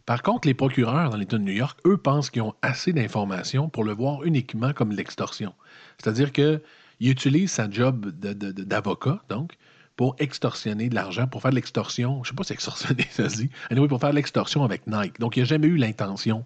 Par 0.06 0.22
contre, 0.22 0.48
les 0.48 0.54
procureurs 0.54 1.10
dans 1.10 1.18
l'État 1.18 1.38
de 1.38 1.44
New 1.44 1.52
York, 1.54 1.80
eux, 1.86 1.98
pensent 1.98 2.30
qu'ils 2.30 2.44
ont 2.44 2.54
assez 2.62 2.94
d'informations 2.94 3.70
pour 3.70 3.84
le 3.84 3.94
voir 3.94 4.24
uniquement 4.24 4.72
comme 4.72 4.92
l'extorsion. 4.92 5.54
C'est-à-dire 5.98 6.32
qu'ils 6.32 6.62
utilisent 7.00 7.52
sa 7.52 7.70
job 7.70 8.12
d'avocat, 8.12 9.24
donc, 9.30 9.58
pour 9.96 10.16
extorsionner 10.20 10.90
de 10.90 10.96
l'argent, 10.96 11.26
pour 11.26 11.42
faire 11.42 11.52
de 11.52 11.56
l'extorsion. 11.56 12.24
Je 12.24 12.30
ne 12.30 12.34
sais 12.34 12.36
pas 12.36 12.44
si 12.44 12.54
extorsionner, 12.54 13.08
ça 13.12 13.30
se 13.30 13.38
dit. 13.38 13.50
pour 13.88 14.00
faire 14.00 14.12
de 14.12 14.16
l'extorsion 14.16 14.64
avec 14.64 14.86
Nike. 14.88 15.20
Donc, 15.20 15.38
il 15.38 15.40
n'a 15.40 15.46
jamais 15.46 15.68
eu 15.68 15.78
l'intention 15.78 16.46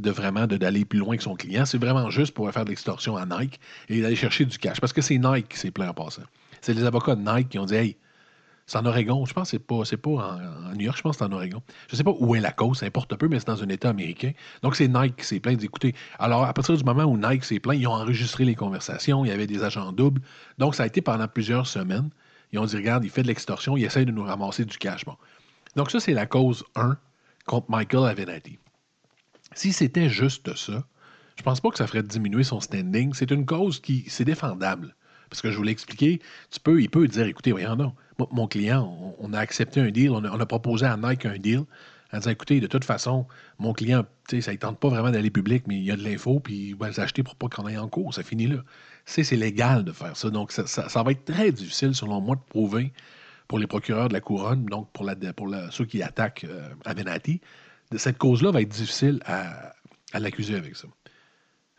de 0.00 0.10
vraiment 0.10 0.46
d'aller 0.46 0.84
plus 0.84 0.98
loin 0.98 1.16
que 1.16 1.22
son 1.22 1.36
client. 1.36 1.64
C'est 1.64 1.78
vraiment 1.78 2.10
juste 2.10 2.34
pour 2.34 2.50
faire 2.50 2.64
de 2.64 2.70
l'extorsion 2.70 3.16
à 3.16 3.26
Nike 3.26 3.60
et 3.88 4.00
d'aller 4.00 4.16
chercher 4.16 4.44
du 4.44 4.58
cash. 4.58 4.80
Parce 4.80 4.92
que 4.92 5.02
c'est 5.02 5.18
Nike 5.18 5.48
qui 5.48 5.58
s'est 5.58 5.70
plein 5.70 5.90
en 5.90 5.94
passant. 5.94 6.22
C'est 6.60 6.74
les 6.74 6.84
avocats 6.84 7.14
de 7.14 7.22
Nike 7.22 7.50
qui 7.50 7.58
ont 7.58 7.66
dit 7.66 7.74
Hey, 7.74 7.96
c'est 8.66 8.78
en 8.78 8.86
Oregon. 8.86 9.24
Je 9.26 9.34
pense 9.34 9.50
que 9.50 9.58
c'est 9.84 9.96
pas, 9.98 10.16
pas 10.16 10.38
en, 10.70 10.74
New 10.74 10.84
York, 10.84 10.96
je 10.96 11.02
pense 11.02 11.16
que 11.16 11.24
c'est 11.24 11.30
en 11.30 11.32
Oregon. 11.32 11.62
Je 11.88 11.96
sais 11.96 12.04
pas 12.04 12.14
où 12.18 12.34
est 12.34 12.40
la 12.40 12.52
cause, 12.52 12.78
ça 12.78 12.86
importe 12.86 13.14
peu, 13.16 13.28
mais 13.28 13.38
c'est 13.38 13.46
dans 13.46 13.62
un 13.62 13.68
État 13.68 13.90
américain. 13.90 14.32
Donc, 14.62 14.76
c'est 14.76 14.88
Nike 14.88 15.16
qui 15.16 15.24
s'est 15.24 15.40
plaint 15.40 15.58
d'écouter. 15.58 15.94
Alors, 16.18 16.44
à 16.44 16.52
partir 16.52 16.76
du 16.76 16.84
moment 16.84 17.04
où 17.04 17.16
Nike 17.16 17.44
s'est 17.44 17.60
plaint, 17.60 17.78
ils 17.78 17.86
ont 17.86 17.92
enregistré 17.92 18.44
les 18.44 18.54
conversations, 18.54 19.24
il 19.24 19.28
y 19.28 19.32
avait 19.32 19.46
des 19.46 19.62
agents 19.62 19.92
doubles. 19.92 20.22
Donc, 20.58 20.74
ça 20.74 20.84
a 20.84 20.86
été 20.86 21.02
pendant 21.02 21.28
plusieurs 21.28 21.66
semaines. 21.66 22.08
Ils 22.52 22.58
ont 22.58 22.64
dit, 22.64 22.76
regarde, 22.76 23.04
il 23.04 23.10
fait 23.10 23.22
de 23.22 23.28
l'extorsion, 23.28 23.76
il 23.76 23.84
essaie 23.84 24.04
de 24.04 24.12
nous 24.12 24.24
ramasser 24.24 24.64
du 24.64 24.78
cash. 24.78 25.04
Donc, 25.76 25.90
ça, 25.90 26.00
c'est 26.00 26.14
la 26.14 26.26
cause 26.26 26.64
1 26.76 26.96
contre 27.46 27.70
Michael 27.70 28.06
Avenatti. 28.06 28.58
Si 29.54 29.72
c'était 29.72 30.08
juste 30.08 30.54
ça, 30.56 30.84
je 31.36 31.42
pense 31.42 31.60
pas 31.60 31.70
que 31.70 31.78
ça 31.78 31.86
ferait 31.86 32.02
diminuer 32.02 32.44
son 32.44 32.60
standing. 32.60 33.12
C'est 33.14 33.30
une 33.30 33.46
cause 33.46 33.80
qui 33.80 34.04
c'est 34.08 34.24
défendable. 34.24 34.94
Parce 35.30 35.42
que 35.42 35.50
je 35.50 35.56
vous 35.56 35.62
l'ai 35.62 35.72
expliqué, 35.72 36.20
tu 36.50 36.60
peux, 36.60 36.80
il 36.80 36.88
peut 36.88 37.08
dire, 37.08 37.26
écoutez, 37.26 37.50
voyons 37.50 37.74
non, 37.74 37.94
mon 38.30 38.46
client, 38.46 39.16
on, 39.18 39.32
a 39.32 39.38
accepté 39.38 39.80
un 39.80 39.90
deal, 39.90 40.10
on 40.10 40.22
a, 40.22 40.46
proposé 40.46 40.86
à 40.86 40.96
Nike 40.96 41.26
un 41.26 41.38
deal, 41.38 41.64
en 42.12 42.18
disant, 42.18 42.30
écoutez, 42.30 42.60
de 42.60 42.68
toute 42.68 42.84
façon, 42.84 43.26
mon 43.58 43.72
client, 43.72 44.04
ça 44.28 44.36
ne 44.36 44.56
tente 44.56 44.78
pas 44.78 44.88
vraiment 44.88 45.10
d'aller 45.10 45.30
public, 45.30 45.64
mais 45.66 45.76
il 45.76 45.84
y 45.84 45.90
a 45.90 45.96
de 45.96 46.04
l'info, 46.04 46.38
puis 46.38 46.68
il 46.68 46.76
va 46.76 46.88
les 46.88 47.00
acheter 47.00 47.24
pour 47.24 47.34
pas 47.34 47.48
qu'on 47.48 47.66
aille 47.66 47.78
en 47.78 47.88
cours, 47.88 48.14
ça 48.14 48.22
finit 48.22 48.46
là. 48.46 48.58
C'est 49.06 49.28
légal 49.32 49.82
de 49.82 49.90
faire 49.90 50.16
ça. 50.16 50.30
Donc, 50.30 50.52
ça, 50.52 51.02
va 51.02 51.10
être 51.10 51.24
très 51.24 51.50
difficile, 51.50 51.94
selon 51.94 52.20
moi, 52.20 52.36
de 52.36 52.42
prouver 52.48 52.92
pour 53.48 53.58
les 53.58 53.66
procureurs 53.66 54.08
de 54.08 54.12
la 54.12 54.20
couronne, 54.20 54.66
donc 54.66 54.88
pour, 54.92 55.10
ceux 55.70 55.84
qui 55.84 56.02
attaquent 56.02 56.44
euh, 56.44 56.68
cette 57.96 58.18
cause-là 58.18 58.50
va 58.50 58.62
être 58.62 58.68
difficile 58.68 59.20
à, 59.26 59.72
l'accuser 60.18 60.54
avec 60.54 60.76
ça. 60.76 60.88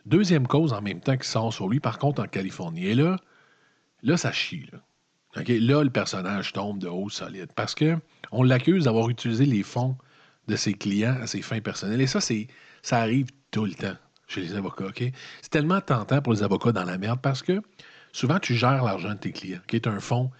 Deuxième 0.04 0.46
cause 0.46 0.72
en 0.72 0.82
même 0.82 1.00
temps 1.00 1.16
qui 1.16 1.28
sort 1.28 1.52
sur 1.52 1.68
lui, 1.68 1.80
par 1.80 1.98
contre, 1.98 2.22
en 2.22 2.26
Californie. 2.26 2.86
Et 2.86 2.94
là, 2.94 3.16
là, 4.02 4.16
ça 4.16 4.30
chie. 4.30 4.68
Là. 4.72 4.78
le 5.36 5.88
personnage 5.88 6.52
tombe 6.52 6.78
de 6.78 6.88
haut 6.88 7.08
solide. 7.08 7.48
Parce 7.54 7.74
que 7.74 7.96
on 8.30 8.42
l'accuse 8.42 8.84
d'avoir 8.84 9.08
utilisé 9.08 9.46
les 9.46 9.62
fonds 9.62 9.96
de 10.48 10.56
ses 10.56 10.74
clients 10.74 11.16
à 11.20 11.26
ses 11.26 11.42
fins 11.42 11.60
personnelles. 11.60 12.00
Et 12.00 12.06
ça, 12.06 12.20
ça 12.20 12.98
arrive 12.98 13.28
tout 13.50 13.64
le 13.64 13.74
temps 13.74 13.96
chez 14.28 14.42
les 14.42 14.54
avocats. 14.54 14.92
C'est 15.42 15.50
tellement 15.50 15.80
tentant 15.80 16.20
pour 16.20 16.32
les 16.32 16.42
avocats 16.42 16.72
dans 16.72 16.84
la 16.84 16.98
merde 16.98 17.20
parce 17.20 17.42
que 17.42 17.60
souvent, 18.12 18.38
tu 18.38 18.54
gères 18.54 18.84
l'argent 18.84 19.10
de 19.10 19.18
tes 19.18 19.32
clients. 19.32 19.60
qui 19.66 19.80
as 19.84 19.90
un 19.90 20.00
fonds, 20.00 20.30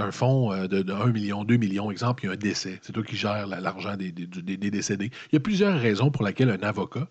un 0.00 0.10
fonds 0.10 0.52
euh, 0.52 0.68
de, 0.68 0.92
1 0.92 1.06
million, 1.06 1.44
2 1.44 1.56
millions, 1.56 1.90
exemple, 1.90 2.24
il 2.24 2.26
y 2.26 2.30
a 2.30 2.32
un 2.32 2.36
décès. 2.36 2.78
C'est 2.82 2.92
toi 2.92 3.02
qui 3.02 3.16
gères 3.16 3.46
l'argent 3.46 3.96
des, 3.96 4.12
décédés. 4.12 5.10
Il 5.32 5.34
y 5.34 5.36
a 5.36 5.40
plusieurs 5.40 5.78
raisons 5.78 6.10
pour 6.10 6.24
lesquelles 6.24 6.50
un 6.50 6.62
avocat 6.62 7.08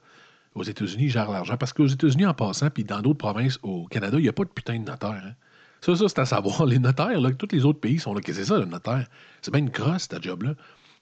aux 0.56 0.64
États-Unis 0.64 1.10
gère 1.10 1.30
l'argent. 1.32 1.58
Parce 1.58 1.74
qu'aux 1.74 1.88
États-Unis, 1.88 2.26
en 2.26 2.34
passant, 2.34 2.70
puis 2.70 2.84
dans 2.84 3.02
d'autres 3.02 3.18
provinces 3.18 3.60
au 3.64 3.86
Canada, 3.86 4.18
il 4.18 4.24
n'y 4.24 4.30
a 4.30 4.34
pas 4.34 4.44
de 4.44 4.50
putain 4.50 4.80
de 4.80 4.86
notaire. 4.86 5.22
Hein. 5.26 5.34
Ça, 5.82 5.96
ça, 5.96 6.08
c'est 6.08 6.20
à 6.20 6.26
savoir. 6.26 6.66
Les 6.66 6.80
notaires, 6.80 7.20
là, 7.20 7.32
tous 7.32 7.50
les 7.52 7.66
autres 7.66 7.80
pays 7.80 8.00
sont 8.00 8.14
là. 8.14 8.22
Qu'est-ce 8.22 8.40
que 8.40 8.44
c'est 8.44 8.50
ça, 8.50 8.60
le 8.60 8.66
notaire? 8.66 9.08
C'est 9.42 9.52
bien 9.52 9.62
une 9.62 9.72
crosse, 9.72 10.08
ta 10.08 10.20
job-là. 10.20 10.54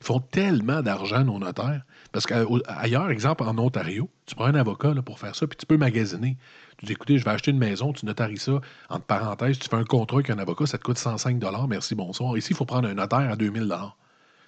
Font 0.04 0.20
tellement 0.20 0.82
d'argent, 0.82 1.24
nos 1.24 1.40
notaires. 1.40 1.82
Parce 2.12 2.26
qu'ailleurs, 2.26 3.10
exemple, 3.10 3.44
en 3.44 3.58
Ontario, 3.58 4.10
tu 4.26 4.36
prends 4.36 4.48
un 4.48 4.56
avocat 4.56 4.94
là, 4.94 5.02
pour 5.02 5.18
faire 5.18 5.34
ça, 5.34 5.48
puis 5.48 5.56
tu 5.56 5.66
peux 5.66 5.78
magasiner. 5.78 6.38
Tu 6.78 6.86
dis, 6.88 6.92
écoutez, 6.92 7.18
je 7.18 7.24
vais 7.24 7.32
acheter 7.32 7.52
une 7.52 7.58
maison, 7.58 7.94
tu 7.94 8.06
notaries 8.06 8.38
ça, 8.38 8.60
entre 8.90 9.06
parenthèses, 9.06 9.60
tu 9.60 9.70
fais 9.70 9.78
un 9.78 9.86
contrat 9.86 10.18
avec 10.18 10.30
un 10.30 10.40
avocat, 10.40 10.66
ça 10.66 10.78
te 10.78 10.84
coûte 10.84 10.98
105 10.98 11.42
merci, 11.70 11.96
bonsoir. 11.96 12.38
Ici, 12.38 12.50
il 12.52 12.56
faut 12.58 12.66
prendre 12.66 12.90
un 12.90 12.96
notaire 12.96 13.32
à 13.32 13.38
2000 13.38 13.74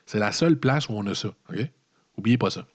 C'est 0.05 0.19
la 0.19 0.33
seule 0.33 0.59
place 0.59 0.89
où 0.89 0.93
on 0.93 1.07
a 1.07 1.15
ça. 1.15 1.29
OK? 1.49 1.65
Oubliez 2.17 2.37
pas 2.37 2.49
ça. 2.49 2.65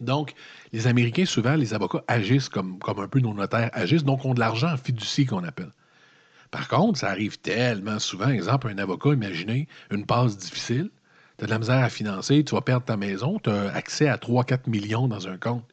Donc, 0.00 0.32
les 0.72 0.86
Américains, 0.86 1.26
souvent, 1.26 1.54
les 1.54 1.74
avocats 1.74 2.02
agissent 2.08 2.48
comme, 2.48 2.78
comme 2.78 2.98
un 2.98 3.08
peu 3.08 3.20
nos 3.20 3.34
notaires 3.34 3.68
agissent, 3.74 4.04
donc 4.04 4.24
ont 4.24 4.32
de 4.32 4.40
l'argent 4.40 4.72
en 4.72 4.78
fiducie 4.78 5.26
qu'on 5.26 5.44
appelle. 5.44 5.72
Par 6.50 6.68
contre, 6.68 6.98
ça 6.98 7.10
arrive 7.10 7.38
tellement 7.40 7.98
souvent, 7.98 8.28
exemple, 8.28 8.68
un 8.68 8.78
avocat, 8.78 9.10
imaginez 9.10 9.68
une 9.90 10.06
passe 10.06 10.38
difficile, 10.38 10.90
tu 11.38 11.44
as 11.44 11.46
de 11.46 11.50
la 11.50 11.58
misère 11.58 11.82
à 11.82 11.88
financer, 11.88 12.44
tu 12.44 12.54
vas 12.54 12.60
perdre 12.60 12.84
ta 12.84 12.96
maison, 12.96 13.38
tu 13.38 13.50
as 13.50 13.72
accès 13.74 14.08
à 14.08 14.16
3-4 14.16 14.68
millions 14.68 15.08
dans 15.08 15.28
un 15.28 15.36
compte. 15.36 15.64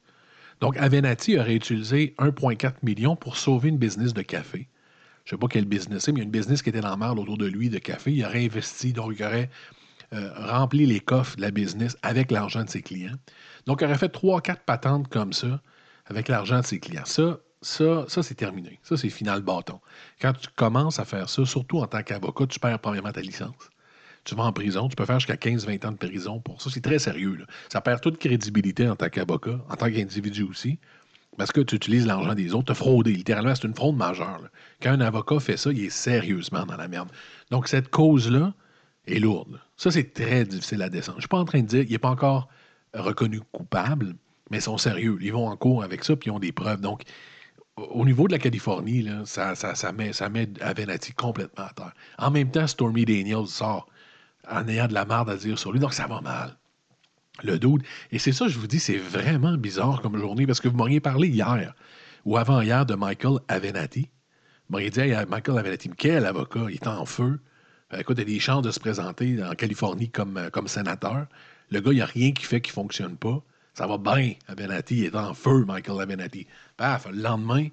Donc, 0.62 0.78
Avenatti 0.78 1.38
aurait 1.38 1.56
utilisé 1.56 2.16
1,4 2.20 2.76
million 2.84 3.16
pour 3.16 3.38
sauver 3.38 3.70
une 3.70 3.78
business 3.78 4.14
de 4.14 4.22
café. 4.22 4.68
Je 5.26 5.34
ne 5.34 5.38
sais 5.38 5.40
pas 5.40 5.48
quel 5.48 5.66
business 5.66 6.04
c'est, 6.04 6.12
mais 6.12 6.20
il 6.20 6.22
y 6.22 6.24
a 6.24 6.26
une 6.26 6.32
business 6.32 6.62
qui 6.62 6.70
était 6.70 6.82
dans 6.82 6.90
la 6.90 6.98
merde 6.98 7.20
autour 7.20 7.38
de 7.38 7.46
lui 7.46 7.70
de 7.70 7.80
café. 7.80 8.12
Il 8.12 8.26
aurait 8.26 8.46
investi, 8.46 8.94
donc 8.94 9.14
il 9.18 9.24
aurait 9.24 9.50
euh, 10.14 10.30
rempli 10.36 10.86
les 10.86 11.00
coffres 11.00 11.38
de 11.38 11.42
la 11.42 11.52
business 11.52 11.98
avec 12.02 12.30
l'argent 12.32 12.64
de 12.64 12.70
ses 12.70 12.82
clients. 12.82 13.16
Donc, 13.66 13.82
il 13.82 13.86
aurait 13.86 13.98
fait 13.98 14.10
trois, 14.10 14.42
quatre 14.42 14.64
patentes 14.64 15.08
comme 15.08 15.34
ça 15.34 15.62
avec 16.06 16.28
l'argent 16.28 16.60
de 16.60 16.66
ses 16.66 16.80
clients. 16.80 17.06
Ça, 17.06 17.40
ça, 17.62 18.06
ça 18.08 18.22
c'est 18.22 18.36
terminé. 18.36 18.80
Ça, 18.84 18.98
c'est 18.98 19.10
final 19.10 19.42
bâton. 19.42 19.80
Quand 20.22 20.34
tu 20.34 20.48
commences 20.56 21.00
à 21.00 21.06
faire 21.06 21.30
ça, 21.30 21.46
surtout 21.46 21.80
en 21.80 21.88
tant 21.88 22.04
qu'avocat, 22.04 22.48
tu 22.48 22.60
perds 22.60 22.80
premièrement 22.80 23.12
ta 23.12 23.22
licence. 23.22 23.70
Tu 24.24 24.36
vas 24.36 24.44
en 24.44 24.54
prison, 24.54 24.88
tu 24.88 24.96
peux 24.96 25.06
faire 25.06 25.20
jusqu'à 25.20 25.36
15-20 25.36 25.86
ans 25.86 25.92
de 25.92 25.98
prison 25.98 26.40
pour 26.40 26.62
ça. 26.62 26.70
C'est 26.70 26.82
très 26.82 27.00
sérieux. 27.00 27.46
Ça 27.72 27.82
perd 27.82 28.02
toute 28.02 28.18
crédibilité 28.18 28.88
en 28.88 28.96
tant 28.96 29.10
qu'avocat, 29.10 29.60
en 29.70 29.76
tant 29.76 29.92
qu'individu 29.92 30.44
aussi, 30.44 30.80
parce 31.38 31.52
que 31.52 31.62
tu 31.62 31.76
utilises 31.76 32.06
l'argent 32.06 32.34
des 32.36 32.54
autres, 32.54 32.66
tu 32.66 32.72
as 32.72 32.76
fraudé. 32.76 33.12
Littéralement, 33.12 33.54
c'est 33.56 33.68
une 33.68 33.76
fraude 33.76 33.98
majeure. 33.98 34.42
Quand 34.82 34.92
un 34.92 35.02
avocat 35.02 35.40
fait 35.40 35.58
ça, 35.58 35.72
il 35.72 35.86
est 35.86 35.90
sérieusement 35.90 36.66
dans 36.66 36.78
la 36.78 36.88
merde. 36.88 37.10
Donc, 37.52 37.68
cette 37.68 37.90
cause-là 37.90 38.54
est 39.08 39.20
lourde. 39.20 39.60
Ça, 39.76 39.92
c'est 39.92 40.14
très 40.14 40.46
difficile 40.46 40.82
à 40.82 40.90
descendre. 40.90 41.18
Je 41.18 41.20
ne 41.20 41.22
suis 41.22 41.28
pas 41.30 41.40
en 41.40 41.46
train 41.46 41.62
de 41.62 41.68
dire 41.68 41.84
qu'il 41.84 41.92
n'est 41.92 42.00
pas 42.00 42.12
encore 42.12 42.50
reconnus 42.94 43.42
coupables, 43.52 44.16
mais 44.52 44.60
sont 44.60 44.78
sérieux. 44.78 45.18
Ils 45.22 45.34
vont 45.34 45.48
en 45.48 45.58
cours 45.58 45.84
avec 45.84 46.04
ça, 46.04 46.16
puis 46.16 46.30
ils 46.30 46.32
ont 46.32 46.40
des 46.40 46.52
preuves. 46.52 46.82
Donc, 46.82 47.04
au 47.76 48.06
niveau 48.06 48.28
de 48.28 48.34
la 48.34 48.40
Californie, 48.40 49.02
là, 49.02 49.24
ça, 49.26 49.56
ça, 49.56 49.92
met, 49.92 50.14
ça 50.14 50.30
met 50.30 50.48
Avenatti 50.62 51.14
complètement 51.14 51.66
à 51.66 51.74
terre. 51.74 51.94
En 52.20 52.30
même 52.30 52.52
temps, 52.52 52.68
Stormy 52.68 53.06
Daniels 53.06 53.48
sort 53.48 53.88
en 54.50 54.68
ayant 54.68 54.88
de 54.88 54.94
la 54.94 55.06
merde 55.06 55.30
à 55.30 55.38
dire 55.38 55.58
sur 55.58 55.72
lui, 55.72 55.80
donc 55.80 55.94
ça 55.94 56.08
va 56.08 56.22
mal. 56.22 56.58
Le 57.44 57.58
doute. 57.58 57.82
Et 58.12 58.20
c'est 58.20 58.32
ça, 58.32 58.48
je 58.48 58.60
vous 58.60 58.68
dis, 58.68 58.80
c'est 58.80 58.98
vraiment 58.98 59.58
bizarre 59.58 60.02
comme 60.02 60.18
journée, 60.18 60.46
parce 60.46 60.60
que 60.60 60.68
vous 60.68 60.78
m'auriez 60.78 61.00
parlé 61.00 61.28
hier 61.28 61.74
ou 62.26 62.38
avant-hier 62.38 62.86
de 62.86 62.96
Michael 62.96 63.40
Avenatti. 63.48 64.10
Vous 64.70 64.74
m'auriez 64.74 64.90
dit, 64.90 65.12
Michael 65.28 65.58
Avenatti, 65.58 65.90
quel 65.98 66.26
avocat, 66.26 66.66
il 66.70 66.76
est 66.76 66.88
en 66.88 67.06
feu. 67.06 67.40
Euh, 67.94 68.00
écoute, 68.00 68.18
il 68.18 68.22
a 68.22 68.26
des 68.26 68.40
chances 68.40 68.62
de 68.62 68.72
se 68.72 68.80
présenter 68.80 69.44
en 69.44 69.54
Californie 69.54 70.10
comme, 70.10 70.38
euh, 70.38 70.68
sénateur. 70.68 71.28
Le 71.70 71.82
gars, 71.82 71.92
il 71.92 71.96
n'y 71.96 72.02
a 72.02 72.06
rien 72.06 72.32
qui 72.32 72.46
fait 72.46 72.62
qu'il 72.62 72.72
ne 72.72 72.76
fonctionne 72.76 73.18
pas. 73.18 73.42
Ça 73.74 73.88
va 73.88 73.98
bien. 73.98 74.34
Avenatti 74.48 75.06
est 75.06 75.16
en 75.16 75.34
feu, 75.34 75.66
Michael 75.66 76.02
Avenatti. 76.02 76.48
Paf, 76.78 77.08
le 77.10 77.22
lendemain, 77.22 77.68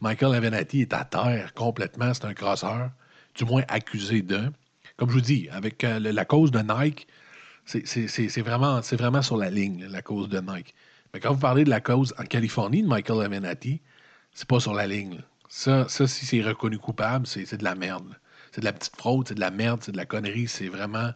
Michael 0.00 0.34
Avenatti 0.34 0.82
est 0.82 0.94
à 0.94 1.04
terre 1.04 1.52
complètement. 1.54 2.14
C'est 2.14 2.24
un 2.24 2.34
crosseur, 2.34 2.90
du 3.34 3.44
moins 3.44 3.62
accusé 3.68 4.22
d'un. 4.22 4.52
Comme 4.96 5.08
je 5.08 5.14
vous 5.14 5.20
dis, 5.20 5.48
avec 5.50 5.84
euh, 5.84 5.98
la 5.98 6.24
cause 6.24 6.50
de 6.50 6.60
Nike, 6.60 7.06
c'est 7.64 8.40
vraiment, 8.40 8.82
sur 9.22 9.36
la 9.36 9.50
ligne, 9.50 9.86
la 9.86 10.02
cause 10.02 10.28
de 10.28 10.40
Nike. 10.40 10.74
Mais 11.14 11.20
quand 11.20 11.32
vous 11.32 11.40
parlez 11.40 11.64
de 11.64 11.70
la 11.70 11.80
cause 11.80 12.14
en 12.18 12.24
Californie 12.24 12.82
de 12.82 12.88
Michael 12.88 13.22
Avenatti, 13.22 13.80
c'est 14.32 14.48
pas 14.48 14.60
sur 14.60 14.74
la 14.74 14.86
ligne. 14.86 15.20
Ça, 15.48 15.86
si 15.88 16.06
c'est 16.08 16.42
reconnu 16.42 16.78
coupable, 16.78 17.26
c'est 17.26 17.56
de 17.56 17.64
la 17.64 17.74
merde. 17.74 18.16
C'est 18.50 18.60
de 18.60 18.64
la 18.64 18.72
petite 18.72 18.96
fraude, 18.96 19.28
c'est 19.28 19.34
de 19.34 19.40
la 19.40 19.50
merde, 19.50 19.80
c'est 19.82 19.92
de 19.92 19.96
la 19.96 20.06
connerie, 20.06 20.48
c'est 20.48 20.68
vraiment 20.68 21.12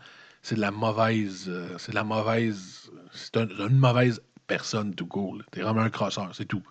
c'est 0.47 0.55
de 0.55 0.61
la 0.61 0.71
mauvaise. 0.71 1.47
Euh, 1.49 1.77
c'est 1.77 1.91
de 1.91 1.97
la 1.97 2.05
mauvaise. 2.05 2.89
C'est 3.11 3.37
une 3.37 3.79
mauvaise 3.79 4.23
personne 4.47 4.95
tout 4.95 5.07
court. 5.07 5.39
T'es 5.51 5.61
vraiment 5.61 5.81
un 5.81 5.91
crosseur, 5.91 6.33
c'est 6.37 6.45
tout. 6.45 6.63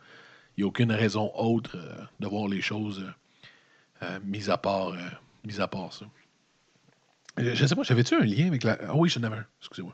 Il 0.56 0.62
n'y 0.62 0.64
a 0.64 0.68
aucune 0.68 0.94
raison 0.94 1.30
autre 1.36 1.76
euh, 1.76 2.06
de 2.22 2.28
voir 2.28 2.48
les 2.48 2.62
choses 2.62 3.06
euh, 4.02 4.20
mis, 4.24 4.50
à 4.50 4.58
part, 4.58 4.94
mis 5.44 5.60
à 5.60 5.68
part 5.68 5.92
ça. 5.92 6.06
Je 7.38 7.50
ne 7.50 7.68
sais 7.68 7.76
pas, 7.76 7.84
j'avais-tu 7.84 8.16
un 8.16 8.24
lien 8.24 8.48
avec 8.48 8.64
la. 8.64 8.78
Ah 8.88 8.96
oui, 8.96 9.10
je 9.10 9.20
n'avais 9.20 9.36
un. 9.38 9.46
Excusez-moi. 9.60 9.94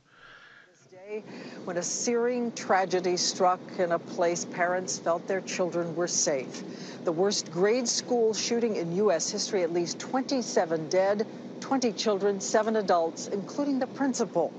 when 1.65 1.77
a 1.77 1.83
searing 1.83 2.51
tragedy 2.53 3.17
struck 3.17 3.59
in 3.77 3.91
a 3.91 3.99
place 3.99 4.45
parents 4.45 4.97
felt 4.97 5.27
their 5.27 5.41
children 5.41 5.95
were 5.95 6.07
safe. 6.07 6.63
The 7.03 7.11
worst 7.11 7.51
grade 7.51 7.87
school 7.87 8.33
shooting 8.33 8.77
in 8.77 8.95
U.S. 8.95 9.29
history, 9.29 9.61
at 9.63 9.73
least 9.73 9.99
27 9.99 10.87
dead, 10.87 11.25
20 11.59 11.91
children, 11.93 12.39
seven 12.39 12.77
adults, 12.77 13.27
including 13.27 13.79
the 13.79 13.87
principal. 13.87 14.53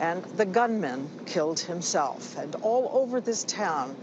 And 0.00 0.24
the 0.36 0.46
gunman 0.46 1.10
killed 1.26 1.60
himself. 1.60 2.36
And 2.38 2.54
all 2.56 2.90
over 2.92 3.20
this 3.20 3.44
town, 3.44 3.96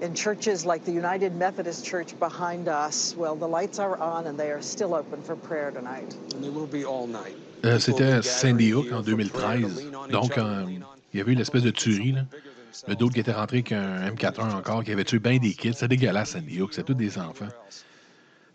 in 0.00 0.14
churches 0.14 0.66
like 0.66 0.84
the 0.84 0.92
United 0.92 1.34
Methodist 1.34 1.84
Church 1.84 2.18
behind 2.18 2.68
us, 2.68 3.14
well, 3.16 3.36
the 3.36 3.48
lights 3.48 3.78
are 3.78 3.96
on 3.98 4.26
and 4.26 4.38
they 4.38 4.50
are 4.50 4.60
still 4.60 4.94
open 4.94 5.22
for 5.22 5.36
prayer 5.36 5.70
tonight. 5.70 6.16
And 6.34 6.42
they 6.42 6.50
will 6.50 6.66
be 6.66 6.84
all 6.84 7.06
night. 7.06 7.36
Euh, 7.64 7.78
C'était 7.78 8.22
Sandy 8.22 8.72
Hook 8.72 8.92
en 8.92 9.02
2013. 9.02 9.90
Donc, 10.10 10.38
euh, 10.38 10.64
il 11.12 11.18
y 11.18 11.20
avait 11.20 11.32
eu 11.32 11.34
l'espèce 11.34 11.62
de 11.62 11.70
tuerie. 11.70 12.14
Le 12.86 12.94
d'autre 12.94 13.14
qui 13.14 13.20
était 13.20 13.32
rentré 13.32 13.58
avec 13.58 13.72
un 13.72 14.10
M41 14.10 14.54
encore, 14.54 14.84
qui 14.84 14.92
avait 14.92 15.04
tué 15.04 15.18
bien 15.18 15.38
des 15.38 15.54
kids. 15.54 15.72
C'est 15.74 15.88
dégueulasse, 15.88 16.30
Sandy 16.30 16.60
Hook. 16.60 16.74
C'est 16.74 16.84
tous 16.84 16.94
des 16.94 17.18
enfants. 17.18 17.48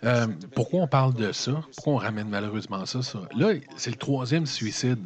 Euh, 0.04 0.28
pourquoi 0.56 0.82
on 0.82 0.88
parle 0.88 1.14
de 1.14 1.32
ça? 1.32 1.64
Pourquoi 1.76 1.94
on 1.94 1.98
ramène 1.98 2.30
malheureusement 2.30 2.86
ça? 2.86 3.02
ça? 3.02 3.20
Là, 3.36 3.54
c'est 3.78 3.92
le 3.92 3.98
troisième 3.98 4.46
suicide 4.46 5.00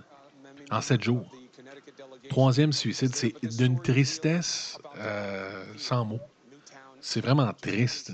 en 0.72 0.82
sept 0.82 1.04
jours. 1.04 1.30
Troisième 2.30 2.74
suicide, 2.74 3.16
c'est 3.16 3.34
d'une 3.58 3.80
tristesse 3.80 4.78
sans 5.78 6.06
mots. 6.06 6.22
C'est 7.02 7.22
vraiment 7.22 7.52
triste. 7.54 8.14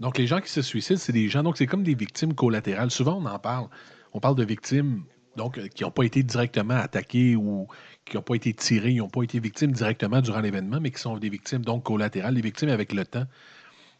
Donc, 0.00 0.18
les 0.18 0.26
gens 0.26 0.40
qui 0.40 0.50
se 0.50 0.60
suicident, 0.60 0.98
c'est 0.98 1.12
des 1.12 1.28
gens, 1.28 1.42
donc 1.42 1.56
c'est 1.56 1.66
comme 1.66 1.84
des 1.84 1.94
victimes 1.94 2.34
collatérales. 2.34 2.90
Souvent, 2.90 3.18
on 3.22 3.26
en 3.26 3.38
parle. 3.38 3.68
On 4.12 4.20
parle 4.20 4.34
de 4.34 4.44
victimes 4.44 5.04
donc, 5.36 5.60
qui 5.70 5.82
n'ont 5.82 5.90
pas 5.90 6.04
été 6.04 6.22
directement 6.22 6.74
attaquées 6.74 7.36
ou 7.36 7.68
qui 8.04 8.16
n'ont 8.16 8.22
pas 8.22 8.34
été 8.34 8.52
tirées, 8.54 8.92
ils 8.92 8.98
n'ont 8.98 9.08
pas 9.08 9.22
été 9.22 9.40
victimes 9.40 9.72
directement 9.72 10.20
durant 10.20 10.40
l'événement, 10.40 10.80
mais 10.80 10.90
qui 10.90 11.00
sont 11.00 11.16
des 11.16 11.28
victimes 11.28 11.64
donc 11.64 11.84
collatérales, 11.84 12.34
des 12.34 12.42
victimes 12.42 12.68
avec 12.68 12.92
le 12.92 13.04
temps. 13.04 13.26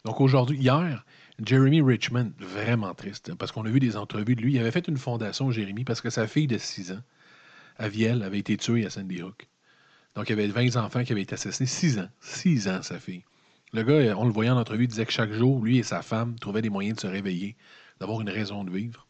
Donc 0.05 0.21
aujourd'hui, 0.21 0.59
hier, 0.59 1.05
Jeremy 1.45 1.83
Richmond, 1.83 2.33
vraiment 2.39 2.95
triste, 2.95 3.35
parce 3.35 3.51
qu'on 3.51 3.65
a 3.65 3.71
vu 3.71 3.81
des 3.81 3.97
entrevues 3.97 4.37
de 4.37 4.43
lui. 4.43 4.55
Il 4.55 4.61
avait 4.61 4.71
fait 4.71 4.87
une 4.87 4.99
fondation, 4.99 5.51
Jeremy, 5.51 5.85
parce 5.85 6.01
que 6.01 6.11
sa 6.11 6.27
fille 6.27 6.47
de 6.47 6.59
6 6.59 6.93
ans, 6.93 7.03
Aviel, 7.79 8.23
avait 8.23 8.39
été 8.39 8.57
tuée 8.57 8.87
à 8.87 8.91
Sandy 8.91 9.23
Hook. 9.23 9.49
Donc, 10.15 10.29
il 10.29 10.39
y 10.39 10.41
avait 10.41 10.47
20 10.47 10.77
enfants 10.77 11.03
qui 11.03 11.13
avaient 11.13 11.23
été 11.23 11.35
assassinés. 11.35 11.67
6 11.67 11.99
ans. 11.99 12.09
6 12.21 12.69
ans, 12.69 12.83
sa 12.83 13.01
fille. 13.01 13.25
Le 13.73 13.83
gars, 13.83 14.17
on 14.17 14.25
le 14.25 14.31
voyait 14.31 14.51
en 14.51 14.57
entrevue, 14.57 14.87
disait 14.87 15.07
que 15.07 15.13
chaque 15.13 15.33
jour, 15.33 15.65
lui 15.65 15.79
et 15.79 15.83
sa 15.83 16.03
femme 16.03 16.39
trouvaient 16.39 16.63
des 16.63 16.71
moyens 16.71 16.97
de 16.97 17.01
se 17.01 17.07
réveiller, 17.09 17.57
d'avoir 17.99 18.21
une 18.21 18.31
raison 18.31 18.63
de 18.63 18.71
vivre. 18.71 19.09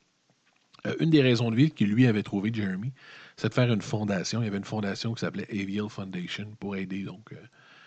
Euh, 0.86 0.94
une 1.00 1.10
des 1.10 1.22
raisons 1.22 1.50
de 1.50 1.56
vivre 1.56 1.74
qu'il 1.74 1.90
lui 1.90 2.06
avait 2.06 2.22
trouvé, 2.22 2.50
Jeremy, 2.52 2.92
c'est 3.36 3.48
de 3.48 3.54
faire 3.54 3.72
une 3.72 3.82
fondation. 3.82 4.42
Il 4.42 4.44
y 4.44 4.48
avait 4.48 4.58
une 4.58 4.64
fondation 4.64 5.14
qui 5.14 5.20
s'appelait 5.20 5.48
Aviel 5.50 5.88
Foundation 5.88 6.50
pour 6.60 6.76
aider. 6.76 7.04
Donc, 7.04 7.32
euh, 7.32 7.36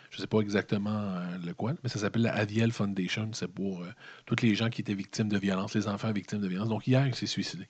je 0.09 0.17
ne 0.17 0.21
sais 0.21 0.27
pas 0.27 0.39
exactement 0.39 0.89
euh, 0.99 1.37
le 1.45 1.53
quoi, 1.53 1.73
mais 1.83 1.89
ça 1.89 1.99
s'appelle 1.99 2.23
la 2.23 2.33
Aviel 2.33 2.71
Foundation. 2.71 3.29
C'est 3.33 3.47
pour 3.47 3.85
tous 4.25 4.41
les 4.41 4.55
gens 4.55 4.69
qui 4.69 4.81
étaient 4.81 4.95
victimes 4.95 5.29
de 5.29 5.37
violence, 5.37 5.75
les 5.75 5.87
enfants 5.87 6.11
victimes 6.11 6.39
de 6.39 6.47
violence. 6.47 6.69
Donc, 6.69 6.87
hier, 6.87 7.05
il 7.05 7.15
s'est 7.15 7.27
suicidé. 7.27 7.67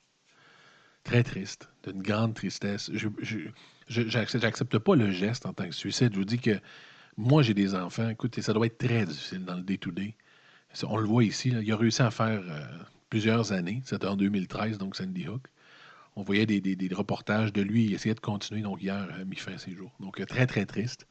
Très 1.03 1.23
triste, 1.23 1.69
d'une 1.85 2.01
grande 2.01 2.33
tristesse. 2.33 2.91
Je 2.93 4.01
n'accepte 4.17 4.77
pas 4.77 4.95
le 4.95 5.11
geste 5.11 5.45
en 5.45 5.53
tant 5.53 5.65
que 5.65 5.75
suicide. 5.75 6.11
Je 6.13 6.19
vous 6.19 6.25
dis 6.25 6.39
que 6.39 6.59
moi, 7.15 7.43
j'ai 7.43 7.53
des 7.53 7.75
enfants. 7.75 8.09
Écoutez, 8.09 8.41
ça 8.41 8.53
doit 8.53 8.65
être 8.65 8.77
très 8.77 9.05
difficile 9.05 9.45
dans 9.45 9.55
le 9.55 9.63
day-to-day. 9.63 10.15
On 10.83 10.97
le 10.97 11.07
voit 11.07 11.23
ici. 11.23 11.49
il 11.49 11.71
a 11.71 11.77
réussi 11.77 12.01
à 12.01 12.11
faire 12.11 12.43
plusieurs 13.09 13.51
années. 13.51 13.81
C'était 13.85 14.07
en 14.07 14.15
2013, 14.15 14.77
donc 14.77 14.95
Sandy 14.95 15.27
Hook. 15.27 15.47
On 16.15 16.23
voyait 16.23 16.45
des, 16.45 16.89
reportages 16.93 17.53
de 17.53 17.61
lui. 17.61 17.85
Il 17.85 17.93
essayait 17.93 18.15
de 18.15 18.19
continuer. 18.19 18.61
Donc, 18.61 18.81
hier, 18.81 18.95
a 18.95 19.23
mis 19.23 19.35
fin 19.35 19.53
à 19.53 19.57
ses 19.57 19.75
jours. 19.75 19.91
Donc, 19.99 20.19
euh, 20.19 20.25
très, 20.25 20.47
très 20.47 20.65
triste. 20.65 21.07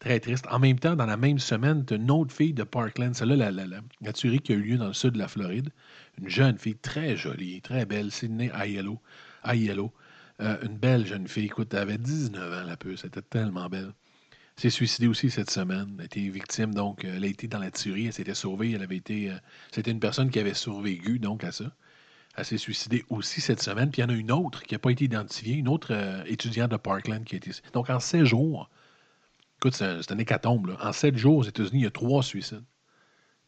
Très 0.00 0.18
triste. 0.18 0.46
En 0.50 0.58
même 0.58 0.78
temps, 0.78 0.96
dans 0.96 1.06
la 1.06 1.16
même 1.16 1.38
semaine, 1.38 1.84
une 1.90 2.10
autre 2.10 2.34
fille 2.34 2.52
de 2.52 2.64
Parkland. 2.64 3.14
Celle-là, 3.14 3.52
la, 3.52 3.66
la, 3.66 4.12
tuerie 4.12 4.40
qui 4.40 4.52
a 4.52 4.56
eu 4.56 4.62
lieu 4.62 4.76
dans 4.76 4.88
le 4.88 4.92
sud 4.92 5.12
de 5.12 5.18
la 5.18 5.28
Floride. 5.28 5.70
Une 6.18 6.28
jeune 6.28 6.58
fille 6.58 6.76
très 6.76 7.16
jolie, 7.16 7.60
très 7.60 7.86
belle, 7.86 8.10
Sydney 8.10 8.50
Aiello. 8.52 9.00
Aiello. 9.44 9.92
Euh, 10.40 10.56
une 10.62 10.78
belle 10.78 11.06
jeune 11.06 11.28
fille. 11.28 11.44
Écoute, 11.44 11.72
elle 11.74 11.80
avait 11.80 11.98
19 11.98 12.52
ans, 12.52 12.66
la 12.66 12.76
peu. 12.76 12.96
C'était 12.96 13.22
tellement 13.22 13.68
belle. 13.68 13.92
S'est 14.60 14.68
suicidée 14.68 15.08
aussi 15.08 15.30
cette 15.30 15.50
semaine. 15.50 15.94
Elle 15.94 16.02
a 16.02 16.04
été 16.04 16.28
victime, 16.28 16.74
donc, 16.74 17.06
euh, 17.06 17.14
elle 17.16 17.24
a 17.24 17.28
été 17.28 17.48
dans 17.48 17.60
la 17.60 17.70
tuerie. 17.70 18.08
Elle 18.08 18.12
s'était 18.12 18.34
sauvée. 18.34 18.72
Elle 18.72 18.82
avait 18.82 18.98
été. 18.98 19.30
Euh, 19.30 19.34
c'était 19.72 19.90
une 19.90 20.00
personne 20.00 20.28
qui 20.28 20.38
avait 20.38 20.52
survécu, 20.52 21.18
donc, 21.18 21.44
à 21.44 21.50
ça. 21.50 21.64
Elle 22.36 22.44
s'est 22.44 22.58
suicidée 22.58 23.06
aussi 23.08 23.40
cette 23.40 23.62
semaine. 23.62 23.90
Puis 23.90 24.02
il 24.02 24.04
y 24.04 24.06
en 24.06 24.10
a 24.10 24.12
une 24.12 24.30
autre 24.30 24.62
qui 24.64 24.74
n'a 24.74 24.78
pas 24.78 24.90
été 24.90 25.06
identifiée, 25.06 25.54
une 25.54 25.68
autre 25.68 25.94
étudiante 26.26 26.72
de 26.72 26.76
Parkland 26.76 27.24
qui 27.24 27.36
a 27.36 27.38
été. 27.38 27.52
Donc, 27.72 27.88
en 27.88 28.00
sept 28.00 28.26
jours, 28.26 28.68
écoute, 29.56 29.72
c'est 29.72 30.12
un, 30.12 30.18
hécatombe. 30.18 30.66
Là. 30.66 30.76
En 30.82 30.92
sept 30.92 31.16
jours 31.16 31.38
aux 31.38 31.44
États-Unis, 31.44 31.80
il 31.80 31.84
y 31.84 31.86
a 31.86 31.90
trois 31.90 32.22
suicides. 32.22 32.64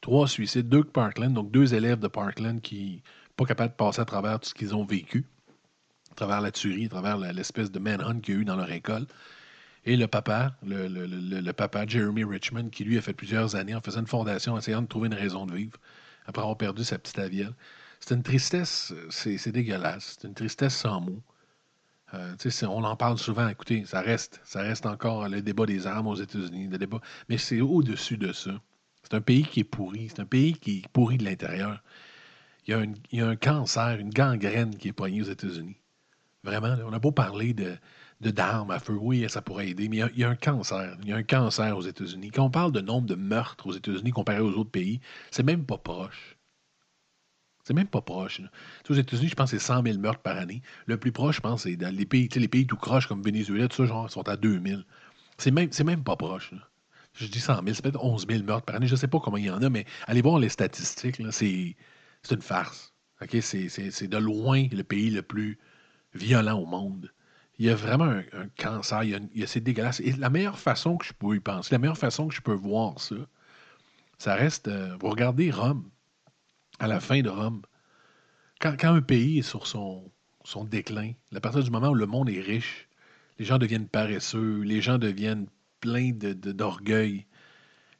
Trois 0.00 0.26
suicides, 0.26 0.70
deux 0.70 0.82
de 0.82 0.88
Parkland, 0.88 1.34
donc 1.34 1.50
deux 1.50 1.74
élèves 1.74 1.98
de 1.98 2.08
Parkland 2.08 2.58
qui 2.62 3.02
pas 3.36 3.44
capables 3.44 3.72
de 3.72 3.76
passer 3.76 4.00
à 4.00 4.06
travers 4.06 4.40
tout 4.40 4.48
ce 4.48 4.54
qu'ils 4.54 4.74
ont 4.74 4.84
vécu 4.86 5.26
à 6.10 6.14
travers 6.14 6.40
la 6.40 6.52
tuerie, 6.52 6.86
à 6.86 6.88
travers 6.88 7.18
l'espèce 7.18 7.70
de 7.70 7.78
manhunt 7.78 8.20
qu'il 8.20 8.34
y 8.34 8.38
a 8.38 8.40
eu 8.40 8.44
dans 8.46 8.56
leur 8.56 8.70
école. 8.72 9.06
Et 9.84 9.96
le 9.96 10.06
papa, 10.06 10.54
le, 10.64 11.50
papa 11.52 11.86
Jeremy 11.86 12.24
Richmond, 12.24 12.68
qui 12.70 12.84
lui 12.84 12.98
a 12.98 13.02
fait 13.02 13.14
plusieurs 13.14 13.56
années 13.56 13.74
en 13.74 13.80
faisant 13.80 14.00
une 14.00 14.06
fondation, 14.06 14.56
essayant 14.56 14.82
de 14.82 14.86
trouver 14.86 15.08
une 15.08 15.14
raison 15.14 15.44
de 15.44 15.54
vivre, 15.54 15.76
après 16.26 16.42
avoir 16.42 16.56
perdu 16.56 16.84
sa 16.84 16.98
petite 16.98 17.18
avielle. 17.18 17.54
C'est 17.98 18.14
une 18.14 18.22
tristesse, 18.22 18.92
c'est 19.10 19.50
dégueulasse. 19.50 20.18
C'est 20.20 20.28
une 20.28 20.34
tristesse 20.34 20.76
sans 20.76 21.00
mots. 21.00 21.22
Euh, 22.14 22.34
on 22.62 22.84
en 22.84 22.96
parle 22.96 23.18
souvent. 23.18 23.48
Écoutez, 23.48 23.84
ça 23.86 24.00
reste, 24.00 24.40
ça 24.44 24.62
reste 24.62 24.86
encore 24.86 25.28
le 25.28 25.40
débat 25.40 25.66
des 25.66 25.86
armes 25.86 26.08
aux 26.08 26.14
États-Unis, 26.14 26.68
le 26.68 26.78
débat. 26.78 27.00
Mais 27.28 27.38
c'est 27.38 27.60
au-dessus 27.60 28.18
de 28.18 28.32
ça. 28.32 28.60
C'est 29.02 29.14
un 29.14 29.20
pays 29.20 29.44
qui 29.44 29.60
est 29.60 29.64
pourri. 29.64 30.08
C'est 30.08 30.20
un 30.20 30.26
pays 30.26 30.52
qui 30.54 30.78
est 30.78 30.88
pourri 30.88 31.16
de 31.16 31.24
l'intérieur. 31.24 31.82
Il, 32.66 32.94
il, 33.10 33.18
y 33.18 33.22
a 33.22 33.28
un 33.28 33.36
cancer, 33.36 33.98
une 33.98 34.10
gangrène 34.10 34.76
qui 34.76 34.88
est 34.88 34.92
poignée 34.92 35.22
aux 35.22 35.30
États-Unis. 35.30 35.76
Vraiment, 36.44 36.76
on 36.84 36.92
a 36.92 36.98
beau 36.98 37.12
parler 37.12 37.54
de, 37.54 37.76
d'armes 38.30 38.70
à 38.70 38.78
feu, 38.78 38.96
oui, 39.00 39.26
ça 39.28 39.42
pourrait 39.42 39.68
aider, 39.68 39.88
mais 39.88 39.98
il 40.14 40.20
y, 40.20 40.24
a, 40.24 40.28
un 40.28 40.36
cancer. 40.36 40.96
Il 41.02 41.08
y 41.08 41.12
a 41.12 41.16
un 41.16 41.22
cancer 41.22 41.76
aux 41.76 41.82
États-Unis. 41.82 42.30
Quand 42.30 42.44
on 42.44 42.50
parle 42.50 42.72
de 42.72 42.80
nombre 42.80 43.06
de 43.06 43.14
meurtres 43.14 43.66
aux 43.66 43.72
États-Unis 43.72 44.12
comparé 44.12 44.40
aux 44.40 44.52
autres 44.52 44.70
pays, 44.70 45.00
c'est 45.30 45.42
même 45.42 45.64
pas 45.64 45.78
proche. 45.78 46.36
C'est 47.64 47.74
même 47.74 47.88
pas 47.88 48.00
proche. 48.00 48.40
Aux 48.88 48.94
États-Unis, 48.94 49.28
je 49.28 49.34
pense 49.34 49.50
que 49.50 49.58
c'est 49.58 49.64
100 49.64 49.82
000 49.84 49.98
meurtres 49.98 50.22
par 50.22 50.36
année. 50.36 50.62
Le 50.86 50.96
plus 50.96 51.12
proche, 51.12 51.36
je 51.36 51.40
pense, 51.40 51.62
c'est 51.62 51.76
dans 51.76 51.94
les 51.94 52.06
pays, 52.06 52.28
les 52.34 52.48
pays 52.48 52.66
tout 52.66 52.76
croches 52.76 53.06
comme 53.06 53.22
Venezuela, 53.22 53.68
tout 53.68 53.76
ça, 53.76 53.86
genre, 53.86 54.10
sont 54.10 54.28
à 54.28 54.36
2 54.36 54.60
000. 54.64 54.80
C'est 55.38 55.50
même, 55.50 55.70
même 55.84 56.04
pas 56.04 56.16
proche. 56.16 56.52
Je 57.14 57.26
dis 57.26 57.40
100 57.40 57.62
000, 57.62 57.66
c'est 57.74 57.82
peut-être 57.82 58.02
11 58.02 58.26
000 58.28 58.42
meurtres 58.44 58.64
par 58.64 58.76
année. 58.76 58.86
Je 58.86 58.92
ne 58.92 58.98
sais 58.98 59.08
pas 59.08 59.20
comment 59.20 59.36
il 59.36 59.46
y 59.46 59.50
en 59.50 59.62
a, 59.62 59.68
mais 59.68 59.84
allez 60.06 60.22
voir 60.22 60.38
les 60.38 60.48
statistiques. 60.48 61.20
C'est 61.30 61.76
une 62.30 62.42
farce. 62.42 62.92
C'est 63.40 64.08
de 64.08 64.16
loin 64.16 64.66
le 64.72 64.82
pays 64.82 65.10
le 65.10 65.22
plus 65.22 65.58
violent 66.14 66.58
au 66.58 66.66
monde. 66.66 67.12
Il 67.62 67.66
y 67.66 67.70
a 67.70 67.76
vraiment 67.76 68.06
un, 68.06 68.48
cancer, 68.58 69.04
il 69.04 69.28
y 69.36 69.44
a, 69.44 69.46
c'est 69.46 69.60
dégueulasse. 69.60 70.00
Et 70.00 70.10
la 70.14 70.30
meilleure 70.30 70.58
façon 70.58 70.96
que 70.96 71.06
je 71.06 71.12
peux 71.12 71.36
y 71.36 71.38
penser, 71.38 71.72
la 71.72 71.78
meilleure 71.78 71.96
façon 71.96 72.26
que 72.26 72.34
je 72.34 72.40
peux 72.40 72.52
voir 72.52 72.98
ça, 72.98 73.14
ça 74.18 74.34
reste, 74.34 74.66
euh, 74.66 74.96
vous 74.98 75.08
regardez 75.08 75.52
Rome, 75.52 75.88
à 76.80 76.88
la 76.88 76.98
fin 76.98 77.20
de 77.20 77.28
Rome, 77.28 77.62
quand, 78.60 78.74
un 78.82 79.00
pays 79.00 79.38
est 79.38 79.42
sur 79.42 79.68
son, 79.68 80.10
son 80.42 80.64
déclin, 80.64 81.12
à 81.32 81.38
partir 81.38 81.62
du 81.62 81.70
moment 81.70 81.90
où 81.90 81.94
le 81.94 82.06
monde 82.06 82.28
est 82.30 82.40
riche, 82.40 82.88
les 83.38 83.44
gens 83.44 83.58
deviennent 83.58 83.86
paresseux, 83.86 84.62
les 84.62 84.80
gens 84.80 84.98
deviennent 84.98 85.46
pleins 85.78 86.10
d'orgueil, 86.10 87.26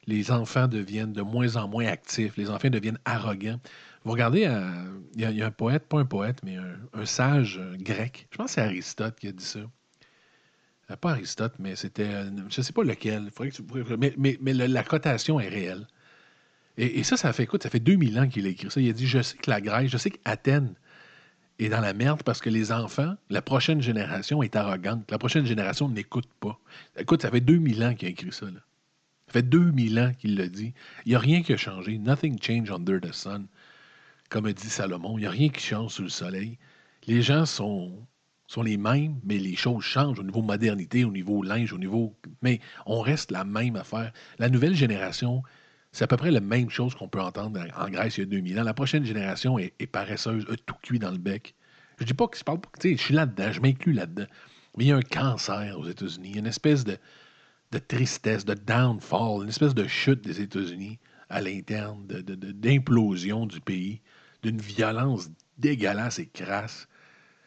les 0.07 0.31
enfants 0.31 0.67
deviennent 0.67 1.13
de 1.13 1.21
moins 1.21 1.55
en 1.55 1.69
moins 1.69 1.85
actifs, 1.85 2.35
les 2.35 2.49
enfants 2.49 2.69
deviennent 2.69 2.99
arrogants. 3.05 3.61
Vous 4.03 4.11
regardez, 4.11 4.45
euh, 4.45 4.99
il 5.15 5.21
y, 5.21 5.41
a 5.41 5.45
un 5.45 5.51
poète, 5.51 5.87
pas 5.87 5.99
un 5.99 6.05
poète, 6.05 6.39
mais 6.43 6.57
un, 6.57 7.05
sage 7.05 7.57
euh, 7.59 7.77
grec. 7.77 8.27
Je 8.31 8.37
pense 8.37 8.47
que 8.47 8.51
c'est 8.53 8.61
Aristote 8.61 9.17
qui 9.19 9.27
a 9.27 9.31
dit 9.31 9.43
ça. 9.43 9.59
Euh, 10.91 10.95
pas 10.97 11.11
Aristote, 11.11 11.53
mais 11.59 11.75
c'était. 11.75 12.11
je 12.49 12.59
ne 12.59 12.63
sais 12.63 12.73
pas 12.73 12.83
lequel. 12.83 13.29
mais, 14.17 14.37
mais, 14.41 14.53
la 14.53 14.83
cotation 14.83 15.39
est 15.39 15.47
réelle. 15.47 15.87
Et, 16.77 17.03
ça, 17.03 17.17
ça 17.17 17.31
fait, 17.33 17.43
écoute, 17.43 17.63
ça 17.63 17.69
fait 17.69 17.79
2000 17.79 18.19
ans 18.19 18.27
qu'il 18.27 18.45
a 18.47 18.49
écrit 18.49 18.69
ça. 18.71 18.81
Il 18.81 18.89
a 18.89 18.93
dit 18.93 19.07
Je 19.07 19.21
sais 19.21 19.37
que 19.37 19.49
la 19.49 19.61
Grèce, 19.61 19.91
je 19.91 19.97
sais 19.97 20.09
qu'Athènes 20.09 20.73
est 21.59 21.69
dans 21.69 21.81
la 21.81 21.93
merde 21.93 22.23
parce 22.23 22.41
que 22.41 22.49
les 22.49 22.71
enfants, 22.71 23.15
la 23.29 23.43
prochaine 23.43 23.81
génération 23.81 24.41
est 24.41 24.55
arrogante. 24.55 25.09
La 25.11 25.19
prochaine 25.19 25.45
génération 25.45 25.87
n'écoute 25.87 26.27
pas. 26.39 26.59
Écoute, 26.97 27.21
ça 27.21 27.29
fait 27.29 27.41
2000 27.41 27.83
ans 27.83 27.93
qu'il 27.93 28.07
a 28.07 28.11
écrit 28.11 28.31
ça. 28.31 28.47
Ça 28.47 29.33
fait 29.33 29.43
2000 29.43 29.99
ans 29.99 30.11
qu'il 30.17 30.35
l'a 30.35 30.47
dit. 30.47 30.73
Il 31.05 31.09
n'y 31.09 31.15
a 31.15 31.19
rien 31.19 31.43
qui 31.43 31.53
a 31.53 31.57
changé. 31.57 31.99
Nothing 31.99 32.41
changed 32.41 32.71
under 32.71 32.99
the 32.99 33.13
sun 33.13 33.47
comme 34.29 34.45
a 34.45 34.53
dit 34.53 34.69
Salomon, 34.69 35.17
il 35.17 35.21
n'y 35.21 35.27
a 35.27 35.31
rien 35.31 35.49
qui 35.49 35.61
change 35.61 35.91
sous 35.91 36.03
le 36.03 36.09
soleil. 36.09 36.57
Les 37.07 37.21
gens 37.21 37.45
sont, 37.45 38.07
les 38.63 38.77
mêmes, 38.77 39.19
mais 39.23 39.37
les 39.37 39.55
choses 39.55 39.83
changent 39.83 40.19
au 40.19 40.23
niveau 40.23 40.41
modernité, 40.41 41.03
au 41.05 41.11
niveau 41.11 41.43
linge, 41.43 41.73
au 41.73 41.77
niveau. 41.77 42.15
Mais 42.41 42.59
on 42.85 43.01
reste 43.01 43.31
la 43.31 43.43
même 43.43 43.75
affaire. 43.75 44.11
La 44.39 44.49
nouvelle 44.49 44.75
génération, 44.75 45.43
c'est 45.91 46.03
à 46.03 46.07
peu 46.07 46.17
près 46.17 46.31
la 46.31 46.39
même 46.39 46.69
chose 46.69 46.95
qu'on 46.95 47.07
peut 47.07 47.21
entendre 47.21 47.59
en 47.77 47.89
Grèce 47.89 48.17
il 48.17 48.21
y 48.21 48.23
a 48.23 48.27
2000 48.27 48.59
ans. 48.59 48.63
La 48.63 48.73
prochaine 48.73 49.05
génération 49.05 49.59
est, 49.59 49.87
paresseuse, 49.87 50.45
a 50.51 50.55
tout 50.55 50.75
cuit 50.81 50.99
dans 50.99 51.11
le 51.11 51.17
bec. 51.17 51.55
Je 51.99 52.05
dis 52.05 52.13
pas 52.13 52.27
que 52.27 52.37
je 52.37 52.43
parle 52.43 52.59
pas, 52.59 52.69
je 52.83 52.95
suis 52.95 53.13
là-dedans, 53.13 53.51
je 53.51 53.61
m'inclus 53.61 53.93
là-dedans. 53.93 54.25
Mais 54.77 54.85
il 54.85 54.87
y 54.87 54.91
a 54.91 54.97
un 54.97 55.01
cancer 55.01 55.77
aux 55.77 55.87
États-Unis, 55.87 56.33
une 56.37 56.47
espèce 56.47 56.83
de, 56.83 56.97
de 57.71 57.77
tristesse, 57.77 58.45
de 58.45 58.55
downfall, 58.55 59.43
une 59.43 59.49
espèce 59.49 59.75
de 59.75 59.85
chute 59.87 60.21
des 60.21 60.41
États-Unis 60.41 60.99
à 61.29 61.41
l'interne, 61.41 62.05
d'implosion 62.07 63.45
du 63.45 63.59
pays 63.59 64.01
d'une 64.43 64.59
violence 64.59 65.29
dégueulasse 65.57 66.19
et 66.19 66.27
crasse. 66.27 66.87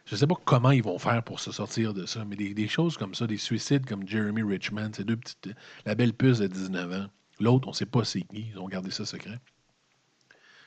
Je 0.06 0.14
ne 0.14 0.18
sais 0.18 0.26
pas 0.26 0.36
comment 0.44 0.70
ils 0.70 0.82
vont 0.82 0.98
faire 0.98 1.22
pour 1.22 1.40
se 1.40 1.52
sortir 1.52 1.92
de 1.92 2.06
ça, 2.06 2.24
mais 2.24 2.36
des, 2.36 2.68
choses 2.68 2.96
comme 2.96 3.14
ça, 3.14 3.26
des 3.26 3.36
suicides 3.36 3.86
comme 3.86 4.06
Jeremy 4.06 4.42
Richmond, 4.42 4.90
ces 4.94 5.04
deux 5.04 5.16
petites. 5.16 5.50
La 5.84 5.94
belle 5.94 6.12
puce 6.12 6.38
de 6.38 6.46
19 6.46 6.92
ans. 6.92 7.06
L'autre, 7.40 7.66
on 7.66 7.72
ne 7.72 7.76
sait 7.76 7.86
pas 7.86 8.04
c'est 8.04 8.22
qui. 8.22 8.48
Ils 8.52 8.58
ont 8.58 8.68
gardé 8.68 8.90
ça 8.90 9.04
secret. 9.04 9.38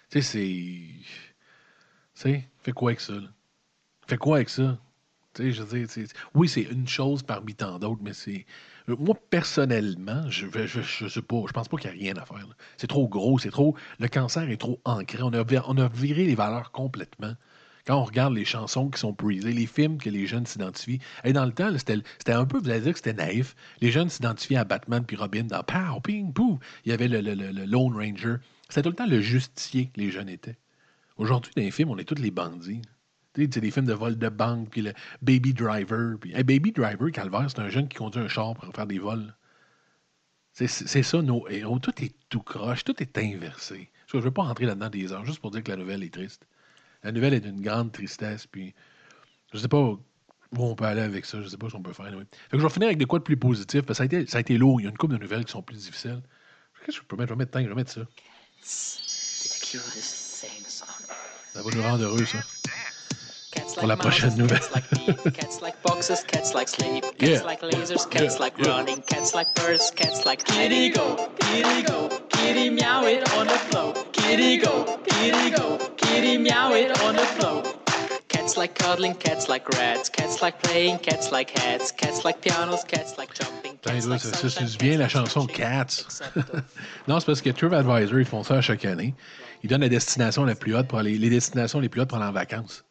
Tu 0.09 0.21
sais, 0.21 0.21
c'est. 0.21 0.39
Tu 0.39 2.21
sais, 2.21 2.49
fais 2.59 2.73
quoi 2.73 2.91
avec 2.91 2.99
ça? 2.99 3.13
Là? 3.13 3.29
Fais 4.07 4.17
quoi 4.17 4.37
avec 4.37 4.49
ça? 4.49 4.77
Tu 5.33 5.43
sais, 5.43 5.51
je 5.51 5.63
veux 5.63 5.87
oui, 6.33 6.49
c'est 6.49 6.63
une 6.63 6.87
chose 6.87 7.23
parmi 7.23 7.55
tant 7.55 7.79
d'autres, 7.79 8.01
mais 8.03 8.13
c'est. 8.13 8.45
Moi, 8.97 9.15
personnellement, 9.29 10.29
je 10.29 10.45
ne 10.45 11.09
sais 11.09 11.21
pas, 11.21 11.43
je 11.47 11.53
pense 11.53 11.67
pas 11.67 11.77
qu'il 11.77 11.89
y 11.89 11.93
a 11.93 11.97
rien 11.97 12.15
à 12.17 12.25
faire. 12.25 12.45
C'est 12.77 12.87
trop 12.87 13.07
gros, 13.07 13.37
c'est 13.37 13.51
trop. 13.51 13.75
Le 13.99 14.07
cancer 14.07 14.49
est 14.49 14.57
trop 14.57 14.79
ancré. 14.85 15.19
On 15.21 15.33
a, 15.33 15.87
viré 15.89 16.25
les 16.25 16.35
valeurs 16.35 16.71
complètement. 16.71 17.33
Quand 17.85 17.99
on 17.99 18.03
regarde 18.03 18.33
les 18.33 18.45
chansons 18.45 18.89
qui 18.89 18.99
sont 18.99 19.13
brisées, 19.13 19.51
les 19.51 19.65
films 19.65 19.97
que 19.97 20.09
les 20.09 20.27
jeunes 20.27 20.45
s'identifient. 20.45 20.99
Et 21.23 21.33
dans 21.33 21.45
le 21.45 21.51
temps, 21.51 21.71
c'était 21.77 22.33
un 22.33 22.45
peu, 22.45 22.59
vous 22.59 22.69
allez 22.69 22.81
dire 22.81 22.95
c'était 22.95 23.13
naïf. 23.13 23.55
Les 23.81 23.91
jeunes 23.91 24.09
s'identifiaient 24.09 24.57
à 24.57 24.63
Batman 24.63 25.03
puis 25.05 25.15
Robin 25.15 25.43
dans 25.43 25.63
Pow, 25.63 25.99
Ping, 26.01 26.33
Pouf. 26.33 26.59
Il 26.85 26.91
y 26.91 26.93
avait 26.93 27.07
le, 27.07 27.21
le, 27.21 27.65
Lone 27.65 27.93
Ranger. 27.93 28.35
C'était 28.69 28.83
tout 28.83 28.89
le 28.89 28.95
temps 28.95 29.07
le 29.07 29.21
justicier 29.21 29.87
que 29.87 29.99
les 29.99 30.11
jeunes 30.11 30.29
étaient. 30.29 30.57
Aujourd'hui, 31.17 31.51
dans 31.55 31.63
les 31.63 31.71
films, 31.71 31.89
on 31.89 31.97
est 31.97 32.05
tous 32.05 32.21
les 32.21 32.31
bandits. 32.31 32.81
Sais, 33.35 33.47
des 33.47 33.71
films 33.71 33.85
de 33.85 33.93
vol 33.93 34.17
de 34.17 34.29
banque, 34.29 34.69
puis 34.69 34.81
le 34.81 34.93
Baby 35.21 35.53
Driver. 35.53 36.17
Puis, 36.19 36.31
Baby 36.43 36.71
Driver, 36.71 37.11
Calvaire, 37.11 37.45
c'est 37.49 37.59
un 37.59 37.69
jeune 37.69 37.87
qui 37.87 37.97
conduit 37.97 38.21
un 38.21 38.27
char 38.27 38.53
pour 38.55 38.73
faire 38.73 38.87
des 38.87 38.99
vols. 38.99 39.33
C'est 40.53 40.67
ça, 41.03 41.21
nos 41.21 41.47
héros. 41.47 41.79
Tout 41.79 42.03
est 42.03 42.13
tout 42.27 42.41
croche, 42.41 42.83
tout 42.83 43.01
est 43.01 43.17
inversé. 43.17 43.89
Je 44.07 44.17
ne 44.17 44.21
veux 44.21 44.31
pas 44.31 44.43
rentrer 44.43 44.65
là-dedans 44.65 44.89
des 44.89 45.13
heures, 45.13 45.25
juste 45.25 45.39
pour 45.39 45.51
dire 45.51 45.63
que 45.63 45.71
la 45.71 45.77
nouvelle 45.77 46.03
est 46.03 46.13
triste. 46.13 46.45
La 47.03 47.11
nouvelle 47.11 47.33
est 47.33 47.39
d'une 47.39 47.61
grande 47.61 47.91
tristesse, 47.93 48.45
puis 48.45 48.73
je 49.53 49.57
sais 49.57 49.69
pas, 49.69 49.77
où 50.57 50.63
on 50.65 50.75
peut 50.75 50.85
aller 50.85 51.01
avec 51.01 51.25
ça. 51.25 51.41
Je 51.41 51.47
sais 51.47 51.57
pas 51.57 51.69
si 51.69 51.75
on 51.75 51.81
peut 51.81 51.93
faire. 51.93 52.11
oui. 52.13 52.23
Fait 52.31 52.57
que 52.57 52.57
je 52.57 52.63
vais 52.63 52.73
finir 52.73 52.87
avec 52.87 52.97
des 52.97 53.05
quoi 53.05 53.19
de 53.19 53.23
plus 53.23 53.37
positif. 53.37 53.83
Parce 53.83 53.99
que 53.99 54.03
ça 54.03 54.03
a 54.03 54.05
été, 54.05 54.25
ça 54.25 54.37
a 54.37 54.41
été 54.41 54.57
lourd. 54.57 54.81
Il 54.81 54.85
y 54.85 54.87
a 54.87 54.89
une 54.89 54.97
couple 54.97 55.15
de 55.15 55.21
nouvelles 55.21 55.45
qui 55.45 55.51
sont 55.51 55.61
plus 55.61 55.77
difficiles. 55.77 56.21
Qu'est-ce 56.85 56.97
que 56.97 57.03
je 57.03 57.07
peux 57.07 57.15
mettre? 57.15 57.29
Je 57.29 57.33
vais 57.35 57.37
mettre, 57.37 57.59
je 57.59 57.67
vais 57.67 57.75
mettre 57.75 57.91
ça. 57.91 58.01
Ça 61.53 61.61
va 61.61 61.71
nous 61.71 61.81
rendre 61.81 62.03
heureux, 62.03 62.25
ça. 62.25 62.39
Cats 63.51 63.73
Pour 63.75 63.87
la 63.87 63.95
like 63.95 63.99
prochaine 63.99 64.35
nouvelle. 64.37 64.59
Cats 64.59 64.71
like 64.75 64.89
beef, 64.91 65.33
cats 65.33 65.61
like 65.61 65.75
boxes, 65.83 66.23
cats 66.27 66.53
like 66.53 66.67
sleep, 66.69 67.03
cats 67.17 67.31
Yeah. 67.31 67.43
like 67.43 67.61
lasers, 67.61 68.07
cats 68.09 68.35
Yeah, 68.35 68.39
like 68.39 68.53
yeah. 68.59 68.67
running, 68.69 69.01
cats 69.07 69.33
like 69.33 69.53
birds, 69.55 69.91
cats 69.95 70.25
like 70.25 70.43
kitty 70.43 70.89
go, 70.89 71.15
kitty 71.39 71.81
go, 71.83 72.09
kitty 72.29 72.69
meow 72.69 73.03
it 73.05 73.23
on 73.37 73.47
the 73.47 73.57
floor. 73.69 73.93
Kitty 74.11 74.57
go, 74.57 74.99
kitty 75.07 75.49
go, 75.51 75.77
kitty 75.97 76.37
meow 76.37 76.71
it 76.73 76.91
on 77.03 77.15
the 77.15 77.25
floor. 77.37 77.63
Cats 78.27 78.55
like 78.57 78.75
cuddling, 78.75 79.15
cats 79.15 79.47
like 79.49 79.67
rats, 79.69 80.09
cats 80.09 80.41
like 80.43 80.61
playing, 80.61 80.99
cats 80.99 81.31
like 81.31 81.49
hats, 81.57 81.91
cats 81.91 82.23
like 82.23 82.41
pianos, 82.41 82.83
cats 82.83 83.17
like 83.17 83.33
jumping, 83.33 83.77
cats 83.81 84.05
like 84.07 84.21
ça, 84.21 84.31
ça, 84.33 84.49
c'est 84.49 84.77
bien 84.77 84.97
la 84.99 85.07
chanson 85.07 85.47
Cats. 85.47 86.03
non, 87.07 87.19
c'est 87.19 87.25
parce 87.25 87.41
que 87.41 87.49
TripAdvisor, 87.49 88.19
ils 88.19 88.25
font 88.25 88.43
ça 88.43 88.55
à 88.57 88.61
chaque 88.61 88.85
année. 88.85 89.15
Ils 89.63 89.69
donnent 89.69 89.81
la 89.81 89.89
destination 89.89 90.45
la 90.45 90.55
plus 90.55 90.75
haute 90.75 90.87
pour 90.87 90.99
aller, 90.99 91.17
les 91.17 91.29
destinations 91.29 91.79
les 91.79 91.89
plus 91.89 92.01
hautes 92.01 92.09
pour 92.09 92.17
aller 92.19 92.27
en 92.27 92.31
vacances. 92.31 92.83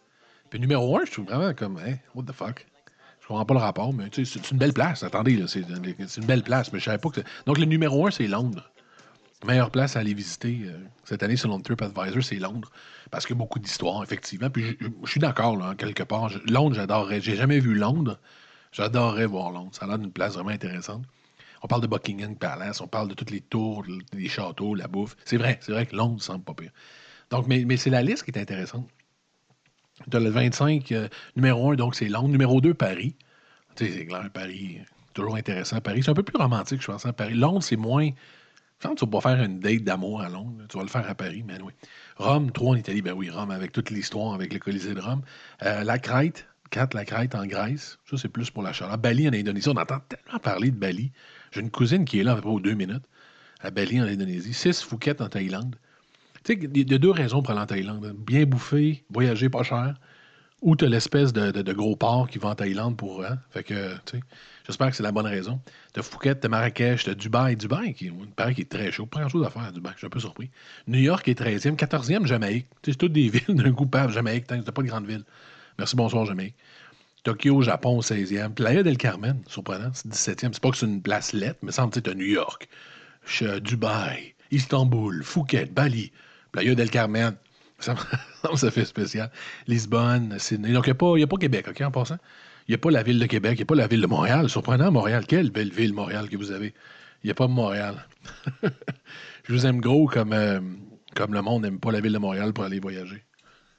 Puis 0.50 0.60
numéro 0.60 0.98
un, 0.98 1.04
je 1.04 1.12
trouve 1.12 1.26
vraiment 1.26 1.52
comme, 1.54 1.78
hey, 1.78 1.98
what 2.14 2.24
the 2.24 2.32
fuck? 2.32 2.66
Je 3.20 3.26
comprends 3.26 3.44
pas 3.44 3.54
le 3.54 3.60
rapport, 3.60 3.92
mais 3.92 4.08
c'est 4.12 4.50
une 4.50 4.56
belle 4.56 4.72
place. 4.72 5.02
Attendez, 5.02 5.36
là, 5.36 5.46
c'est 5.46 5.60
une 5.60 6.24
belle 6.24 6.42
place, 6.42 6.72
mais 6.72 6.78
je 6.78 6.86
savais 6.86 6.98
pas 6.98 7.10
que. 7.10 7.20
Donc, 7.44 7.58
le 7.58 7.66
numéro 7.66 8.06
un, 8.06 8.10
c'est 8.10 8.26
Londres. 8.26 8.70
Meilleure 9.46 9.70
place 9.70 9.96
à 9.96 10.00
aller 10.00 10.14
visiter 10.14 10.62
euh, 10.64 10.76
cette 11.04 11.22
année 11.22 11.36
selon 11.36 11.60
TripAdvisor, 11.60 12.24
c'est 12.24 12.36
Londres. 12.38 12.70
Parce 13.10 13.26
qu'il 13.26 13.36
y 13.36 13.38
a 13.38 13.40
beaucoup 13.40 13.58
d'histoires, 13.58 14.02
effectivement. 14.02 14.50
Puis 14.50 14.76
je, 14.80 15.10
suis 15.10 15.20
d'accord, 15.20 15.56
là, 15.56 15.70
en 15.70 15.74
quelque 15.74 16.02
part. 16.02 16.30
Londres, 16.46 16.74
j'adorerais. 16.74 17.20
J'ai 17.20 17.36
jamais 17.36 17.60
vu 17.60 17.74
Londres. 17.74 18.18
J'adorerais 18.72 19.26
voir 19.26 19.50
Londres. 19.50 19.70
Ça 19.72 19.84
a 19.84 19.88
l'air 19.88 19.98
d'une 19.98 20.10
place 20.10 20.34
vraiment 20.34 20.50
intéressante. 20.50 21.04
On 21.62 21.68
parle 21.68 21.82
de 21.82 21.86
Buckingham 21.86 22.34
Palace, 22.36 22.80
on 22.80 22.86
parle 22.86 23.08
de 23.08 23.14
toutes 23.14 23.30
les 23.30 23.40
tours, 23.40 23.84
les 24.12 24.28
châteaux, 24.28 24.74
la 24.74 24.88
bouffe. 24.88 25.16
C'est 25.24 25.36
vrai, 25.36 25.58
c'est 25.60 25.72
vrai 25.72 25.86
que 25.86 25.94
Londres 25.94 26.22
semble 26.22 26.44
pas 26.44 26.54
pire. 26.54 26.70
Donc, 27.30 27.46
mais 27.46 27.76
c'est 27.76 27.90
la 27.90 28.02
liste 28.02 28.24
qui 28.24 28.30
est 28.30 28.38
intéressante. 28.38 28.88
Tu 30.10 30.18
le 30.18 30.30
25, 30.30 30.92
euh, 30.92 31.08
numéro 31.36 31.72
1, 31.72 31.76
donc 31.76 31.94
c'est 31.94 32.08
Londres. 32.08 32.28
Numéro 32.28 32.60
2, 32.60 32.74
Paris. 32.74 33.14
Tu 33.76 33.86
sais, 33.86 33.92
c'est 33.92 34.06
clair, 34.06 34.28
Paris, 34.32 34.78
toujours 35.12 35.36
intéressant. 35.36 35.80
Paris, 35.80 36.02
c'est 36.02 36.10
un 36.10 36.14
peu 36.14 36.22
plus 36.22 36.38
romantique, 36.38 36.80
je 36.80 36.86
pense, 36.86 37.04
à 37.06 37.12
Paris. 37.12 37.34
Londres, 37.34 37.62
c'est 37.62 37.76
moins. 37.76 38.10
Je 38.80 38.88
tu 38.88 39.04
vas 39.04 39.10
pas 39.10 39.20
faire 39.20 39.42
une 39.42 39.58
date 39.58 39.82
d'amour 39.82 40.20
à 40.20 40.28
Londres. 40.28 40.64
Tu 40.68 40.76
vas 40.76 40.84
le 40.84 40.88
faire 40.88 41.08
à 41.08 41.14
Paris, 41.14 41.42
mais 41.44 41.60
oui. 41.60 41.72
Rome, 42.16 42.52
3 42.52 42.72
en 42.72 42.76
Italie, 42.76 43.02
ben 43.02 43.12
oui, 43.12 43.28
Rome, 43.28 43.50
avec 43.50 43.72
toute 43.72 43.90
l'histoire, 43.90 44.34
avec 44.34 44.52
le 44.52 44.60
Colisée 44.60 44.94
de 44.94 45.00
Rome. 45.00 45.22
Euh, 45.64 45.82
la 45.82 45.98
Crète, 45.98 46.46
4, 46.70 46.94
la 46.94 47.04
Crète 47.04 47.34
en 47.34 47.44
Grèce. 47.44 47.98
Ça, 48.08 48.16
c'est 48.16 48.28
plus 48.28 48.50
pour 48.50 48.62
la 48.62 48.72
chaleur. 48.72 48.96
Bali 48.98 49.28
en 49.28 49.32
Indonésie, 49.32 49.68
on 49.68 49.76
entend 49.76 49.98
tellement 50.08 50.38
parler 50.38 50.70
de 50.70 50.76
Bali. 50.76 51.10
J'ai 51.50 51.60
une 51.60 51.70
cousine 51.70 52.04
qui 52.04 52.20
est 52.20 52.22
là 52.22 52.32
à 52.32 52.34
peu 52.36 52.42
près 52.42 52.50
aux 52.50 52.60
deux 52.60 52.74
minutes, 52.74 53.04
à 53.60 53.70
Bali 53.72 54.00
en 54.00 54.04
Indonésie. 54.04 54.54
6, 54.54 54.82
Phuket 54.82 55.20
en 55.20 55.28
Thaïlande. 55.28 55.74
Il 56.48 56.90
y 56.90 56.94
a 56.94 56.98
deux 56.98 57.10
raisons 57.10 57.42
pour 57.42 57.52
aller 57.52 57.60
en 57.60 57.66
Thaïlande. 57.66 58.14
Bien 58.18 58.44
bouffer, 58.44 59.04
voyager 59.10 59.48
pas 59.48 59.62
cher, 59.62 59.94
ou 60.60 60.74
tu 60.74 60.84
as 60.84 60.88
l'espèce 60.88 61.32
de, 61.32 61.72
gros 61.72 61.94
port 61.94 62.28
qui 62.28 62.38
va 62.38 62.48
en 62.50 62.54
Thaïlande 62.54 62.96
pour. 62.96 63.24
hein. 63.24 63.38
Fait 63.50 63.62
que, 63.62 63.94
j'espère 64.66 64.90
que 64.90 64.96
c'est 64.96 65.02
la 65.02 65.12
bonne 65.12 65.26
raison. 65.26 65.60
Tu 65.94 66.00
as 66.00 66.02
Phuket, 66.02 66.40
tu 66.40 66.48
Marrakech, 66.48 67.04
tu 67.04 67.14
Dubaï. 67.14 67.56
Dubaï, 67.56 67.94
qui, 67.94 68.10
paraît 68.34 68.54
qu'il 68.54 68.62
est 68.62 68.68
très 68.68 68.90
chaud. 68.90 69.06
Pas 69.06 69.20
grand-chose 69.20 69.46
à 69.46 69.50
faire 69.50 69.62
à 69.62 69.70
Dubaï, 69.70 69.92
je 69.94 69.98
suis 69.98 70.06
un 70.06 70.10
peu 70.10 70.20
surpris. 70.20 70.50
New 70.86 70.98
York 70.98 71.28
est 71.28 71.40
13e, 71.40 71.76
14e, 71.76 72.26
Jamaïque. 72.26 72.66
C'est 72.82 72.96
toutes 72.96 73.12
des 73.12 73.28
villes 73.30 73.54
d'un 73.54 73.72
coup, 73.72 73.86
paf, 73.86 74.12
Jamaïque, 74.12 74.46
t'as 74.46 74.60
pas 74.60 74.82
de 74.82 74.88
grande 74.88 75.06
ville. 75.06 75.24
Merci, 75.78 75.94
bonsoir, 75.94 76.24
Jamaïque. 76.24 76.56
Tokyo, 77.22 77.62
Japon, 77.62 78.00
16e. 78.00 78.54
Playa 78.54 78.82
del 78.82 78.96
Carmen, 78.96 79.42
surprenant, 79.46 79.90
c'est 79.92 80.08
17e. 80.08 80.50
C'est 80.52 80.60
pas 80.60 80.70
que 80.70 80.76
c'est 80.76 80.86
une 80.86 81.02
place 81.02 81.32
lettre, 81.32 81.58
mais 81.62 81.72
semble 81.72 81.92
tu 81.92 82.00
sais, 82.04 82.14
New 82.14 82.24
York, 82.24 82.68
Dubaï, 83.60 84.34
Istanbul, 84.50 85.22
Phuket, 85.22 85.72
Bali, 85.72 86.10
Playa 86.52 86.74
del 86.74 86.90
Carmen. 86.90 87.34
Ça, 87.78 88.70
fait 88.70 88.84
spécial. 88.84 89.30
Lisbonne, 89.66 90.36
Sydney. 90.38 90.72
Donc, 90.72 90.86
il 90.86 90.94
n'y 91.16 91.22
a, 91.22 91.26
pas 91.26 91.36
Québec, 91.36 91.68
OK, 91.68 91.80
en 91.80 91.90
passant? 91.90 92.18
Il 92.66 92.72
n'y 92.72 92.74
a 92.74 92.78
pas 92.78 92.90
la 92.90 93.02
ville 93.02 93.18
de 93.18 93.26
Québec, 93.26 93.52
il 93.54 93.58
n'y 93.58 93.62
a 93.62 93.66
pas 93.66 93.74
la 93.76 93.86
ville 93.86 94.00
de 94.00 94.06
Montréal. 94.06 94.48
Surprenant, 94.48 94.90
Montréal. 94.90 95.24
Quelle 95.26 95.50
belle 95.50 95.72
ville, 95.72 95.94
Montréal, 95.94 96.28
que 96.28 96.36
vous 96.36 96.50
avez. 96.50 96.74
Il 97.22 97.28
n'y 97.28 97.30
a 97.30 97.34
pas 97.34 97.46
Montréal. 97.46 98.06
Je 99.44 99.52
vous 99.52 99.66
aime 99.66 99.80
gros 99.80 100.06
comme, 100.06 100.32
euh, 100.32 100.60
comme 101.14 101.34
le 101.34 101.42
monde 101.42 101.62
n'aime 101.62 101.78
pas 101.78 101.92
la 101.92 102.00
ville 102.00 102.12
de 102.12 102.18
Montréal 102.18 102.52
pour 102.52 102.64
aller 102.64 102.80
voyager. 102.80 103.24